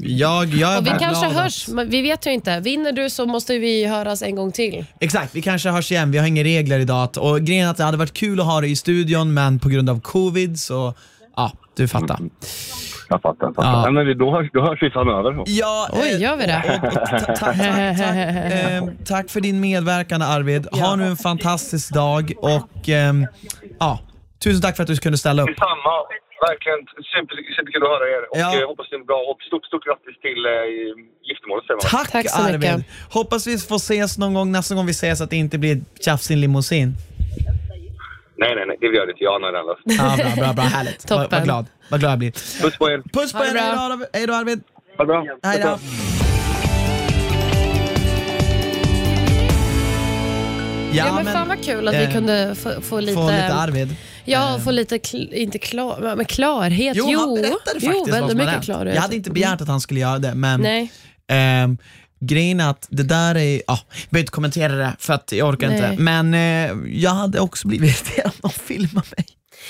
jag, 0.01 0.45
jag 0.47 0.77
Och 0.79 0.85
vi 0.85 0.89
kanske 0.99 1.27
hörs, 1.27 1.67
Att, 1.67 1.73
men 1.73 1.89
vi 1.89 2.01
vet 2.01 2.27
ju 2.27 2.31
inte. 2.31 2.59
Vinner 2.59 2.91
du 2.91 3.09
så 3.09 3.25
måste 3.25 3.57
vi 3.57 3.85
höras 3.85 4.21
en 4.21 4.35
gång 4.35 4.51
till. 4.51 4.85
exakt, 4.99 5.35
vi 5.35 5.41
kanske 5.41 5.69
hörs 5.69 5.91
igen. 5.91 6.11
Vi 6.11 6.17
har 6.17 6.27
inga 6.27 6.43
regler 6.43 6.79
idag. 6.79 7.09
Och 7.17 7.39
grejen 7.41 7.67
är 7.67 7.71
att 7.71 7.77
det 7.77 7.83
hade 7.83 7.97
varit 7.97 8.13
kul 8.13 8.39
att 8.39 8.45
ha 8.45 8.61
dig 8.61 8.71
i 8.71 8.75
studion, 8.75 9.33
men 9.33 9.59
på 9.59 9.69
grund 9.69 9.89
av 9.89 10.01
covid 10.01 10.59
så, 10.59 10.93
ja, 11.35 11.51
du 11.77 11.87
fattar. 11.87 12.19
jag 13.09 13.21
fattar. 13.21 13.45
Jag 13.47 13.55
fattar. 13.55 13.69
Ja. 13.71 13.89
Nej, 13.91 14.05
men 14.05 14.17
då, 14.17 14.31
hörs, 14.31 14.49
då 14.53 14.61
hörs 14.61 14.83
vi 14.83 14.89
framöver. 14.89 15.43
Ja, 15.45 15.89
Oj, 15.91 16.11
eh, 16.13 16.21
gör 16.21 16.37
vi 16.37 16.45
det? 16.45 16.79
och- 16.81 16.87
och 16.87 16.93
ta- 16.93 17.05
ta- 17.17 17.25
tack, 17.25 17.37
tack, 17.97 18.15
ehm, 18.51 18.89
tack 19.05 19.29
för 19.29 19.41
din 19.41 19.59
medverkan 19.59 20.21
Arvid. 20.21 20.67
Ha 20.71 20.95
nu 20.95 21.05
en 21.05 21.17
fantastisk 21.17 21.93
dag 21.93 22.33
och 22.37 22.89
ehm, 22.89 23.27
ja, 23.79 23.99
tusen 24.43 24.61
tack 24.61 24.75
för 24.75 24.83
att 24.83 24.87
du 24.87 24.95
kunde 24.97 25.17
ställa 25.17 25.41
upp. 25.43 25.47
Detsamma. 25.47 25.71
Verkligen 26.49 26.79
super, 27.13 27.35
superkul 27.57 27.83
att 27.83 27.89
höra 27.95 28.05
er. 28.15 28.23
Och 28.31 28.37
Ja. 28.43 28.61
eh, 28.61 28.67
hoppas 28.71 28.87
det 28.89 28.95
är 28.95 29.03
bra. 29.11 29.19
Och 29.31 29.39
stort, 29.49 29.65
stort 29.65 29.83
grattis 29.87 30.15
till 30.25 30.41
eh, 30.45 30.51
giftermålet. 31.29 31.65
Tack, 31.91 32.11
Tack 32.11 32.29
så 32.29 32.41
Arvid. 32.41 32.59
mycket. 32.59 32.85
Hoppas 33.17 33.47
vi 33.47 33.57
får 33.57 33.75
ses 33.75 34.17
någon 34.17 34.33
gång 34.33 34.51
nästa 34.51 34.75
gång 34.75 34.85
vi 34.85 34.91
ses 34.91 35.21
att 35.21 35.29
det 35.29 35.35
inte 35.45 35.57
blir 35.57 35.77
tjafs 36.05 36.31
i 36.31 36.33
en 36.33 36.41
limousin. 36.41 36.89
Nej, 38.37 38.55
nej, 38.55 38.65
nej. 38.67 38.77
Det 38.79 38.85
gör 38.85 39.05
det 39.05 39.11
inte. 39.11 39.23
Jag 39.23 39.31
har 39.31 39.39
nog 39.39 39.49
redan 39.49 39.65
löst. 39.65 39.81
Ja, 39.83 40.15
bra, 40.17 40.43
bra, 40.45 40.53
bra. 40.53 40.63
Härligt. 40.77 41.07
Toppen. 41.07 41.27
vad 41.31 41.43
glad. 41.43 41.65
Vad 41.91 41.99
glad 41.99 42.11
jag 42.11 42.19
blir. 42.19 42.31
Puss 42.61 42.77
på 42.77 42.89
er. 42.91 43.01
Puss 43.13 43.31
på 43.31 43.37
Ha 43.37 43.45
det 43.45 43.59
er. 43.59 43.97
bra. 43.97 44.05
Hej 44.13 44.27
då, 44.27 44.33
Arvid. 44.33 44.63
Hej 45.43 45.59
då 45.63 45.79
Då. 50.91 50.97
Ja, 50.97 51.21
men, 51.23 51.33
fan 51.33 51.47
vad 51.47 51.63
kul 51.63 51.87
att 51.87 51.93
vi 51.93 52.03
eh, 52.03 52.11
kunde 52.11 52.55
få, 52.55 52.81
få 52.81 52.99
lite... 52.99 53.13
Få 53.13 53.31
lite 53.31 53.53
Arvid. 53.53 53.95
Ja, 54.25 54.59
få 54.63 54.71
lite, 54.71 54.97
kl- 54.97 55.33
inte 55.33 55.57
klar, 55.57 56.13
men 56.15 56.25
klarhet. 56.25 56.97
Jo, 56.97 57.05
Jo, 57.09 57.19
han 57.19 57.35
berättade 57.35 57.59
faktiskt 57.65 58.07
jo 58.07 58.19
vad 58.21 58.29
som 58.29 58.37
mycket 58.37 58.63
klarhet. 58.63 58.95
Jag 58.95 59.01
hade 59.01 59.15
inte 59.15 59.31
begärt 59.31 59.61
att 59.61 59.67
han 59.67 59.81
skulle 59.81 59.99
göra 59.99 60.19
det, 60.19 60.33
men 60.35 60.61
Nej. 60.61 60.91
ehm, 61.27 61.77
grejen 62.21 62.59
är 62.59 62.69
att 62.69 62.87
det 62.89 63.03
där 63.03 63.37
är, 63.37 63.61
ja, 63.67 63.79
jag 63.91 64.09
behöver 64.09 64.19
inte 64.23 64.31
kommentera 64.31 64.75
det 64.75 64.95
för 64.99 65.13
att 65.13 65.31
jag 65.31 65.49
orkar 65.49 65.67
Nej. 65.67 65.77
inte, 65.91 66.03
men 66.03 66.33
eh, 66.33 66.93
jag 67.01 67.11
hade 67.11 67.39
också 67.39 67.67
blivit 67.67 67.89
irriterad 68.07 68.31
om 68.41 68.49
de 68.55 68.59
filmade 68.67 69.07
mig. 69.17 69.25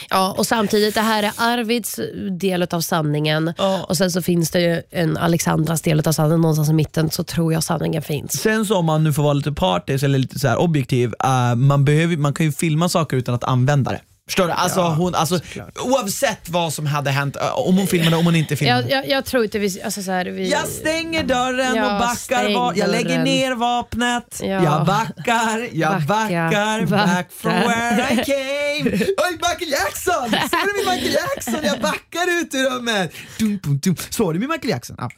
Ja, 0.10 0.36
och 0.38 0.47
samtidigt, 0.47 0.95
det 0.95 1.02
här 1.02 1.24
är 1.24 1.32
Arvids 1.38 1.99
del 2.39 2.64
av 2.64 2.82
sanningen 2.82 3.54
Ja. 3.58 3.86
och 3.89 3.97
sen 3.97 4.12
så 4.12 4.22
finns 4.22 4.52
det 4.52 4.62
ju 4.62 4.82
en 4.91 5.18
Alexandras 5.18 5.82
del 5.82 5.99
av 6.08 6.12
sanningen 6.12 6.41
någonstans 6.41 6.70
i 6.70 6.74
mitten 6.74 7.10
så 7.12 7.24
tror 7.24 7.54
jag 7.54 7.64
sanningen 7.64 8.02
finns. 8.02 8.41
Sen 8.41 8.66
så 8.66 8.78
om 8.78 8.86
man 8.86 9.04
nu 9.04 9.14
får 9.14 9.24
vara 9.24 9.34
lite 9.34 9.52
partisk 9.52 10.04
eller 10.04 10.20
lite 10.20 10.39
så 10.39 10.47
här 10.47 10.58
objektiv, 10.58 11.14
eh, 11.24 11.56
man, 11.56 11.86
behöver, 11.86 12.18
man 12.18 12.34
kan 12.34 12.45
ju 12.45 12.52
filma 12.52 12.89
saker 12.89 13.18
utan 13.18 13.36
att 13.36 13.43
använda 13.43 13.91
det. 13.91 14.02
Förstår 14.28 14.47
du? 14.47 14.51
Alltså, 14.53 14.82
hon, 14.82 15.15
alltså, 15.15 15.39
oavsett 15.84 16.49
vad 16.49 16.74
som 16.74 16.86
hade 16.86 17.11
hänt, 17.11 17.38
om 17.55 17.78
hon 17.78 17.88
filmade 17.88 18.15
om 18.15 18.26
hon 18.26 18.36
inte 18.36 18.55
filmade. 18.55 18.82
Jag, 18.89 18.91
jag, 18.91 19.09
jag 19.09 19.26
tror 19.26 19.43
inte 19.43 19.59
vi... 19.59 19.82
Alltså 19.82 20.03
så 20.03 20.11
här, 20.11 20.26
vi 20.26 20.51
Jag 20.51 20.67
stänger 20.67 21.24
dörren 21.24 21.76
Ja, 21.76 21.93
och 21.93 21.99
backar, 21.99 22.53
va- 22.53 22.74
jag 22.76 22.89
lägger 22.89 23.24
ner 23.24 23.55
vapnet, 23.55 24.39
Ja. 24.43 24.47
jag 24.47 24.86
backar, 24.86 25.67
jag 25.74 25.91
Backa, 26.01 26.07
backar, 26.07 26.86
back 26.86 27.28
from 27.32 27.51
where 27.51 28.13
I 28.13 28.15
came. 28.15 28.91
Oj, 29.17 29.32
Michael 29.32 29.72
Jackson! 29.72 30.30
Ser 30.30 30.65
du 30.65 30.86
min 30.86 30.93
Michael 30.95 31.13
Jackson? 31.13 31.55
Jag 31.63 31.80
backar 31.82 32.39
ut 32.41 32.53
ur 32.53 32.69
rummet. 32.76 33.11
Dum, 33.39 33.59
dum, 33.63 33.78
dum. 33.80 33.95
Såg 34.09 34.34
du 34.34 34.39
min 34.39 34.49
Michael 34.49 34.69
Jackson? 34.69 34.95
Ja. 34.99 35.09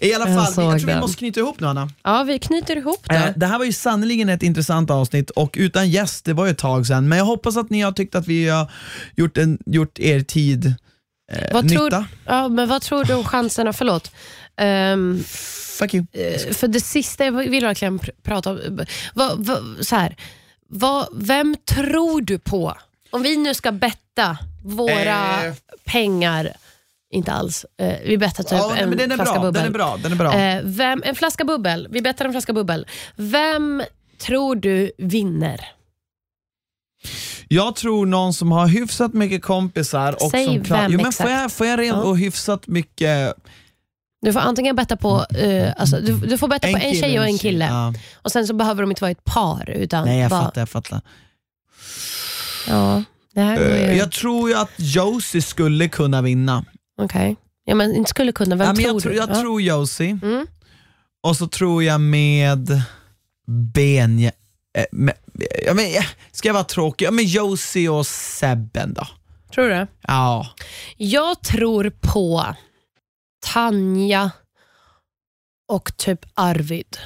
I 0.00 0.14
alla 0.14 0.28
Jag 0.28 0.36
fall, 0.44 0.54
vi- 0.56 0.62
jag 0.62 0.72
såg 0.72 0.80
tror 0.80 0.94
vi 0.94 1.00
måste 1.00 1.16
knyta 1.18 1.40
ihop 1.40 1.60
nu 1.60 1.66
Anna. 1.66 1.88
Ja, 2.04 2.22
vi 2.22 2.38
knyter 2.38 2.76
ihop 2.76 3.00
det. 3.08 3.14
Eh, 3.14 3.22
Det 3.36 3.46
här 3.46 3.58
var 3.58 3.64
ju 3.64 3.72
sannerligen 3.72 4.28
ett 4.28 4.42
intressant 4.42 4.90
avsnitt 4.90 5.30
och 5.30 5.54
utan 5.58 5.90
gäst, 5.90 6.24
det 6.24 6.32
var 6.32 6.44
ju 6.44 6.50
ett 6.50 6.58
tag 6.58 6.86
sedan, 6.86 7.08
men 7.08 7.18
jag 7.18 7.24
hoppas 7.24 7.56
att 7.56 7.70
ni 7.70 7.80
har 7.80 7.92
tyckt 7.92 8.14
att 8.14 8.26
vi 8.26 8.47
har 8.48 8.70
gjort, 9.16 9.38
en, 9.38 9.58
gjort 9.66 9.98
er 9.98 10.20
tid 10.20 10.74
eh, 11.32 11.52
vad, 11.52 11.64
nytta. 11.64 11.88
tror, 11.90 12.04
ja, 12.26 12.48
men 12.48 12.68
vad 12.68 12.82
tror 12.82 13.04
du 13.04 13.14
om 13.14 13.24
chanserna? 13.24 13.72
Förlåt. 13.72 14.10
Ehm, 14.56 15.24
Fuck 15.78 15.94
you. 15.94 16.06
eh, 16.12 16.52
för 16.54 16.68
det 16.68 16.80
sista 16.80 17.24
jag 17.24 17.32
vill 17.32 17.64
verkligen 17.64 17.98
pr- 18.00 18.10
prata 18.22 18.50
om. 18.50 18.80
Vad, 19.14 19.46
vad, 19.46 19.58
så 19.86 19.96
här, 19.96 20.16
vad, 20.68 21.08
vem 21.14 21.56
tror 21.64 22.20
du 22.20 22.38
på? 22.38 22.76
Om 23.10 23.22
vi 23.22 23.36
nu 23.36 23.54
ska 23.54 23.72
betta 23.72 24.38
våra 24.64 25.44
Eh. 25.44 25.54
pengar, 25.84 26.52
inte 27.10 27.32
alls. 27.32 27.66
Eh, 27.80 27.94
vi 28.06 28.18
bettar 28.18 28.42
typ 28.44 28.52
Ja, 28.52 28.76
en 28.76 28.90
den 28.90 29.12
är 29.12 29.16
flaska 29.16 29.34
bra, 29.34 29.42
bubbel. 29.42 29.62
den 29.62 29.66
är 29.72 29.74
bra, 29.78 29.98
den 30.02 30.12
är 30.12 30.16
bra. 30.16 30.34
Eh, 30.34 30.60
vem, 30.64 31.02
en 31.04 31.14
flaska 31.14 31.44
bubbel. 31.44 31.88
Vi 31.90 32.02
bettar 32.02 32.24
en 32.24 32.32
flaska 32.32 32.52
bubbel. 32.52 32.86
Vem 33.16 33.82
tror 34.18 34.56
du 34.56 34.92
vinner? 34.98 35.60
Jag 37.48 37.76
tror 37.76 38.06
någon 38.06 38.34
som 38.34 38.52
har 38.52 38.66
hyfsat 38.66 39.12
mycket 39.14 39.42
kompisar 39.42 40.12
och 40.24 40.30
Säg 40.30 40.44
som 40.46 40.62
vem 40.62 40.92
jo, 40.92 40.96
men 40.96 41.06
exakt. 41.06 41.16
får 41.30 41.30
jag, 41.38 41.52
får 41.52 41.66
jag 41.66 41.78
rent 41.80 41.96
Ja. 41.96 42.02
och 42.02 42.18
hyfsat 42.18 42.66
mycket 42.66 43.34
Du 44.22 44.32
får 44.32 44.40
antingen 44.40 44.76
betta 44.76 44.96
på 44.96 45.24
eh, 45.38 45.72
alltså, 45.76 46.00
du, 46.00 46.16
du 46.16 46.38
får 46.38 46.48
betta 46.48 46.68
på 46.72 46.76
en 46.78 46.94
tjej 46.94 47.18
och 47.18 47.24
en 47.26 47.38
kille. 47.38 47.64
Ja. 47.66 47.94
Och 48.22 48.32
Sen 48.32 48.46
så 48.46 48.54
behöver 48.54 48.82
de 48.82 48.90
inte 48.90 49.02
vara 49.02 49.10
ett 49.10 49.24
par. 49.24 49.70
Utan 49.70 50.04
Nej 50.04 50.18
jag 50.20 50.30
bara, 50.30 50.42
fattar, 50.42 50.60
jag 50.60 50.68
fattar. 50.68 51.00
Ja, 52.68 53.02
det 53.34 53.40
här 53.40 53.56
går 53.56 53.66
ju... 53.66 53.72
Eh, 53.72 53.98
Jag 53.98 54.12
tror 54.12 54.48
ju 54.50 54.56
att 54.56 54.70
Josie 54.76 55.42
skulle 55.42 55.88
kunna 55.88 56.22
vinna. 56.22 56.64
Okej. 57.00 57.36
Ja, 57.64 57.74
men 57.74 57.94
inte 57.94 58.10
skulle 58.10 58.32
kunna. 58.32 58.56
Vem 58.56 58.66
ja, 58.66 58.72
men 58.72 58.82
tror 58.84 58.92
jag, 58.94 59.02
tror, 59.02 59.10
du? 59.12 59.16
jag 59.18 59.30
Ja. 59.30 59.40
tror 59.40 59.60
Josie, 59.62 60.18
Mm. 60.22 60.46
och 61.22 61.36
så 61.36 61.46
tror 61.48 61.84
jag 61.84 62.00
med 62.00 62.82
Benja... 63.74 64.32
Eh, 64.78 64.84
ja, 65.64 65.74
men, 65.74 65.84
ska 66.32 66.48
jag 66.48 66.54
vara 66.54 66.64
tråkig? 66.64 67.06
Ja, 67.06 67.10
men 67.10 67.24
Josie 67.24 67.88
och 67.88 68.06
Sebben 68.06 68.94
då. 68.94 69.06
Tror 69.54 69.68
du? 69.68 69.86
Ja. 70.02 70.46
Jag 70.96 71.42
tror 71.42 71.92
på 72.00 72.54
Tanja 73.46 74.30
och 75.68 75.96
typ 75.96 76.20
Arvid. 76.34 76.98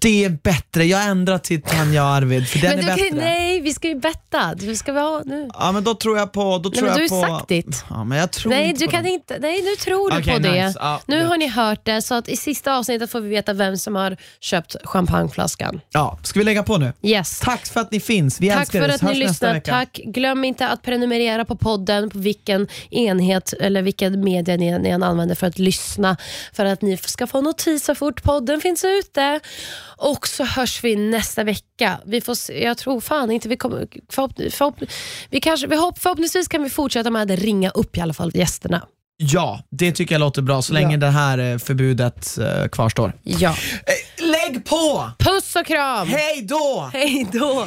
Det 0.00 0.24
är 0.24 0.28
bättre, 0.42 0.84
jag 0.84 1.04
ändrar 1.04 1.38
till 1.38 1.62
Tanja 1.62 2.02
och 2.04 2.08
Arvid 2.10 2.48
för 2.48 2.58
den 2.58 2.70
men 2.70 2.78
är 2.88 2.96
bättre. 2.96 3.08
kan- 3.08 3.18
nej, 3.18 3.60
vi 3.60 3.74
ska 3.74 3.88
ju 3.88 3.94
betta. 3.94 4.54
Du 4.54 4.76
ska 4.76 4.92
vi 4.92 5.00
ha 5.00 5.22
nu. 5.24 5.48
Ja 5.54 5.72
men 5.72 5.84
då 5.84 5.94
tror 5.94 6.18
jag 6.18 6.32
på... 6.32 6.58
Då 6.58 6.68
Nej, 6.68 6.78
tror 6.78 6.88
men 6.88 6.98
jag 7.00 7.08
du 7.10 7.14
har 7.14 7.22
på, 7.22 7.28
ju 7.32 7.38
sagt 7.38 7.48
ditt. 7.48 7.84
Ja, 7.90 8.04
men 8.04 8.18
jag 8.18 8.30
tror 8.30 8.50
Nej, 8.52 8.68
inte 8.68 8.84
du 8.84 8.88
kan 8.90 9.06
inte. 9.06 9.38
Nej, 9.40 9.62
nu 9.62 9.76
tror 9.76 10.10
du 10.10 10.18
Okej, 10.18 10.32
på 10.34 10.38
det. 10.38 10.66
nice. 10.66 10.78
Ja, 10.80 11.00
nu 11.06 11.18
det- 11.18 11.24
har 11.26 11.36
ni 11.36 11.48
hört 11.48 11.84
det, 11.84 12.02
så 12.02 12.14
att 12.14 12.28
i 12.28 12.36
sista 12.36 12.76
avsnittet 12.76 13.10
får 13.10 13.20
vi 13.20 13.28
veta 13.28 13.52
vem 13.52 13.76
som 13.76 13.94
har 13.94 14.16
köpt 14.40 14.76
champagneflaskan. 14.84 15.80
Ja, 15.90 16.18
ska 16.22 16.38
vi 16.38 16.44
lägga 16.44 16.62
på 16.62 16.76
nu? 16.78 16.92
Yes. 17.02 17.40
Tack 17.40 17.66
för 17.66 17.80
att 17.80 17.92
ni 17.92 18.00
finns, 18.00 18.40
vi 18.40 18.48
Tack 18.50 18.60
älskar 18.60 18.80
för 18.80 18.88
er. 18.88 18.92
att 18.94 19.02
ni 19.02 19.08
Hörs 19.08 19.18
nästa 19.18 19.52
lyssnar. 19.52 19.60
Tack. 19.60 20.00
Glöm 20.04 20.44
inte 20.44 20.68
att 20.68 20.82
prenumerera 20.82 21.44
på 21.44 21.56
podden, 21.56 22.10
på 22.10 22.18
vilken 22.18 22.68
enhet 22.90 23.52
eller 23.52 23.82
vilken 23.82 24.24
media 24.24 24.56
ni, 24.56 24.78
ni 24.78 24.88
än 24.88 25.02
använder 25.02 25.34
för 25.34 25.46
att 25.46 25.58
lyssna. 25.58 26.16
För 26.52 26.64
att 26.64 26.82
ni 26.82 26.96
ska 26.96 27.26
få 27.26 27.40
notis 27.40 27.84
så 27.84 27.94
fort 27.94 28.22
podden 28.22 28.60
finns 28.60 28.84
ute. 28.84 29.40
Och 29.96 30.28
så 30.28 30.44
hörs 30.44 30.84
vi 30.84 30.96
nästa 30.96 31.44
vecka. 31.44 31.98
Vi 32.06 32.20
får 32.20 32.34
se, 32.34 32.64
jag 32.64 32.78
tror 32.78 33.00
fan 33.00 33.30
inte 33.30 33.48
vi 33.48 33.56
kommer... 33.56 33.86
Förhopp, 34.12 34.32
förhopp, 34.50 34.74
vi 35.30 35.40
kanske, 35.40 35.66
vi 35.66 35.76
hopp, 35.76 35.98
förhoppningsvis 35.98 36.48
kan 36.48 36.62
vi 36.62 36.70
fortsätta 36.70 37.10
med 37.10 37.30
att 37.30 37.38
ringa 37.38 37.70
upp 37.70 37.96
i 37.96 38.00
alla 38.00 38.14
fall 38.14 38.30
gästerna. 38.34 38.82
Ja, 39.16 39.60
det 39.70 39.92
tycker 39.92 40.14
jag 40.14 40.20
låter 40.20 40.42
bra 40.42 40.62
så 40.62 40.72
länge 40.72 40.92
Ja. 40.92 40.98
det 40.98 41.10
här 41.10 41.38
eh, 41.38 41.58
förbudet 41.58 42.38
eh, 42.38 42.68
kvarstår. 42.68 43.12
Ja. 43.22 43.50
Eh, 43.50 44.24
lägg 44.26 44.64
på! 44.64 45.10
Puss 45.18 45.56
och 45.56 45.66
kram! 45.66 46.08
Hej 46.08 46.42
då! 46.42 46.90
Hej 46.92 47.26
då! 47.32 47.66